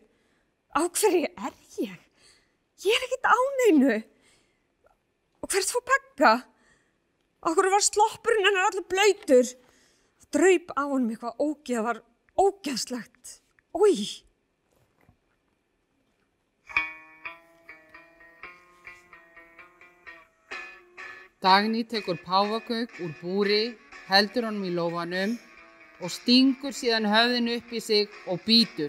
Á 0.73 0.81
hverju 0.89 1.27
er 1.29 1.57
ég? 1.77 1.99
Ég 2.85 2.95
er 2.97 3.03
ekkit 3.05 3.27
áneinu. 3.29 3.97
Og 5.45 5.51
hvert 5.53 5.73
fór 5.75 5.85
pekka? 5.91 6.31
Okkur 7.45 7.67
var 7.69 7.83
sloppurinn 7.85 8.47
hennar 8.49 8.71
allir 8.71 8.87
blöytur. 8.89 9.49
Það 10.21 10.29
draup 10.37 10.71
á 10.81 10.83
hann 10.83 11.03
með 11.05 11.17
eitthvað 11.17 11.43
ógeð, 11.45 11.75
það 11.77 11.89
var 11.89 11.99
ógeðslegt. 12.45 13.35
Ói! 13.77 13.97
Dagný 21.45 21.85
tekur 21.85 22.17
páfagauk 22.25 22.95
úr 23.05 23.13
búri, 23.21 23.63
heldur 24.09 24.49
honum 24.49 24.65
í 24.65 24.73
lófanum 24.73 25.37
og 26.01 26.13
stingur 26.17 26.73
síðan 26.73 27.11
höfðinu 27.13 27.59
upp 27.61 27.77
í 27.77 27.85
sig 27.85 28.21
og 28.25 28.41
býtur. 28.49 28.89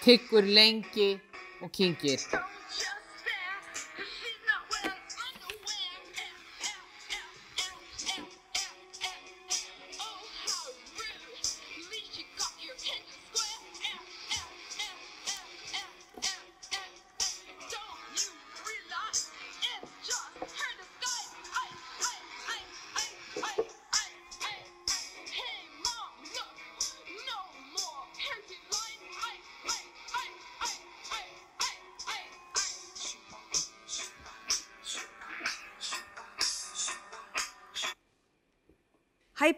Tyggur 0.00 0.48
lengi 0.48 1.18
og 1.60 1.68
kynkir. 1.76 2.24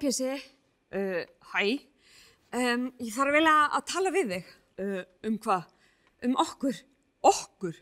Hæ 0.09 0.11
Pési, 0.11 0.25
uh, 0.97 1.25
hæ. 1.53 1.65
Um, 2.57 2.85
ég 2.97 3.13
þarf 3.13 3.35
vel 3.35 3.49
að 3.51 3.83
tala 3.91 4.09
við 4.09 4.31
þig. 4.33 4.53
Uh, 4.81 5.01
um 5.29 5.35
hvað? 5.45 5.65
Um 6.25 6.37
okkur. 6.41 6.77
Okkur? 7.29 7.75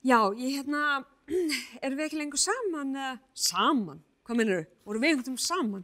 Já, 0.00 0.32
ég 0.38 0.54
hérna, 0.56 1.02
erum 1.84 1.98
við 1.98 2.06
ekki 2.06 2.20
lengur 2.22 2.40
saman? 2.40 2.94
Uh, 2.96 3.18
saman? 3.36 3.98
Hvað 4.24 4.40
mennur 4.40 4.62
þau? 4.62 4.70
Voru 4.88 5.02
við 5.02 5.10
einhvern 5.10 5.26
veginn 5.26 5.42
saman? 5.44 5.82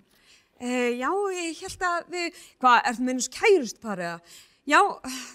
Já, 0.64 1.11
ég 1.37 1.61
held 1.61 1.85
að 1.91 2.09
við, 2.14 2.41
hvað, 2.64 2.78
er 2.78 2.97
það 2.97 3.05
mennast 3.11 3.35
kærust 3.35 3.82
bara? 3.82 4.14
Já, 4.64 4.80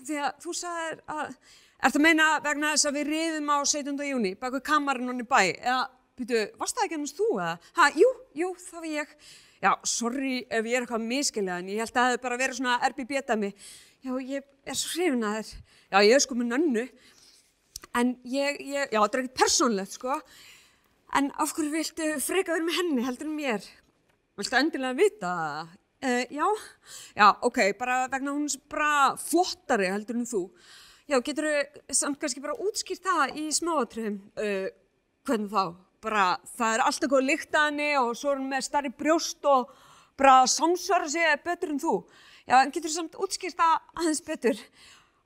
því 0.07 0.17
að 0.23 0.39
þú 0.47 0.55
sagðir 0.57 1.03
að, 1.13 1.35
er 1.77 1.93
það 1.93 2.05
meina 2.07 2.31
vegna 2.47 2.71
þess 2.73 2.89
að 2.89 2.97
við 2.97 3.11
riðum 3.11 3.53
á 3.53 3.57
17. 3.75 4.01
júni, 4.07 4.33
baka 4.41 4.63
kamarinn 4.71 5.13
honni 5.13 5.27
bæ, 5.29 5.43
eða, 5.59 5.83
býtu, 6.17 6.41
varst 6.57 6.79
það 6.79 6.87
ekki 6.87 6.99
ennast 7.01 7.21
þú 7.21 7.29
eða? 7.35 7.53
Ha, 7.77 7.91
jú, 8.01 8.09
jú, 8.41 8.51
það 8.63 8.81
var 8.87 8.89
ég. 8.95 9.15
Já, 9.59 9.73
sorry 9.83 10.45
ef 10.47 10.67
ég 10.69 10.77
er 10.77 10.85
eitthvað 10.85 11.03
miskilega 11.03 11.59
en 11.59 11.71
ég 11.71 11.81
held 11.81 11.91
að 11.91 11.97
það 11.97 12.09
hefði 12.09 12.21
bara 12.23 12.37
verið 12.39 12.59
svona 12.59 12.75
RBB-dæmi. 12.87 13.49
Já, 14.05 14.11
ég 14.23 14.45
er 14.63 14.77
svo 14.79 14.93
hrifin 14.93 15.25
að 15.27 15.35
þér. 15.39 15.49
Já, 15.89 15.97
ég 16.05 16.13
er 16.15 16.23
sko 16.23 16.37
með 16.39 16.53
nönnu. 16.53 16.85
En 17.99 18.13
ég, 18.23 18.61
ég, 18.63 18.93
já, 18.93 18.99
þetta 19.01 19.17
er 19.17 19.23
ekkert 19.25 19.41
persónlegt, 19.41 19.97
sko. 19.97 20.15
En 21.19 21.27
af 21.41 21.51
hverju 21.57 21.73
viltu 21.73 22.07
freka 22.23 22.55
verið 22.55 22.69
með 22.69 22.79
henni 22.79 23.05
heldur 23.07 23.27
en 23.27 23.35
mér? 23.35 23.67
Viltu 24.39 24.59
endilega 24.59 24.95
vita 24.95 25.33
það? 25.41 25.75
Uh, 25.99 26.23
já, 26.31 26.45
já, 27.17 27.25
ok, 27.43 27.57
bara 27.75 28.05
vegna 28.07 28.31
hún 28.31 28.45
er 28.47 28.61
bara 28.71 28.91
flottari 29.19 29.89
heldur 29.91 30.21
en 30.21 30.29
þú. 30.29 30.45
Já, 31.09 31.17
getur 31.25 31.49
þú 31.49 31.97
samt 31.99 32.21
kannski 32.21 32.43
bara 32.45 32.55
útskýrt 32.63 33.03
það 33.03 33.35
í 33.41 33.49
smáatriðum? 33.57 34.21
Uh, 34.39 34.69
hvernig 35.27 35.51
þá? 35.51 35.88
Bara 36.03 36.25
það 36.57 36.75
er 36.75 36.83
alltaf 36.85 37.11
góð 37.11 37.27
líkt 37.27 37.55
að 37.55 37.67
henni 37.69 37.89
og 37.99 38.13
svo 38.17 38.33
er 38.33 38.41
hún 38.41 38.51
með 38.51 38.65
starri 38.67 38.91
brjóst 38.95 39.45
og 39.49 39.73
bara 40.19 40.43
samsvara 40.47 41.09
sig 41.11 41.43
betur 41.43 41.73
en 41.73 41.81
þú. 41.81 41.95
Já, 42.49 42.61
en 42.63 42.71
getur 42.73 42.93
samt 42.93 43.19
útskýrt 43.19 43.59
það 43.59 43.75
aðeins 44.01 44.23
betur? 44.25 44.63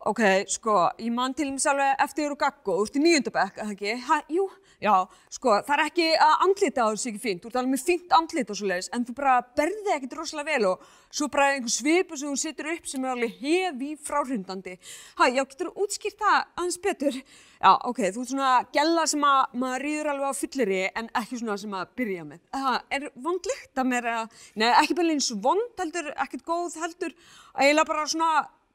Ok, 0.03 0.19
sko, 0.51 0.77
ég 0.99 1.13
man 1.15 1.33
til 1.37 1.47
með 1.53 1.65
alveg 1.71 2.01
eftir 2.03 2.25
þér 2.25 2.33
og 2.35 2.39
gaggo, 2.41 2.73
þú 2.75 2.87
ert 2.87 2.97
í 2.99 3.03
nýjöndabæk, 3.05 3.59
eða 3.63 3.75
ekki? 3.77 3.93
Ha, 4.09 4.17
jú, 4.35 4.49
Já, 4.83 5.05
sko, 5.31 5.53
það 5.63 5.73
er 5.77 5.81
ekki 5.85 6.05
að 6.19 6.41
andlita 6.43 6.83
á 6.83 6.91
þessu 6.91 7.09
ekki 7.13 7.21
fínt, 7.23 7.39
þú 7.39 7.49
ert 7.49 7.57
alveg 7.61 7.71
með 7.71 7.83
fínt 7.87 8.15
andlit 8.17 8.49
og 8.51 8.57
svo 8.59 8.67
leiðis, 8.67 8.89
en 8.91 9.05
þú 9.07 9.13
bara 9.15 9.35
berði 9.55 9.93
ekkert 9.93 10.15
rosalega 10.19 10.49
vel 10.49 10.67
og 10.73 10.89
svo 11.07 11.29
bara 11.31 11.45
einhver 11.53 11.71
svipu 11.71 12.17
sem 12.19 12.33
þú 12.33 12.39
setur 12.41 12.67
upp 12.73 12.89
sem 12.91 13.05
er 13.05 13.13
alveg 13.13 13.37
hefi 13.39 13.91
fráhrindandi. 14.03 14.73
Hæ, 15.21 15.23
já, 15.37 15.43
getur 15.53 15.69
þú 15.69 15.85
útskýrt 15.85 16.19
það 16.19 16.35
aðeins 16.41 16.79
betur? 16.83 17.19
Já, 17.63 17.69
ok, 17.71 18.01
þú 18.09 18.25
ert 18.25 18.33
svona 18.33 18.51
gælla 18.75 19.07
sem 19.13 19.23
að 19.29 19.55
maður 19.63 19.87
rýður 19.87 20.11
alveg 20.13 20.35
á 20.35 20.41
fyllir 20.41 20.73
en 20.89 21.09
ekki 21.21 21.39
svona 21.39 21.57
sem 21.63 21.79
að 21.79 21.95
byrja 22.01 22.27
með. 22.27 22.43
Það 22.57 22.97
er 22.99 23.07
vond 23.29 23.49
lykt 23.53 23.83
að 23.85 23.89
mér 23.93 24.11
að, 24.17 24.37
nei, 24.59 24.67
ekki 24.73 24.99
bara 24.99 25.15
eins 25.15 25.31
vond 25.47 25.79
heldur, 25.79 26.11
ekkert 26.27 26.45
góð 26.51 26.77
heldur, 26.83 27.15
eiginlega 27.55 27.91
bara 27.93 28.05
svona 28.11 28.33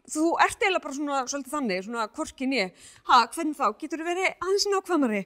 þú 0.08 0.34
ert 0.40 0.62
eiginlega 0.62 0.84
bara 0.88 0.96
svona 0.96 1.22
svolítið 1.28 1.52
þannig, 1.52 1.84
svona 1.84 2.10
korkin 2.16 2.54
ég. 2.56 2.84
Ha, 3.10 3.26
hvernig 3.34 3.58
þá? 3.58 3.66
Getur 3.76 4.00
þú 4.00 4.06
verið 4.08 4.30
aðeins 4.32 4.70
nákvæmari? 4.72 5.24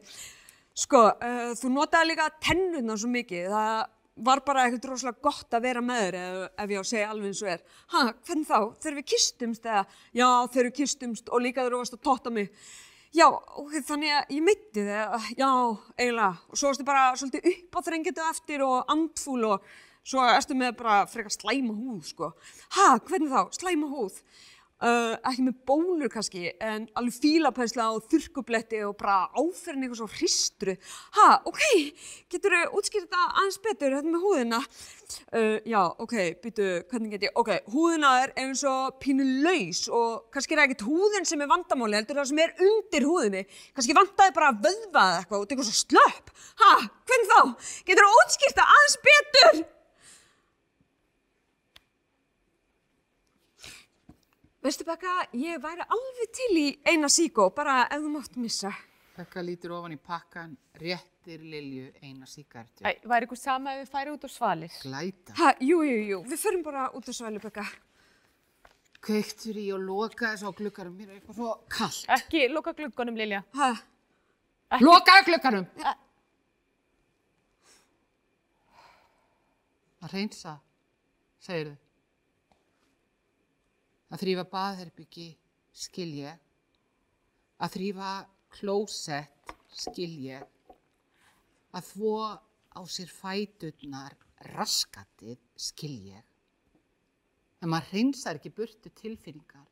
Sko, 0.73 1.03
uh, 1.13 1.51
þú 1.59 1.73
notaði 1.75 2.13
líka 2.13 2.31
tennuna 2.41 2.97
svo 2.97 3.11
mikið. 3.13 3.51
Það 3.53 3.83
var 4.29 4.43
bara 4.45 4.67
eitthvað 4.67 4.91
rosalega 4.91 5.25
gott 5.25 5.57
að 5.57 5.67
vera 5.67 5.83
með 5.85 6.01
þér 6.05 6.17
ef, 6.21 6.39
ef 6.63 6.73
ég 6.73 6.81
á 6.81 6.83
að 6.83 6.89
segja 6.91 7.11
alveg 7.13 7.33
eins 7.33 7.43
og 7.43 7.51
er. 7.53 7.67
Ha, 7.93 8.05
hvernig 8.29 8.49
þá? 8.49 8.59
Þegar 8.85 8.97
við 8.99 9.07
kistumst 9.13 9.69
eða? 9.69 9.85
Já, 10.13 10.29
þegar 10.53 10.69
við 10.69 10.75
kistumst 10.81 11.31
og 11.33 11.45
líka 11.45 11.63
þegar 11.63 11.77
þú 11.77 11.83
varst 11.83 11.97
að 11.97 12.03
totta 12.09 12.33
mig. 12.33 12.51
Já, 13.13 13.27
ok, 13.29 13.75
þannig 13.85 14.13
að 14.17 14.31
ég 14.33 14.45
meitti 14.45 14.85
þig, 14.87 15.33
já, 15.37 15.49
eiginlega. 16.01 16.29
Og 16.49 16.57
svo 16.61 16.71
varstu 16.71 16.87
bara 16.89 17.09
svolítið 17.21 17.49
upp 17.51 17.77
á 17.77 17.81
þrengjatu 17.89 18.29
eftir 18.31 18.65
og 18.65 18.93
andfúl 18.93 19.43
og 19.51 19.67
svo 20.01 20.25
erstu 20.25 20.57
með 20.57 20.79
bara 20.79 21.03
frekar 21.11 21.35
slæma 21.35 21.77
húð, 21.77 22.07
sko. 22.09 22.31
Ha, 22.79 22.87
hvernig 23.09 23.33
þá? 23.33 23.53
Slæma 23.59 23.91
húð? 23.93 24.17
Uh, 24.83 25.13
ekki 25.31 25.45
með 25.47 25.59
bólur 25.69 26.11
kannski, 26.11 26.49
en 26.59 26.89
alveg 26.99 27.15
fílapæsla 27.23 27.85
og 27.95 28.07
þurrkubletti 28.11 28.81
og 28.83 28.97
bara 28.99 29.29
áferðin 29.39 29.85
eitthvað 29.87 30.01
svo 30.01 30.09
hristru. 30.17 30.75
Ha, 31.19 31.27
ok, 31.47 31.61
getur 32.33 32.57
þú 32.57 32.81
útskýrt 32.81 33.05
þetta 33.07 33.29
aðeins 33.29 33.61
betur, 33.63 33.95
þetta 33.95 34.11
með 34.11 34.25
húðina? 34.25 34.59
Uh, 35.31 35.59
já, 35.71 35.79
ok, 36.03 36.15
býtu, 36.43 36.67
hvernig 36.91 37.15
get 37.15 37.27
ég, 37.29 37.37
ok, 37.39 37.53
húðina 37.71 38.11
er 38.25 38.33
eins 38.43 38.65
og 38.67 38.97
pínu 39.03 39.27
laus 39.45 39.85
og 39.87 40.25
kannski 40.35 40.57
er 40.57 40.63
það 40.65 40.67
ekkert 40.73 40.87
húðin 40.89 41.31
sem 41.31 41.45
er 41.47 41.53
vandamáli, 41.53 42.01
heldur 42.01 42.19
það 42.19 42.33
sem 42.33 42.43
er 42.43 42.57
undir 42.67 43.07
húðinni. 43.07 43.45
Kannski 43.77 43.97
vandaði 44.01 44.35
bara 44.41 44.51
að 44.51 44.67
vöðva 44.67 45.05
eða 45.13 45.23
eitthvað 45.23 45.39
og 45.39 45.47
þetta 45.47 45.55
er 45.55 45.63
eitthvað 45.63 45.71
svo 45.71 45.85
slöpp. 45.85 46.35
Ha, 46.65 46.73
hvernig 47.07 47.31
þá? 47.31 47.71
Getur 47.87 48.09
þú 48.11 48.19
útskýrt 48.25 48.51
þetta 48.51 48.69
aðeins 48.75 48.99
betur? 49.07 49.63
Veistu 54.63 54.85
Bekka, 54.87 55.13
ég 55.35 55.59
væri 55.63 55.83
alveg 55.91 56.29
til 56.39 56.57
í 56.61 56.67
eina 56.87 57.09
síkó, 57.11 57.49
bara 57.55 57.81
ef 57.91 58.03
þú 58.05 58.11
mátt 58.15 58.37
missa. 58.39 58.71
Bekka 59.17 59.43
lítur 59.45 59.75
ofan 59.75 59.97
í 59.97 59.99
pakkan, 59.99 60.53
réttir 60.79 61.43
Lilju 61.43 61.89
eina 62.07 62.29
síkartu. 62.31 62.85
Æ, 62.87 62.93
væri 63.11 63.27
ykkur 63.27 63.41
sama 63.41 63.75
ef 63.75 63.83
við 63.83 63.91
færi 63.97 64.15
út 64.15 64.23
á 64.27 64.31
svalir? 64.31 64.77
Glæta. 64.85 65.35
Ha, 65.41 65.51
jú, 65.61 65.81
jú, 65.83 65.99
jú, 66.13 66.21
við 66.31 66.41
förum 66.45 66.63
bara 66.65 66.87
út 66.95 67.11
á 67.11 67.13
svælu 67.13 67.43
Bekka. 67.43 67.67
Kveiktur 69.03 69.59
í 69.59 69.67
og 69.75 69.83
loka 69.83 70.31
þessu 70.31 70.47
á 70.47 70.53
gluggarum. 70.55 70.95
Mér 70.95 71.11
er 71.11 71.19
eitthvað 71.19 71.41
svo 71.41 71.57
kallt. 71.75 72.07
Ekki 72.21 72.45
loka 72.55 72.73
gluggunum, 72.79 73.19
Lilja. 73.19 73.43
Ha, 73.59 73.73
Ekki- 74.73 74.85
Lokaðu 74.87 75.25
gluggarum! 75.27 75.67
Ä- 75.83 75.99
Að 80.03 80.13
reynsa, 80.17 80.55
segir 81.39 81.69
þau. 81.75 81.77
Að 84.13 84.21
þrýfa 84.21 84.45
baðherbyggi, 84.53 85.29
skil 85.73 86.11
ég. 86.19 86.41
Að 87.65 87.77
þrýfa 87.77 88.11
klósett, 88.53 89.55
skil 89.73 90.11
ég. 90.27 90.45
Að 91.73 91.87
þvó 91.95 92.17
á 92.77 92.81
sér 92.93 93.09
fæturnar, 93.09 94.17
raskatið, 94.53 95.39
skil 95.57 95.95
ég. 96.11 96.25
En 97.63 97.71
maður 97.73 97.95
reynsar 97.97 98.37
ekki 98.37 98.53
burtu 98.53 98.93
tilfinningar. 99.01 99.65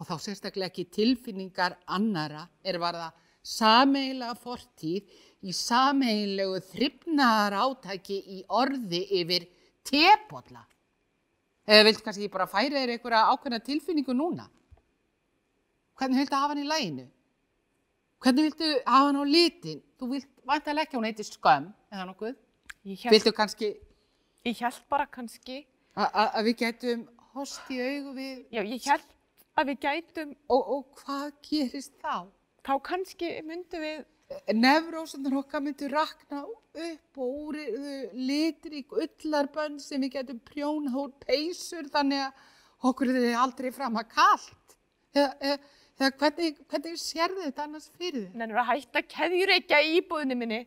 Og 0.00 0.08
þá 0.08 0.16
sérstaklega 0.24 0.72
ekki 0.72 0.88
tilfinningar 0.90 1.76
annara 1.86 2.48
er 2.66 2.80
varða 2.82 3.12
sameiginlega 3.46 4.34
fortíð 4.38 5.14
í 5.46 5.54
sameigilegu 5.54 6.58
þryfnaðar 6.72 7.58
átæki 7.62 8.18
í 8.38 8.42
orði 8.50 9.04
yfir 9.20 9.46
tepotla. 9.86 10.64
Eða 11.66 11.86
vilt 11.86 12.02
kannski 12.02 12.28
bara 12.32 12.48
færa 12.50 12.80
þér 12.82 12.96
einhverja 12.96 13.22
ákveðna 13.32 13.60
tilfinningu 13.62 14.14
núna? 14.16 14.48
Hvernig 15.98 16.24
viltu 16.24 16.34
hafa 16.38 16.54
hann 16.54 16.62
í 16.64 16.66
læginu? 16.66 17.06
Hvernig 18.22 18.48
viltu 18.48 18.70
hafa 18.86 19.06
hann 19.08 19.20
á 19.22 19.24
litin? 19.26 19.82
Þú 19.98 20.10
vilt 20.16 20.30
vantarlega 20.48 20.88
ekki 20.88 20.98
hún 20.98 21.06
heiti 21.06 21.26
skömm, 21.26 21.70
eða 21.92 22.06
nokkuð? 22.10 22.36
Held, 22.82 23.12
Viltu 23.14 23.32
kannski 23.36 23.68
ég 24.42 24.58
held 24.58 24.80
bara 24.90 25.06
kannski, 25.06 25.60
að 25.94 26.48
við 26.48 26.56
getum 26.64 27.04
host 27.36 27.68
í 27.70 27.78
augu 27.78 28.14
við 28.16 28.40
já, 28.50 28.62
ég 28.66 28.88
held 28.88 29.12
að 29.54 29.68
við 29.70 29.78
gætum, 29.84 30.32
og, 30.50 30.72
og 30.74 31.02
hvað 31.02 31.28
gerist 31.46 31.94
þá? 32.02 32.26
þá 32.66 32.72
kannski 32.88 33.30
myndum 33.46 33.84
við, 33.84 34.02
Nefrósunar 34.56 35.34
okkar 35.42 35.60
myndu 35.60 35.90
rakna 35.92 36.42
upp 36.72 37.18
og 37.20 37.36
úr 37.48 37.58
litrík 38.16 38.92
ullarbönn 38.96 39.78
sem 39.82 40.00
við 40.00 40.16
getum 40.16 40.40
prjónað 40.46 40.98
úr 41.02 41.12
peysur 41.24 41.88
þannig 41.92 42.24
að 42.24 42.88
okkur 42.88 43.12
er 43.12 43.38
aldrei 43.38 43.70
fram 43.74 43.98
að 44.00 44.08
kalt. 44.14 44.76
Eða, 45.12 45.32
eða, 45.40 46.12
hvernig, 46.18 46.60
hvernig 46.70 47.00
sér 47.00 47.34
þetta 47.36 47.66
annars 47.66 47.90
fyrir 47.98 48.24
þið? 48.24 48.38
nennur 48.40 48.62
að 48.62 48.70
hætta 48.72 49.02
keðjureikja 49.14 49.82
í 49.84 49.98
íbúðinni 50.00 50.38
minni. 50.38 50.62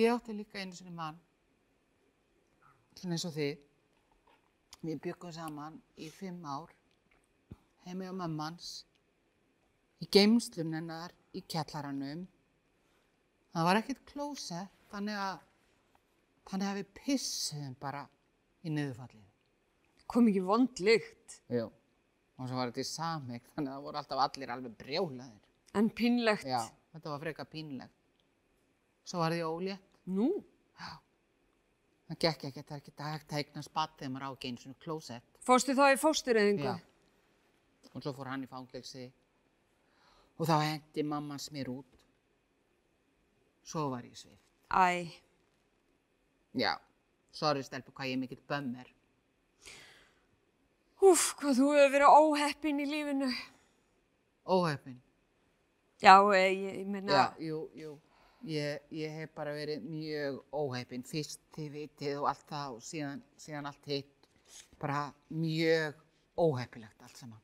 Ég 0.00 0.08
átti 0.08 0.32
líka 0.32 0.56
einu 0.56 0.72
sinni 0.72 0.94
mann, 0.96 1.18
svona 2.96 3.18
eins 3.18 3.26
og 3.28 3.34
þið. 3.36 3.58
Við 4.82 5.02
byggum 5.04 5.34
saman 5.36 5.76
í 6.00 6.08
fimm 6.10 6.40
ár, 6.48 6.72
heimi 7.84 8.08
á 8.08 8.14
mammans, 8.16 8.86
í 10.02 10.08
geimslun 10.10 10.72
hennar, 10.74 11.12
í 11.36 11.42
kjallaranum. 11.48 12.26
Það 13.52 13.66
var 13.68 13.80
ekkert 13.82 14.02
klósett, 14.08 14.72
þannig 14.92 15.18
að, 15.20 15.42
þannig 16.50 16.68
að 16.70 16.78
við 16.80 16.90
pissuðum 17.00 17.74
bara 17.80 18.04
í 18.64 18.72
niðurfallið. 18.72 19.28
kom 20.12 20.28
ekki 20.28 20.42
vond 20.44 20.80
lykt, 20.84 21.38
Jú. 21.48 21.70
Og 22.40 22.48
svo 22.48 22.56
var 22.56 22.70
þetta 22.72 22.80
í 22.82 22.88
sameik, 22.88 23.44
þannig 23.54 23.70
að 23.70 23.76
það 23.76 23.84
voru 23.86 23.98
alltaf 24.00 24.18
allir 24.24 24.50
alveg 24.50 24.72
brjólaðir. 24.80 25.42
en 25.74 25.90
pinlegt. 25.90 26.44
Já, 26.48 26.62
þetta 26.92 27.10
var 27.12 27.20
freka 27.20 27.44
pínlegt. 27.44 27.94
Svo 29.04 29.18
var 29.18 29.32
því 29.32 29.42
ólétt. 29.46 30.00
Nú, 30.06 30.30
Það 32.12 32.18
gekk 32.20 32.42
ekki, 32.44 32.62
það 32.68 32.74
er 32.76 32.80
ekki 32.82 32.92
hægt 33.06 33.30
að 33.32 33.38
eigna 33.38 33.62
spatt 33.64 33.92
þegar 33.96 34.10
maður 34.12 34.24
á 34.28 34.30
ekki 34.34 34.48
eins 34.50 34.64
og 34.68 34.74
klósett. 34.82 35.22
fórstu 35.40 35.72
þá 35.78 35.84
í 35.94 35.96
fóstureyðingu? 35.96 36.64
Já. 36.66 36.74
Og 37.94 38.02
svo 38.04 38.12
fór 38.12 38.28
hann 38.28 38.42
í 38.44 38.48
fangelsi 38.50 39.06
og 40.42 40.48
þá 40.50 40.56
hendi 40.66 41.04
mammans 41.06 41.44
mér 41.54 41.68
út. 41.70 41.98
Svo 43.62 43.84
var 43.92 44.02
ég 44.02 44.16
svift. 44.18 44.42
Æ, 44.74 45.06
Já, 46.58 46.74
sorry 47.32 47.62
stelpu 47.62 47.92
hvað 47.94 48.10
ég 48.10 48.16
er 48.16 48.20
mikill 48.20 48.42
bömmir. 48.50 48.88
úf, 51.02 51.32
hvað 51.38 51.56
þú 51.58 51.68
hefur 51.76 51.92
verið 51.94 52.16
óheppin 52.18 52.80
í 52.82 52.86
lífinu. 52.90 53.28
Óheppin. 54.46 54.98
Já, 56.02 56.18
eh, 56.34 56.50
ég, 56.50 56.78
ég 56.82 56.86
meina, 56.86 57.12
Já, 57.12 57.34
jú, 57.38 57.68
jú. 57.74 58.00
Ég, 58.44 58.80
ég 58.90 59.10
hef 59.14 59.30
bara 59.34 59.52
verið 59.54 59.82
mjög 59.86 60.42
óheppin. 60.52 61.02
Fyrst 61.06 61.40
þið 61.54 61.70
vitið 61.72 62.18
og 62.18 62.26
allt 62.28 62.46
það 62.48 62.74
og 62.74 62.82
síðan, 62.82 63.22
síðan 63.38 63.66
allt 63.70 63.86
hitt. 63.86 64.28
Bara 64.80 65.12
mjög 65.30 65.94
óheppilegt 66.36 67.02
allt 67.02 67.16
saman. 67.16 67.40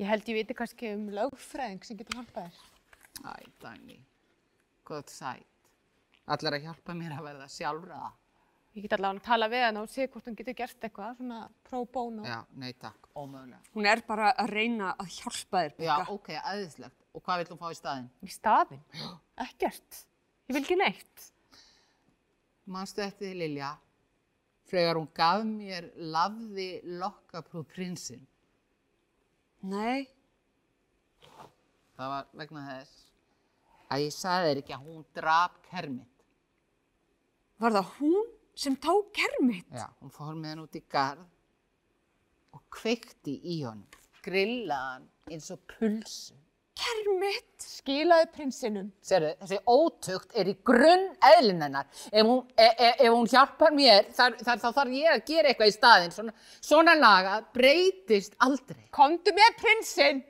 Ég 0.00 0.08
held 0.10 0.26
ég 0.28 0.34
viti 0.40 0.54
kannski 0.58 0.90
um 0.96 1.04
lögfræðing 1.14 1.84
sem 1.86 1.96
getur 2.00 2.18
hjálpað 2.18 2.48
þér. 2.50 2.62
Æ, 3.24 3.32
Dagný, 3.62 3.98
gott 4.88 5.12
sætt. 5.12 5.46
Allar 6.26 6.56
að 6.56 6.64
hjálpa 6.66 6.94
mér 6.98 7.12
að 7.18 7.26
verða 7.28 7.46
sjálfraða. 7.52 8.10
Ég 8.74 8.82
get 8.88 8.94
allavega 8.96 9.20
að 9.20 9.26
tala 9.28 9.46
við 9.52 9.62
hann 9.68 9.76
og 9.78 9.90
sé 9.92 10.06
hvort 10.10 10.24
hann 10.26 10.34
getur 10.40 10.56
gert 10.58 10.82
eitthvað, 10.88 11.12
svona 11.20 11.42
pro 11.68 11.84
bono. 11.86 12.24
Já, 12.26 12.40
nei 12.58 12.72
takk, 12.74 13.06
ómögulega. 13.14 13.60
hún 13.76 13.86
er 13.86 14.02
bara 14.08 14.32
að 14.34 14.50
reyna 14.50 14.88
að 14.98 15.12
hjálpa 15.20 15.60
þér, 15.62 15.76
Já, 15.78 15.94
Becca. 16.00 16.10
ok, 16.16 16.28
aðeinslegt. 16.42 17.04
Og 17.14 17.22
hvað 17.22 17.38
vill 17.44 17.52
hún 17.52 17.60
fá 17.60 17.68
í 17.70 17.78
staðinn? 17.78 18.08
Í 18.26 18.32
staðinn? 18.34 18.82
Ekkert. 19.46 20.00
Ég 20.48 20.56
vil 20.56 20.62
ekki 20.64 20.76
neitt. 20.80 21.28
Manstu 22.66 23.04
eftir 23.04 23.28
því, 23.30 23.34
Lilja, 23.44 23.70
fregar 24.66 24.98
hún 24.98 25.06
gaf 25.14 25.44
mér 25.46 25.92
lafði 25.94 26.68
lokkaprúð 26.98 27.68
prinsinn. 27.70 28.26
Nei, 29.64 30.04
Það 31.94 32.10
var 32.10 32.30
vegna 32.34 32.62
þess 32.66 33.02
að 33.94 34.02
ég 34.02 34.14
sagði 34.16 34.48
þér 34.48 34.60
ekki 34.60 34.74
að 34.74 34.86
hún 34.88 35.04
drap 35.14 35.58
kermit. 35.68 36.24
var 37.62 37.76
það 37.76 37.92
hún 37.98 38.32
sem 38.58 38.76
tók 38.76 39.12
kermit? 39.14 39.68
Já, 39.70 39.86
hún 40.00 40.10
fór 40.10 40.34
með 40.34 40.50
hann 40.50 40.64
út 40.64 40.78
í 40.78 40.82
garð 40.90 41.28
og 42.54 42.64
kveikti 42.74 43.36
í 43.54 43.60
honum. 43.62 43.86
grillaðan 44.26 45.06
eins 45.30 45.50
og 45.54 45.62
pulsu. 45.70 46.34
Kermit. 46.74 47.44
Skilaðu 47.64 48.28
prinsinum. 48.34 48.90
Sérðu, 49.04 49.32
þessi 49.42 49.58
ótugt 49.70 50.36
er 50.40 50.48
í 50.50 50.54
grunn 50.66 51.06
eðlinennar. 51.34 51.86
Ef 52.10 52.26
hún, 52.26 52.44
e, 52.56 52.66
e, 52.66 52.90
ef 53.04 53.10
hún 53.12 53.28
hjálpar 53.30 53.74
mér, 53.76 54.08
þar, 54.16 54.38
þar, 54.40 54.60
þá 54.62 54.68
þarf 54.80 54.94
ég 54.98 55.10
að 55.12 55.24
gera 55.28 55.50
eitthvað 55.50 55.70
í 55.70 55.74
staðinn. 55.76 56.14
Svona, 56.14 56.36
svona 56.64 56.94
laga 56.98 57.40
breytist 57.54 58.38
aldrei. 58.44 58.86
Komdu 58.94 59.34
með 59.36 59.58
prinsinn. 59.60 60.22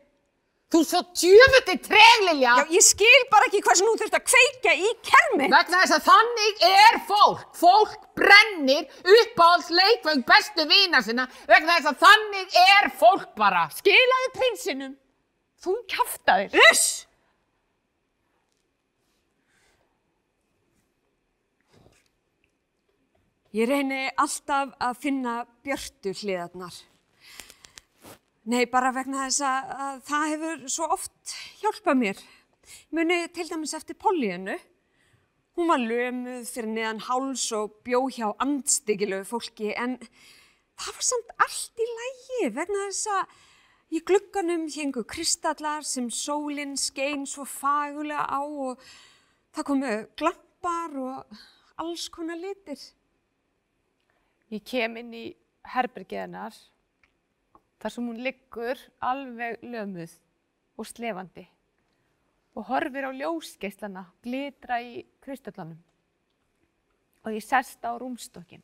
Þú 0.74 0.80
svo 0.82 1.00
djöfuti 1.14 1.74
treglilja 1.86 2.54
Já, 2.58 2.64
ég 2.74 2.82
skil 2.82 3.26
bara 3.30 3.46
ekki 3.46 3.60
hvað 3.62 3.76
sem 3.78 3.86
þú 3.86 3.98
þurft 4.00 4.16
að 4.18 4.24
kveika 4.26 4.72
í 4.74 4.88
Kermit. 5.06 5.52
vegna 5.52 5.82
þess 5.84 5.94
að 5.94 6.08
þannig 6.08 6.64
er 6.70 6.98
fólk. 7.10 7.44
Fólk 7.60 8.08
brennir 8.18 8.88
uppáhalds 9.14 9.70
leikvöng 9.70 10.24
bestu 10.26 10.66
vina 10.66 11.02
sinna 11.04 11.28
vegna 11.46 11.78
þess 11.78 11.92
að 11.92 12.02
þannig 12.02 12.58
er 12.64 12.90
fólk 12.98 13.30
bara. 13.38 13.68
Skilaðu 13.76 14.32
prinsinum. 14.40 14.96
Þú 15.64 15.74
kjaftaðir. 15.88 16.56
Uss! 16.68 16.88
Ég 23.54 23.70
reyni 23.70 24.08
alltaf 24.18 24.74
að 24.82 24.98
finna 24.98 25.34
björtu 25.64 26.10
hliðarnar. 26.18 26.74
Nei, 28.50 28.64
bara 28.68 28.90
vegna 28.92 29.28
þess 29.28 29.44
að, 29.46 29.70
að 29.86 30.00
það 30.08 30.24
hefur 30.32 30.64
svo 30.74 30.88
oft 30.98 31.34
hjálpað 31.62 32.00
mér. 32.00 32.22
Muni 32.92 33.20
til 33.32 33.46
dæmis 33.48 33.76
eftir 33.78 33.96
Pollíunu. 33.96 34.58
Hún 35.54 35.70
var 35.70 35.80
lömuð 35.80 36.50
fyrir 36.50 36.72
neðan 36.74 37.04
háls 37.06 37.46
og 37.56 37.78
bjó 37.86 38.02
hjá 38.10 38.26
andstyggilegu 38.42 39.24
fólki 39.28 39.70
en 39.78 39.96
það 40.02 40.90
var 40.90 41.08
samt 41.08 41.34
allt 41.46 41.84
í 41.84 41.88
lægi 41.94 42.52
vegna 42.58 42.88
þess 42.90 43.12
að 43.14 43.38
í 43.94 44.00
glugganum 44.02 44.66
héngu 44.74 45.04
kristallar 45.06 45.84
sem 45.86 46.08
sólinn 46.10 46.74
skein 46.80 47.22
svo 47.30 47.44
fagulega 47.46 48.26
á 48.26 48.42
og 48.42 48.82
það 49.54 49.68
komu 49.70 49.94
glampar 50.18 50.96
og 50.98 51.40
alls 51.78 52.08
konar 52.10 52.40
litir. 52.40 52.80
Ég 54.50 54.64
kem 54.66 54.98
inn 54.98 55.14
í 55.14 55.24
herbergið 55.74 56.24
hennar 56.24 56.56
þar 57.78 57.94
sem 57.94 58.06
hún 58.08 58.22
liggur 58.24 58.80
alveg 59.04 59.62
lömuð 59.62 60.14
og 60.74 60.88
slefandi 60.90 61.44
og 62.54 62.66
horfir 62.70 63.06
á 63.06 63.12
ljósgeislana 63.14 64.04
glitra 64.24 64.80
í 64.82 65.04
kristallanum 65.22 65.78
og 67.24 67.32
ég 67.32 67.44
sest 67.44 67.82
á 67.86 67.94
rúmstokkin. 67.96 68.62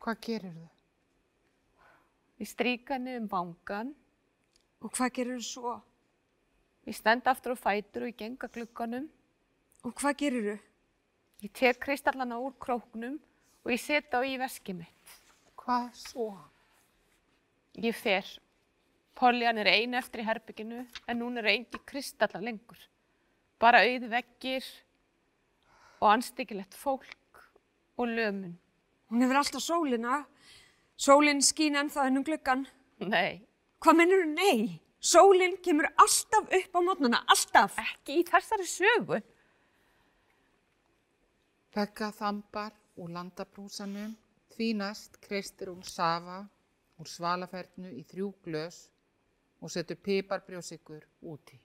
Hvað 0.00 0.20
gerir 0.26 0.56
þau? 0.56 0.70
Ég 2.42 2.50
stríka 2.50 2.96
henni 2.96 3.14
um 3.20 3.28
vangan, 3.30 3.92
Og 4.84 4.92
hvað 4.92 5.12
gerur 5.16 5.40
þú 5.40 5.46
svo? 5.48 5.74
ég 6.84 6.96
stend 6.98 7.24
aftur 7.30 7.54
á 7.56 7.56
fætur 7.56 8.04
og 8.04 8.10
ég 8.12 8.16
genga 8.20 8.48
glugganum, 8.52 9.08
Og 9.84 9.92
hvað 9.96 10.16
gerur 10.20 10.46
þú? 10.48 10.56
ég 11.44 11.52
tek 11.52 11.78
kristallana 11.80 12.36
úr 12.40 12.52
króknum 12.60 13.18
og 13.64 13.70
ég 13.72 13.80
setja 13.80 14.20
á 14.20 14.24
í 14.24 14.36
veskið 14.40 14.76
mitt. 14.76 15.14
Hvað 15.56 15.90
svo? 15.94 16.28
Ég 17.76 17.94
fer. 17.96 18.24
Poljan 19.14 19.58
er 19.58 19.66
ein 19.66 19.94
eftir 19.94 20.20
í 20.20 20.24
herbygginu 20.26 20.86
en 21.08 21.18
núna 21.18 21.38
eru 21.40 21.48
engi 21.48 21.78
kristallar 21.86 22.42
lengur. 22.42 22.78
Bara 23.60 23.80
auði 23.84 24.08
veggir 24.10 24.64
og 26.00 26.10
anstyggilegt 26.12 26.74
fólk 26.74 27.40
og 27.96 28.06
lömun. 28.08 28.56
Hún 29.10 29.22
hefur 29.22 29.36
alltaf 29.40 29.62
sólina. 29.62 30.24
Sólinn 30.96 31.40
skín 31.42 31.76
ennþá 31.76 32.06
ennum 32.08 32.24
gluggan. 32.24 32.66
Nei, 33.00 33.40
Hvað 33.84 33.96
mennur 33.98 34.22
þú? 34.24 34.28
Nei. 34.32 34.80
Sólinn 35.04 35.58
kemur 35.60 35.84
alltaf 36.00 36.46
upp 36.56 36.76
á 36.76 36.80
mótnana, 36.80 37.18
alltaf. 37.28 37.74
ekki 37.76 38.22
í 38.22 38.24
þessari 38.24 38.64
sögu. 38.64 39.18
Begga 41.74 42.08
þambar 42.16 42.72
úr 42.96 43.10
landabrúsanum, 43.12 44.14
því 44.54 44.68
næst 44.78 45.18
kreistir 45.20 45.68
hún 45.68 45.84
safa 45.84 46.46
úr 46.96 47.10
svalafernu 47.10 47.90
í 47.92 48.06
þrjú 48.08 48.30
glös 48.46 48.86
og 49.60 49.74
setur 49.74 50.00
piparbrjósikur 50.00 51.04
úti. 51.20 51.60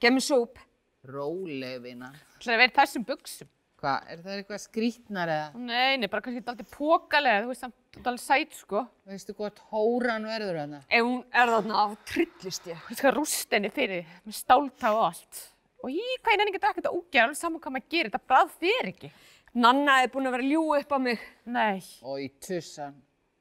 Gef 0.00 0.16
mér 0.16 0.26
súp. 0.26 0.58
Róleg 1.06 1.78
vina. 1.84 2.10
Það 2.42 2.56
er 2.56 2.62
verið 2.64 2.78
þessum 2.80 3.06
buksum. 3.06 3.52
Hvað, 3.76 4.10
er 4.10 4.20
það 4.24 4.38
eitthvað 4.40 4.62
skrítnar 4.64 5.30
eða? 5.30 5.48
Nei, 5.60 5.96
nei, 6.00 6.08
bara 6.10 6.24
kannski 6.24 6.42
aldrei 6.42 6.70
pókalega, 6.72 7.44
þú 7.44 7.50
veist 7.52 7.62
samt, 7.62 7.76
þú 7.96 8.02
ert 8.02 8.10
alveg 8.12 8.22
sæt, 8.22 8.56
sko. 8.60 8.82
Veistu 9.08 9.34
hvort 9.36 9.60
hóran 9.72 10.26
verður 10.28 10.58
hana? 10.60 10.80
Ef 10.92 11.04
hún 11.06 11.22
er 11.32 11.52
þarna, 11.54 11.84
þá 11.88 12.10
trillist 12.10 12.68
ég. 12.68 12.82
Þú 12.84 12.92
veist 12.92 13.04
hvað 13.06 13.16
rúst 13.16 13.56
henni 13.56 13.70
fyrir, 13.72 14.10
með 14.26 14.36
stáltá 14.36 14.92
og 14.92 15.04
allt. 15.08 15.40
Og 15.84 15.90
í 15.94 16.04
hvað 16.20 16.34
er 16.34 16.42
nenni 16.42 16.52
ekki 16.52 16.62
þetta 16.66 16.92
úgjör, 16.92 17.24
alveg 17.24 17.40
saman 17.40 17.62
hvað 17.64 17.76
maður 17.76 17.90
gerir, 17.94 18.12
þetta 18.12 18.30
brað 18.30 18.54
þér 18.60 18.92
ekki. 18.92 19.10
Nanna 19.56 19.98
er 20.04 20.12
búin 20.12 20.28
að 20.28 20.36
vera 20.36 20.44
að 20.44 20.52
ljúa 20.52 20.80
upp 20.82 20.92
á 20.92 20.98
mig. 21.00 21.26
Nei, 21.48 21.80
Og 22.04 22.20
í 22.20 22.28
tussan. 22.44 22.96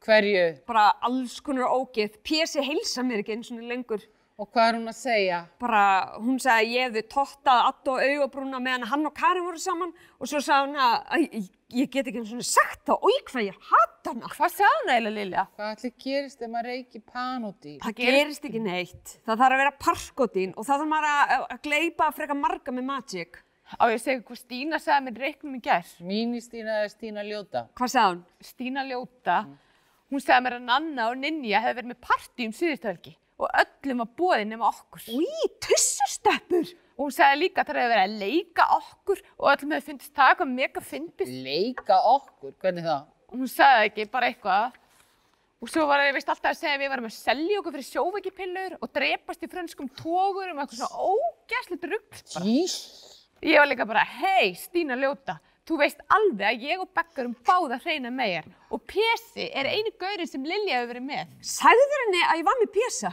Hverju? 0.05 0.43
Bara 0.69 0.91
alls 1.03 1.39
konar 1.41 1.71
ógeð. 1.73 2.19
Pési 2.23 2.61
heilsa 2.63 3.03
mér 3.03 3.23
ekki 3.23 3.35
eins 3.35 3.49
og 3.51 3.63
lengur. 3.65 4.03
Og 4.35 4.49
hvað 4.51 4.65
er 4.67 4.75
hún 4.75 4.91
að 4.91 4.95
segja? 4.99 5.35
Bara, 5.63 5.81
hún 6.19 6.39
sagði 6.43 6.65
að 6.65 6.73
ég 6.73 6.89
hefði 6.89 7.01
tottað 7.13 7.59
Addo 7.69 7.93
og 7.93 8.01
augabrúna 8.03 8.59
meðan 8.59 8.89
hann 8.91 9.07
og 9.07 9.13
Karin 9.15 9.45
voru 9.47 9.61
saman 9.63 9.93
og 9.95 10.27
svo 10.27 10.41
sagði 10.43 10.65
hún 10.65 10.79
að, 10.83 10.95
að 11.07 11.19
ég, 11.23 11.45
ég 11.79 11.87
get 11.93 12.09
ekki 12.11 12.19
eins 12.19 12.33
og 12.35 12.41
sagt 12.49 12.81
það 12.89 12.99
og 12.99 13.13
ég 13.13 13.23
hvað 13.29 13.47
ég 13.47 13.55
hata 13.69 14.11
hana. 14.11 14.31
hvað 14.33 14.51
sagði 14.57 14.67
hann 14.73 14.91
eiginlega, 14.91 15.15
Lilja? 15.15 15.45
Hvað 15.55 15.71
ætli 15.77 15.91
gerist 16.03 16.43
ef 16.43 16.51
maður 16.51 16.67
reykir 16.73 17.03
panodíl? 17.13 17.77
Það 17.85 17.95
gerist 18.01 18.49
ekki 18.49 18.61
neitt. 18.65 19.15
Það 19.23 19.39
þarf 19.39 19.55
að 19.55 19.61
vera 19.63 19.73
parkodín 19.85 20.51
og 20.51 20.67
það 20.67 20.83
þarf 20.83 20.91
maður 20.91 21.07
að, 21.13 21.47
að 21.55 21.63
gleipa 21.69 22.11
frekar 22.19 22.39
marga 22.41 22.75
með 22.75 22.87
Magic. 22.91 23.39
Á 23.79 23.83
ég 23.87 23.95
að 23.95 24.03
segja 24.03 24.19
hvað 24.27 24.39
Stína 24.41 24.77
sagði 24.83 25.07
mér 25.07 25.15
í 25.15 25.23
reiknum 25.23 25.55
í 25.55 25.63
gær. 25.63 25.87
Mín 26.03 26.35
í 26.35 26.43
Stína 26.43 26.81
eða 26.81 26.91
Stína 26.91 27.23
ljóta? 27.23 27.71
Hvað 27.79 27.89
sagði 27.95 28.11
hún? 28.11 28.27
Stína 28.51 28.83
Ljóta, 28.91 29.37
hún 30.11 30.19
sagði 30.21 30.43
mér 30.43 30.59
að 30.59 30.67
Nanna 30.67 31.07
og 33.35 33.49
um 33.49 33.59
öllum 33.61 34.01
var 34.03 34.11
bóðið 34.19 34.47
nema 34.51 34.69
okkur. 34.71 35.03
Í, 35.11 35.49
tussusteppur! 35.63 36.71
Og 36.95 37.09
hún 37.09 37.15
sagði 37.15 37.41
líka 37.41 37.61
að 37.61 37.67
það 37.67 37.81
hefði 37.81 37.91
verið 37.91 38.05
að 38.05 38.19
leika 38.21 38.65
okkur 38.77 39.21
og 39.35 39.49
öllum 39.51 39.73
hefði 39.75 39.87
fundist 39.89 40.15
það 40.15 40.31
eitthvað 40.31 40.53
mega 40.55 40.83
fyndið. 40.91 41.33
Leika 41.43 41.97
okkur? 42.13 42.53
Hvernig 42.63 42.87
það? 42.87 43.01
Og 43.27 43.41
hún 43.41 43.51
sagði 43.51 43.89
ekki, 43.89 44.05
bara 44.13 44.29
eitthvað. 44.31 44.77
Og 45.63 45.71
svo 45.71 45.83
var 45.89 46.03
ég 46.05 46.15
veist 46.15 46.29
alltaf 46.29 46.53
að 46.53 46.59
segja 46.59 46.75
að 46.77 46.83
við 46.83 46.91
varum 46.93 47.09
að 47.09 47.15
selja 47.15 47.59
okkur 47.59 47.75
fyrir 47.75 47.87
sjóveikipillur 47.89 48.77
og 48.79 48.93
drepast 48.95 49.43
í 49.43 49.49
frönskum 49.51 49.91
tógurum 49.97 50.59
og 50.59 50.63
eitthvað 50.63 50.81
svona 50.81 51.09
ógæslegt 51.09 51.89
rugg. 51.91 52.23
Jís. 52.45 52.77
Ég 53.43 53.59
var 53.59 53.67
líka 53.67 53.87
bara, 53.87 54.03
hei 54.21 54.53
Stína 54.57 54.95
Ljóta, 54.99 55.37
þú 55.67 55.79
veist 55.81 55.99
alveg 56.15 56.47
að 56.47 56.65
ég 56.69 56.83
og 56.83 56.91
Bekka 56.95 57.23
erum 57.23 57.35
báða 57.45 57.81
hreina 57.83 58.11
megar 58.13 58.47
og 58.71 58.83
Pési 58.87 59.49
er 59.51 59.67
einu 59.69 59.91
gaurinn 59.99 60.29
sem 60.29 60.45
Lilja 60.45 60.79
hefur 60.79 60.93
verið 60.93 61.07
með. 61.09 61.33
Sagður 61.45 61.95
henni 62.03 62.23
að 62.29 62.39
ég 62.39 62.47
var 62.47 62.61
með 62.61 62.71
Pésa? 62.77 63.11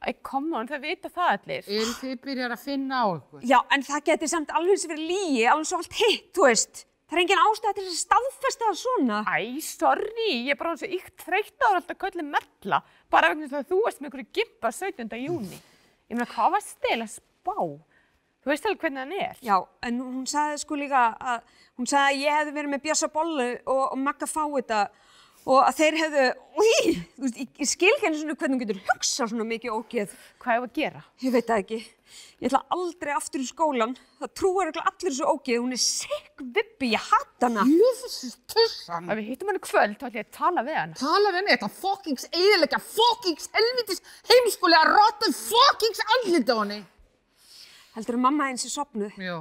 Æ, 0.00 0.14
on, 0.32 0.68
það 0.68 0.84
vita 0.86 1.10
það 1.12 1.32
allir. 1.34 1.66
Eru 1.68 1.96
þið 1.98 2.20
byrjar 2.24 2.54
að 2.54 2.62
finna 2.62 3.00
á 3.04 3.06
ykkur? 3.18 3.42
Já, 3.44 3.58
en 3.74 3.82
það 3.84 4.06
geti 4.06 4.28
samt 4.32 4.54
alveg 4.56 4.80
sem 4.80 4.92
verið 4.94 5.10
lígi, 5.10 5.42
alveg 5.52 5.68
svo 5.68 5.80
allt 5.82 5.98
hitt, 5.98 6.30
þú 6.36 6.46
veist. 6.46 6.86
Það 7.10 7.18
er 7.18 7.22
engin 7.24 7.42
ástæða 7.42 7.74
til 7.76 7.84
þess 7.84 7.96
að 7.96 8.00
staðfesta 8.06 8.66
það 8.68 8.78
svona. 8.80 9.18
Æ, 9.26 9.38
sorry, 9.66 10.28
ég 10.46 10.54
er 10.54 10.58
bara 10.60 10.72
eins 10.72 10.84
og 10.86 10.94
ykt 10.96 11.24
þreytt 11.26 11.66
ára 11.66 11.80
alltaf 11.82 11.98
kallið 12.00 12.28
merla, 12.30 12.80
bara 13.12 13.32
vegna 13.32 13.48
þess 13.50 13.60
að 13.60 13.72
þú 13.72 13.80
varst 13.84 14.00
með 14.00 14.08
einhverju 14.08 14.28
gimpa 14.38 14.72
17. 14.78 15.16
júni. 15.26 15.60
Ég 16.06 16.16
meina, 16.16 16.28
hvað 16.30 16.54
var 16.54 16.64
stil 16.64 16.96
að 16.96 17.12
spá? 17.18 17.56
Þú 18.40 18.54
veist 18.54 18.70
alveg 18.70 18.84
hvernig 18.86 19.02
hann 19.02 19.16
er. 19.18 19.40
Já, 19.44 19.56
en 19.84 20.00
hún 20.00 20.24
sagði 20.30 20.62
sko 20.62 20.78
líka 20.80 21.02
að, 21.20 21.42
hún 21.76 21.90
sagði 21.90 22.14
að 22.14 22.22
ég 22.24 22.38
hefði 22.38 22.56
verið 22.56 22.72
með 22.72 22.84
Björsa 22.86 23.10
Bollu 23.12 23.48
og, 23.58 23.82
og 23.90 23.98
Magga 24.00 24.30
Fáita 24.30 24.80
og 25.48 25.62
að 25.64 25.78
þeir 25.78 25.96
hefðu, 25.96 26.24
úi, 26.60 26.92
þú 27.16 27.24
veist, 27.24 27.38
ég, 27.40 27.68
skil 27.70 27.88
ekki 27.94 28.08
einu 28.08 28.18
svona 28.20 28.34
hvernig 28.36 28.56
hún 28.56 28.60
getur 28.60 28.80
hugsað 28.90 29.30
svona 29.32 29.46
mikið 29.48 29.72
ógeð. 29.76 30.12
Hvað 30.42 30.56
hefur 30.56 30.68
að 30.68 30.74
gera? 30.76 31.00
Ég 31.24 31.34
veit 31.34 31.48
það 31.48 31.62
ekki. 31.62 31.78
Ég 32.40 32.50
ætla 32.50 32.60
aldrei 32.76 33.12
aftur 33.14 33.40
í 33.42 33.46
skólan. 33.48 33.94
Það 34.20 34.32
trúar 34.36 34.68
örugglega 34.68 34.92
allir 34.92 35.14
þessu 35.14 35.30
ógeð. 35.30 35.62
Hún 35.64 35.76
er 35.76 35.82
sikk 35.84 36.44
vippi, 36.58 36.90
ég 36.92 37.08
hatt 37.08 37.46
hana. 37.46 37.64
Jöfusins 37.70 38.36
tussan. 38.52 39.08
Ef 39.08 39.20
við 39.20 39.30
hittum 39.32 39.52
hann 39.52 39.60
í 39.60 39.64
kvöld, 39.64 39.96
þá 39.96 40.06
ætlum 40.10 40.20
ég 40.20 40.28
að 40.28 40.36
tala 40.36 40.66
við 40.68 40.78
hann. 40.80 40.94
Tala 41.00 41.32
við 41.36 41.46
mig 41.46 41.56
þetta 41.56 41.72
fokkings 41.78 42.28
eðilega, 42.30 42.82
fokkings 42.90 43.50
helvitis 43.56 44.04
heimskulega 44.28 44.92
rotta 44.92 45.32
fokkings 45.40 46.04
andlita 46.18 46.58
á 46.58 46.60
henni. 46.60 46.80
Heldur 47.96 48.20
að 48.20 48.24
mamma 48.28 48.52
eins 48.52 48.68
er 48.68 48.76
sopnuð? 48.76 49.16
Já, 49.18 49.40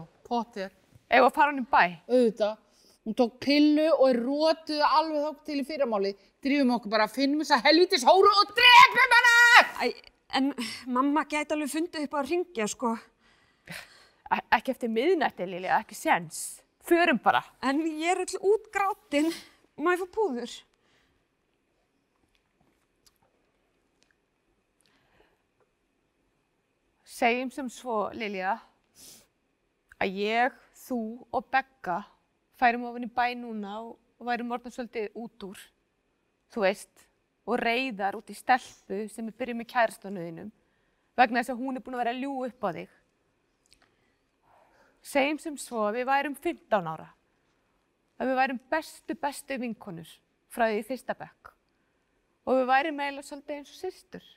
Hún 3.07 3.15
tók 3.17 3.37
pillu 3.41 3.85
og 3.95 4.05
er 4.09 4.19
rótuð 4.21 4.81
alveg 4.85 5.23
þótt 5.25 5.43
til 5.47 5.59
í 5.61 5.65
fyrramáli. 5.67 6.11
Drýfum 6.43 6.73
okkur 6.75 6.91
bara 6.93 7.07
að 7.07 7.15
finnum 7.15 7.41
þessa 7.43 7.61
helvitis 7.65 8.03
hóru 8.07 8.31
og 8.41 8.51
drefum 8.57 9.13
hana! 9.15 9.35
Æ, 9.85 9.87
en 10.39 10.51
mamma 10.97 11.23
gæti 11.31 11.55
alveg 11.55 11.71
fundið 11.73 12.05
upp 12.07 12.17
á 12.17 12.19
að 12.21 12.29
ringja, 12.33 12.67
sko. 12.69 12.91
E- 14.29 14.45
Ekki 14.59 14.75
eftir 14.75 14.91
miðnætti, 14.93 15.47
Lilja, 15.49 15.79
ekki 15.81 15.95
sens. 15.97 16.41
Förum 16.85 17.17
bara. 17.23 17.41
En 17.63 17.79
ég 17.87 18.11
er 18.13 18.21
öll 18.25 18.43
útgrátin. 18.51 19.31
Má 19.79 19.95
ég 19.95 20.03
fá 20.03 20.07
púður? 20.19 20.51
Segjum 27.09 27.49
sem 27.51 27.69
svo, 27.73 27.95
Lilja, 28.15 28.53
að 29.99 30.19
ég, 30.21 30.55
þú 30.85 30.99
og 31.35 31.47
Begga 31.51 31.97
færum 32.60 32.88
ofin 32.89 33.07
í 33.07 33.12
bæ 33.12 33.26
núna 33.39 33.80
og, 33.82 33.97
værum 34.20 34.51
orðan 34.51 34.74
svolítið 34.76 35.14
út 35.16 35.45
úr, 35.47 35.60
þú 36.51 36.64
veist, 36.66 37.05
og 37.47 37.60
reyðar 37.62 38.18
út 38.20 38.30
í 38.30 38.36
stelpu 38.36 39.05
sem 39.10 39.30
er 39.30 39.38
byrjuð 39.39 39.60
með 39.62 39.70
kærastanuðinum 39.72 40.49
vegna 41.20 41.41
þess 41.41 41.53
að 41.53 41.62
hún 41.64 41.80
er 41.80 41.84
búin 41.84 41.95
að 41.97 42.03
vera 42.03 42.16
að 42.16 42.20
ljú 42.24 42.34
upp 42.47 42.66
á 42.68 42.70
þig. 42.76 42.97
Segjum 45.10 45.39
sem 45.39 45.55
svo 45.60 45.86
að 45.88 45.99
við 45.99 46.10
værum 46.10 46.36
15 46.36 46.91
ára, 46.91 47.07
að 48.20 48.30
við 48.30 48.39
værum 48.41 48.60
bestu, 48.72 49.16
bestu 49.16 49.57
vinkonur 49.62 50.12
frá 50.51 50.68
því 50.68 50.82
í 50.82 50.86
fyrsta 50.88 51.16
bekk 51.16 51.53
og 52.49 52.57
við 52.57 52.70
værum 52.70 53.01
eiginlega 53.03 53.28
svolítið 53.28 53.55
eins 53.55 53.72
og 53.72 53.80
systur. 53.80 54.30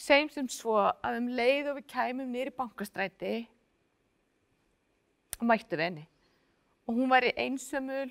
Segjum 0.00 0.30
sem 0.32 0.50
svo 0.54 0.76
að 0.80 1.18
um 1.18 1.32
leið 1.36 1.72
og 1.72 1.80
við 1.80 1.88
kæmum 1.92 2.30
niður 2.30 2.52
í 2.52 3.32
bankastræti 5.40 5.48
mættu 5.48 5.76
við 5.76 5.84
henni 5.88 6.06
og 6.86 6.96
hún 6.96 7.10
væri 7.10 7.32
einsömmul, 7.38 8.10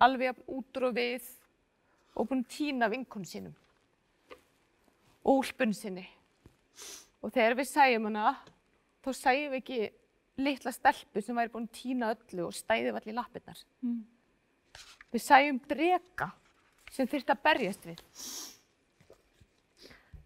alveg 0.00 0.28
jafn 0.28 0.42
út 0.52 0.76
úr 0.76 0.88
og 0.90 0.94
og 2.18 2.28
búin 2.28 2.44
týna 2.44 2.88
vinkun 2.90 3.24
sínum 3.24 3.54
og 5.24 5.44
úlpun 5.44 5.72
sinni. 5.74 6.06
Og 7.22 7.32
þegar 7.32 7.56
við 7.58 7.68
sæjum 7.68 8.04
hana, 8.08 8.34
þá 9.04 9.12
sæjum 9.12 9.52
við 9.52 9.58
ekki 9.58 9.78
litla 10.38 10.72
stelpu 10.72 11.22
sem 11.22 11.36
væri 11.36 11.52
búin 11.52 11.68
týna 11.68 12.12
öllu 12.14 12.46
og 12.46 12.54
stæði 12.54 12.92
allir 12.92 13.14
lappirnar. 13.14 13.58
Við 15.12 15.22
sæjum 15.22 15.60
drega 15.68 16.30
sem 16.92 17.08
þurfti 17.08 17.34
að 17.34 17.42
berjast 17.44 17.86
við. 17.86 18.02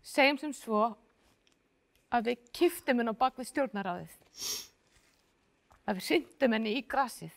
Segjum 0.03 0.39
sem 0.39 0.53
svo 0.53 0.83
að 2.13 2.33
við 2.33 2.49
kiftum 2.53 3.01
henni 3.01 3.15
á 3.15 3.23
bakvið 3.23 3.49
stjórnaráðið. 3.49 4.17
Að 5.87 5.99
við 5.99 6.07
syndum 6.07 6.55
henni 6.57 6.77
í 6.79 6.83
grasið. 6.87 7.33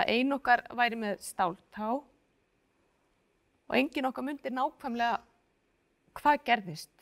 Að 0.00 0.12
ein 0.14 0.36
okkar 0.36 0.62
væri 0.78 0.96
með 1.00 1.20
stáltá 1.26 1.90
og 1.90 3.76
engin 3.76 4.08
okkar 4.08 4.24
myndi 4.26 4.52
nákvæmlega 4.54 5.18
hvað 6.20 6.44
gerðist. 6.46 6.94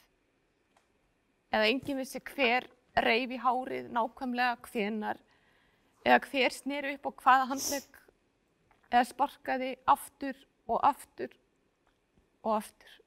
Eða 1.53 1.69
engin 1.71 2.01
vissi 2.01 2.21
hver 2.33 2.67
reyf 3.05 3.33
í 3.33 3.39
hárið 3.41 3.93
nákvæmlega 3.95 4.59
hvenar 4.67 5.21
eða 6.05 6.21
hver 6.27 6.55
sneri 6.55 6.97
upp 6.97 7.09
á 7.09 7.13
hvaða 7.23 7.49
handlegg 7.53 8.03
eða 8.89 9.05
sparkaði 9.13 9.71
aftur 9.95 10.43
og 10.69 10.83
aftur 10.89 11.35
og 12.43 12.55
aftur 12.59 12.99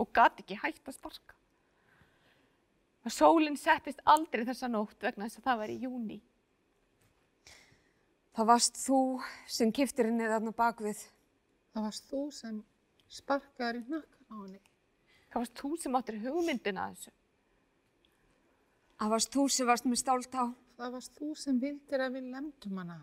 og 0.00 0.12
gati 0.16 0.44
ekki 0.44 0.60
hægt 0.60 0.88
að 0.88 0.98
sparka. 0.98 1.35
Og 3.06 3.14
sólinn 3.14 3.54
settist 3.54 4.00
aldrei 4.10 4.42
þessa 4.48 4.66
nótt 4.66 5.04
vegna 5.06 5.28
þess 5.28 5.38
að 5.38 5.44
það 5.46 5.60
var 5.60 5.72
í 5.72 5.76
júni. 5.84 6.16
Það 8.36 8.48
varst 8.50 8.80
þú 8.82 9.02
sem 9.48 9.70
kiftir 9.72 10.10
henni 10.10 10.26
þarna 10.26 10.52
bakvið. 10.56 10.98
Það 11.72 11.86
varst 11.86 12.10
þú 12.10 12.22
sem 12.34 12.58
sparkaður 13.06 13.78
í 13.78 13.84
hnakkan 13.86 14.26
á 14.26 14.36
henni. 14.42 14.60
Það 15.30 15.38
varst 15.38 15.62
þú 15.62 15.70
sem 15.80 15.96
áttir 16.00 16.20
hugmyndina 16.26 16.88
að 16.88 16.98
þessu. 16.98 17.14
Það 18.96 19.14
varst 19.14 19.34
þú 19.36 19.48
sem 19.54 19.70
varst 19.70 19.88
með 19.88 20.02
stáltá. 20.02 20.42
Það 20.76 20.94
varst 20.98 21.16
þú 21.16 21.32
sem 21.38 21.62
vildir 21.62 22.04
að 22.04 22.18
við 22.18 22.30
lemdum 22.34 22.82
hana. 22.82 23.00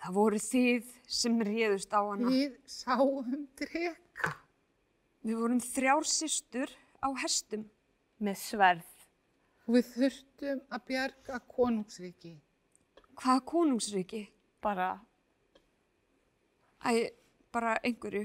Það 0.00 0.16
voru 0.16 0.40
þið 0.42 0.94
sem 1.20 1.42
réðust 1.44 1.92
á 1.92 2.00
hana. 2.00 2.32
Við 2.32 2.56
sáum 2.66 3.44
dreka. 3.60 4.36
Við 5.22 5.40
vorum 5.40 5.60
þrjár 5.60 6.08
systur 6.08 6.72
á 7.04 7.08
hestum. 7.22 7.68
Með 8.20 8.42
sverð. 8.42 8.99
Og 9.70 9.76
við 9.76 9.86
þurftum 9.94 10.60
að 10.74 10.80
bjarga 10.88 11.36
konungsríki. 11.46 12.32
Hvaða 13.20 13.42
konungsríki? 13.46 14.24
Bara, 14.60 14.88
Æ, 16.82 17.12
bara 17.52 17.76
einhverju. 17.86 18.24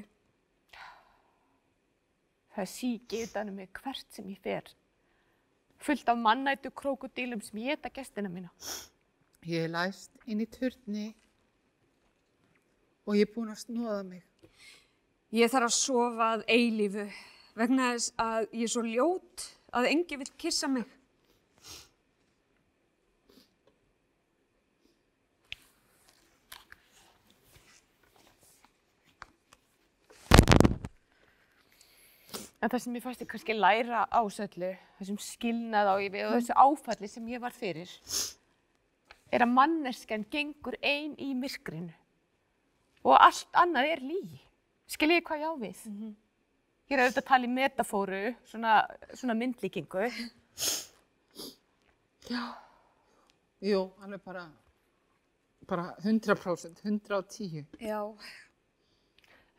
það 2.56 2.64
er 2.64 2.72
síki 2.72 3.20
utanum 3.28 3.56
mig 3.60 3.70
hvert 3.76 4.08
sem 4.16 4.26
ég 4.32 4.40
fer. 4.42 4.72
Fullt 5.78 6.10
af 6.10 6.18
mannættu 6.18 6.72
krókudílum 6.72 7.44
sem 7.44 7.60
ég 7.60 7.76
geta 7.76 7.90
gestina 7.94 8.30
mína. 8.32 8.50
Ég 9.46 9.68
er 9.68 9.70
læst 9.76 10.12
inn 10.26 10.42
í 10.42 10.48
turni 10.50 11.14
og 13.06 13.14
ég 13.20 13.28
er 13.28 13.34
búin 13.36 13.52
að 13.54 13.60
snóða 13.68 14.02
mig. 14.08 14.24
Ég 15.36 15.52
þarf 15.52 15.68
að 15.70 15.76
sofa 15.78 16.32
að 16.40 16.46
eilífu 16.50 17.06
vegna 17.60 17.92
þess 17.94 18.14
að 18.18 18.48
ég 18.56 18.64
er 18.66 18.74
svo 18.74 18.86
ljót 18.88 19.46
að 19.76 19.92
engi 19.92 20.18
vill 20.24 20.32
kissa 20.40 20.68
mig. 20.72 20.88
En 32.66 32.72
það 32.74 32.82
sem 32.82 32.96
ég 32.98 33.04
fannst 33.04 33.22
ég 33.22 33.28
kannski 33.30 33.54
læra 33.54 34.08
á 34.10 34.22
söllu, 34.34 34.72
þessum 34.98 35.20
skilnað 35.22 35.86
á 35.86 35.96
ég 36.02 36.10
við 36.16 36.24
og 36.26 36.32
þessu 36.34 36.56
áfalli 36.58 37.10
sem 37.12 37.28
ég 37.30 37.44
var 37.44 37.54
fyrir, 37.54 37.92
er 39.30 39.46
að 39.46 39.52
manneskjan 39.54 40.24
gengur 40.34 40.74
ein 40.82 41.14
í 41.22 41.28
myrkrinu 41.38 41.94
og 43.06 43.20
allt 43.20 43.60
annað 43.62 43.92
er 43.92 44.02
lígi. 44.02 44.40
Skiljið 44.90 45.22
hvað 45.28 45.44
ég 45.44 45.54
á 45.54 45.54
við? 45.62 45.84
Ég 46.90 46.98
er 46.98 47.04
auðvitað 47.04 47.22
að 47.22 47.30
tala 47.30 47.46
í 47.46 47.54
metafóru, 47.54 48.24
svona, 48.50 48.74
svona 49.14 49.38
myndlíkingu. 49.38 50.10
Jú, 53.62 53.86
alveg 54.02 54.26
bara, 54.26 54.48
bara 55.70 55.86
100%, 56.02 56.82
110. 56.82 57.78
Já. 57.78 58.02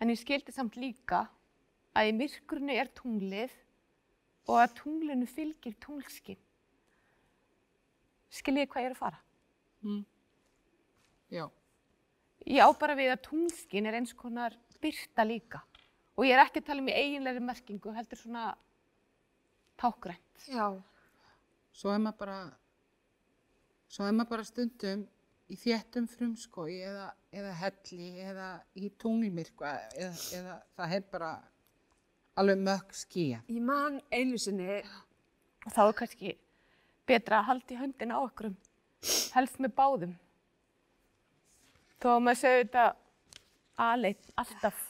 En 0.02 0.10
ég 0.10 0.18
skildi 0.18 0.58
samt 0.58 0.74
líka 0.74 1.28
að 1.96 2.10
í 2.10 2.16
myrkrinu 2.20 2.76
er 2.76 2.90
tunglið 2.96 3.54
og 4.46 4.60
að 4.62 4.74
tunglinu 4.80 5.28
fylgir 5.30 5.76
tunglskinn. 5.82 6.40
Skiljið 8.36 8.68
hvað 8.70 8.84
ég 8.84 8.90
er 8.90 8.96
að 8.96 9.00
fara? 9.00 9.22
Já, 11.32 11.46
Ég 12.46 12.62
á 12.62 12.70
bara 12.78 12.94
við 12.94 13.10
að 13.10 13.24
tunglskinn 13.26 13.88
er 13.90 13.96
eins 13.98 14.12
konar 14.14 14.54
byrta 14.82 15.24
líka. 15.26 15.62
Og 16.14 16.28
ég 16.28 16.36
er 16.36 16.44
ekki 16.44 16.62
að 16.62 16.68
tala 16.68 16.82
um 16.84 16.90
í 16.92 16.94
eiginlegri 16.94 17.42
merkingu, 17.42 17.94
heldur 17.96 18.20
svona 18.20 18.44
tákgrænt. 19.80 20.46
Já. 20.46 20.68
svo 21.76 21.90
er 21.92 21.98
maður 22.00 22.18
bara, 22.22 22.38
svo 23.90 24.06
er 24.06 24.14
maður 24.14 24.30
bara 24.30 24.46
stundum 24.48 25.02
í 25.52 25.58
þéttum 25.60 26.06
frumskói 26.08 26.78
eða, 26.86 27.10
eða 27.34 27.52
helli 27.60 28.08
eða 28.22 28.46
í 28.78 28.88
tunglmyrkva 29.02 29.72
eða, 29.98 30.14
eða 30.38 30.54
það 30.78 30.94
er 30.96 31.04
bara 31.10 31.32
alveg 32.36 32.62
mögg 32.68 32.96
skýja. 32.96 33.42
Ég 33.48 33.62
man 33.64 34.00
einu 34.12 34.38
sinni, 34.38 34.82
Og 35.66 35.72
þá 35.74 35.80
er 35.82 35.96
kannski 35.98 36.32
betra 37.06 37.40
að 37.40 37.48
halda 37.48 37.74
í 37.74 37.78
höndina 37.80 38.18
á 38.18 38.20
okkurum, 38.22 38.54
helst 39.34 39.56
með 39.62 39.72
báðum. 39.78 40.12
Þó 42.02 42.08
að 42.12 42.22
maður 42.22 42.40
segir 42.42 42.60
þetta 42.60 42.84
aðleitt 43.86 44.28
alltaf. 44.42 44.84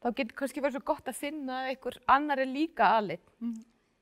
Þá 0.00 0.08
getur 0.16 0.36
kannski 0.40 0.64
verið 0.64 0.78
svo 0.78 0.86
gott 0.90 1.10
að 1.12 1.20
finna 1.20 1.60
að 1.60 1.70
einhver 1.70 1.98
annar 2.10 2.42
er 2.42 2.50
líka 2.50 2.88
aðleitt. 2.96 3.30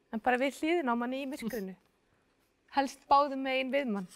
En 0.08 0.22
bara 0.24 0.40
við 0.40 0.56
hlýðin 0.60 0.88
á 0.88 0.94
manni 0.96 1.22
í 1.24 1.28
myrkrinu. 1.28 1.74
Helst 2.76 3.04
báðum 3.10 3.44
megin 3.44 3.72
við 3.74 3.92
mann. 3.92 4.08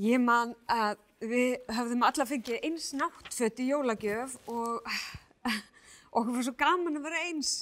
ég 0.00 0.20
man 0.20 0.54
að 0.68 1.00
við 1.20 1.58
höfðum 1.68 2.04
alla 2.08 2.24
fengið 2.24 2.62
eins 2.64 2.92
náttfött 2.96 3.60
í 3.60 3.68
jólagjöf 3.68 4.38
og 4.48 4.86
okkur 6.10 6.36
var 6.36 6.46
svo 6.46 6.56
gaman 6.58 6.98
að 7.00 7.06
vera 7.08 7.22
eins. 7.28 7.52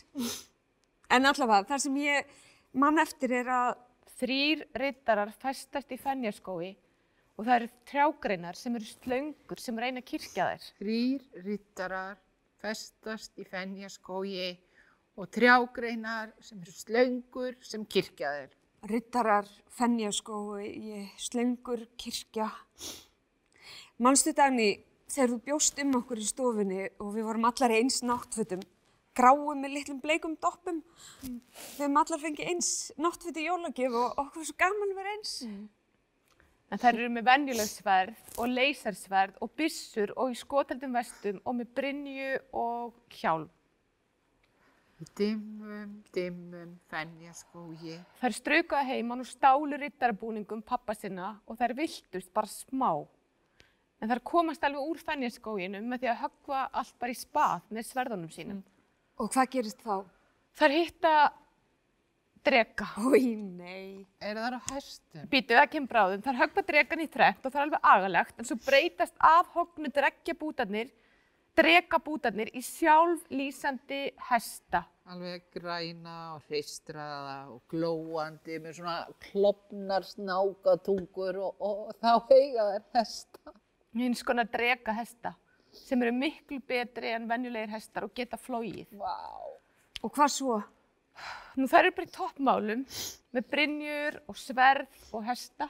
En 1.08 1.28
allavega, 1.28 1.68
það 1.70 1.84
sem 1.84 2.00
ég 2.04 2.32
man 2.76 3.00
eftir 3.00 3.32
er 3.40 3.48
að 3.52 3.76
Þrýr 4.18 4.64
rittarar 4.74 5.30
festast 5.38 5.92
í 5.94 5.96
fennjarskói 6.02 6.72
og 7.38 7.44
það 7.44 7.52
eru 7.54 7.68
trjágreinar 7.86 8.56
sem 8.58 8.74
eru 8.74 8.88
slöngur 8.88 9.60
sem 9.62 9.78
reyna 9.78 10.02
að 10.02 10.08
kirkja 10.08 10.46
þær. 10.48 10.64
Þrýr 10.80 11.44
rittarar 11.44 12.16
festast 12.58 13.38
í 13.38 13.46
fennjaskógi 13.46 14.48
og 15.14 15.30
trjágreinar 15.36 16.32
sem 16.42 16.58
eru 16.64 16.74
slöngur 16.74 17.60
sem 17.62 17.86
kirkjaðir. 17.86 18.50
rittarar, 18.90 19.46
fennjaskói, 19.74 20.66
slöngur, 21.18 21.86
kirkja. 21.98 22.50
Manstu 23.98 24.34
Dagný, 24.34 24.68
þegar 25.08 25.32
þú 25.32 25.38
bjóst 25.46 25.80
um 25.82 25.96
okkur 26.00 26.20
í 26.20 26.26
stofunni 26.28 26.82
og 27.00 27.14
við 27.16 27.26
vorum 27.28 27.48
allar 27.48 27.74
í 27.74 27.80
eins 27.80 28.02
náttfötum, 28.04 28.62
gráum 29.18 29.62
með 29.62 29.74
litlum 29.78 29.98
bleikum 30.04 30.36
doppum, 30.42 30.82
við 31.24 31.80
höfum 31.80 31.98
allar 32.02 32.22
fengið 32.22 32.52
eins 32.52 32.70
náttföti 33.00 33.48
jólagjöf 33.48 33.98
og 33.98 34.22
okkur 34.24 34.42
var 34.42 34.48
svo 34.50 34.58
gaman 34.62 34.94
að 34.94 35.02
vera 35.02 35.16
eins. 35.16 35.34
En 36.68 36.80
þær 36.80 36.98
eru 36.98 37.12
með 37.14 37.28
venjuleg 37.30 37.68
sverð 37.70 38.32
og 38.36 38.50
leysarsverð 38.52 39.38
og 39.44 39.52
byssur 39.56 40.12
og 40.20 40.34
í 40.34 40.36
skotaldum 40.36 40.98
vestum 40.98 41.38
og 41.48 41.56
með 41.56 41.70
brynju 41.78 42.34
og 42.60 43.16
hjálm. 43.16 43.48
Í 44.98 45.06
dimmum, 45.14 45.92
dimmum 46.10 46.72
fennjaskógi. 46.90 47.96
Þær 48.18 48.34
straukaði 48.34 48.96
heimann 48.96 49.22
og 49.22 49.28
stálu 49.30 49.78
rittarabúningum 49.78 50.64
pappa 50.66 50.96
sinna 50.98 51.36
og 51.46 51.56
þær 51.60 51.76
viltust 51.78 52.32
bara 52.34 52.50
smá. 52.50 52.90
En 53.98 54.10
þær 54.12 54.22
komast 54.26 54.62
alveg 54.62 54.92
úr 54.92 55.00
fennjaskóginum 55.02 55.88
með 55.90 56.04
því 56.04 56.10
að 56.12 56.20
höggva 56.22 56.62
allt 56.80 56.94
bara 57.02 57.14
í 57.14 57.18
spað 57.18 57.66
með 57.74 57.88
sverðunum 57.88 58.30
sínum. 58.30 58.62
Og 59.18 59.32
hvað 59.34 59.50
gerist 59.56 59.82
þá? 59.82 59.96
Þær 60.58 60.74
hitta 60.76 61.12
drega. 62.46 62.86
Ói, 63.02 63.34
nei. 63.34 64.06
Er 64.22 64.38
það 64.38 64.56
á 64.58 64.60
hestum? 64.72 65.26
Býtu, 65.32 65.56
það 65.58 65.68
kemur 65.74 65.92
bráðum. 65.92 66.22
Þær 66.24 66.40
höggva 66.44 66.64
dregan 66.70 67.02
í 67.02 67.08
þrennt 67.10 67.42
og 67.44 67.52
það 67.52 67.60
er 67.60 67.66
alveg 67.66 67.90
agalegt, 67.92 68.38
en 68.38 68.48
svo 68.48 68.58
breytast 68.62 69.18
af 69.28 69.52
hognu 69.56 69.90
dreggjabútarnir, 69.98 70.94
dregabútarnir 71.58 72.52
í 72.54 72.62
sjálflýsandi 72.62 74.02
hesta. 74.30 74.84
Alveg 75.08 75.46
græna 75.56 76.16
og 76.36 76.44
hreistraða 76.46 77.38
og 77.50 77.62
glóandi 77.72 78.58
með 78.62 78.78
svona 78.78 78.98
klopnar 79.24 80.06
snákatungur 80.06 81.40
og, 81.48 81.64
og 81.64 81.96
þá 81.98 82.12
heiga 82.30 82.68
þær 82.70 82.84
hesta. 83.00 83.58
Hins 83.98 84.22
konar 84.22 84.46
drega 84.50 84.94
hesta 84.94 85.34
sem 85.74 86.02
eru 86.02 86.14
miklu 86.14 86.60
betri 86.66 87.12
en 87.12 87.26
venjulegir 87.28 87.72
hestar 87.74 88.06
og 88.06 88.14
geta 88.16 88.38
flóið. 88.40 88.86
Vá. 88.98 89.14
Og 90.02 90.12
hvað 90.14 90.30
svo? 90.32 90.58
Nú 91.58 91.66
þær 91.66 91.88
eru 91.88 91.96
bara 91.96 92.06
í 92.06 92.14
toppmálum 92.14 92.84
með 93.34 93.48
brynjur 93.50 94.20
og 94.30 94.38
sverð 94.38 95.10
og 95.12 95.26
hesta. 95.26 95.68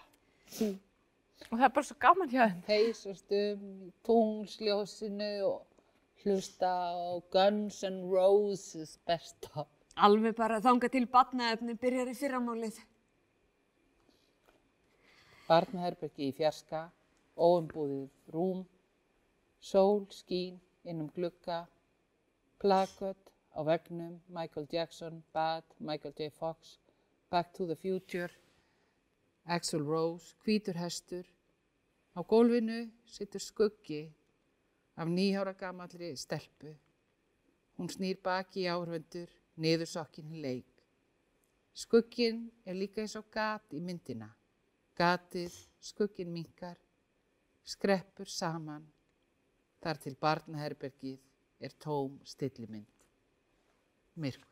Og 1.48 1.54
það 1.54 1.64
er 1.64 1.72
bara 1.78 1.88
svo 1.88 1.96
gaman 2.02 2.30
hjá 2.32 2.44
þeim. 2.44 2.60
Heysast 2.68 3.34
um 3.38 3.64
í 3.86 3.90
tunglsljósinu 4.06 5.32
og 5.48 6.22
hlusta 6.24 6.68
á 6.68 7.16
Guns 7.32 7.80
N' 7.86 8.04
Roses 8.10 8.98
besta. 9.08 9.64
Alveg 9.96 10.36
bara 10.38 10.60
þanga 10.62 10.90
til 10.92 11.06
batnaefni 11.10 11.74
byrjar 11.80 12.10
í 12.12 12.16
fyrramálið. 12.18 12.78
Barnaherbergi 15.48 16.28
í 16.28 16.34
fjarska, 16.36 16.84
óumbúðið 17.38 18.34
rúm, 18.34 18.66
sól 19.60 20.06
skín 20.10 20.58
inn 20.84 21.02
um 21.04 21.10
glugga, 21.14 21.66
plakött 22.58 23.32
á 23.54 23.60
vegnum, 23.64 24.20
Michael 24.28 24.66
Jackson, 24.70 25.22
Bad, 25.32 25.64
Michael 25.78 26.14
J. 26.18 26.30
Fox, 26.30 26.78
Back 27.30 27.52
to 27.54 27.66
the 27.66 27.76
Future, 27.76 28.30
Axl 29.46 29.82
Rose, 29.82 30.34
hvítur 30.44 30.76
hestur. 30.76 31.24
Á 32.16 32.20
gólfinu 32.22 32.90
situr 33.06 33.40
skuggi 33.40 34.02
af 34.96 35.08
nýjára 35.08 35.54
gamallri 35.54 36.16
stelpu. 36.16 36.74
Hún 37.78 37.88
snýr 37.88 38.18
baki 38.22 38.64
í 38.64 38.68
árvöndur, 38.68 39.30
niður 39.56 39.86
sokkin 39.86 40.32
í 40.34 40.42
leik. 40.42 40.72
Skugginn 41.72 42.48
er 42.66 42.74
líka 42.74 43.00
eins 43.00 43.14
og 43.16 43.30
gat 43.30 43.72
í 43.72 43.80
myndina. 43.80 44.28
Gatið, 44.98 45.54
skugginn 45.78 46.32
minkar, 46.34 46.76
skreppur 47.68 48.30
saman. 48.32 48.86
Þar 49.82 50.00
til 50.02 50.16
barnaherbergið 50.18 51.18
er 51.60 51.74
tóm 51.78 52.18
stillimynd. 52.26 53.04
Myrkur. 54.18 54.47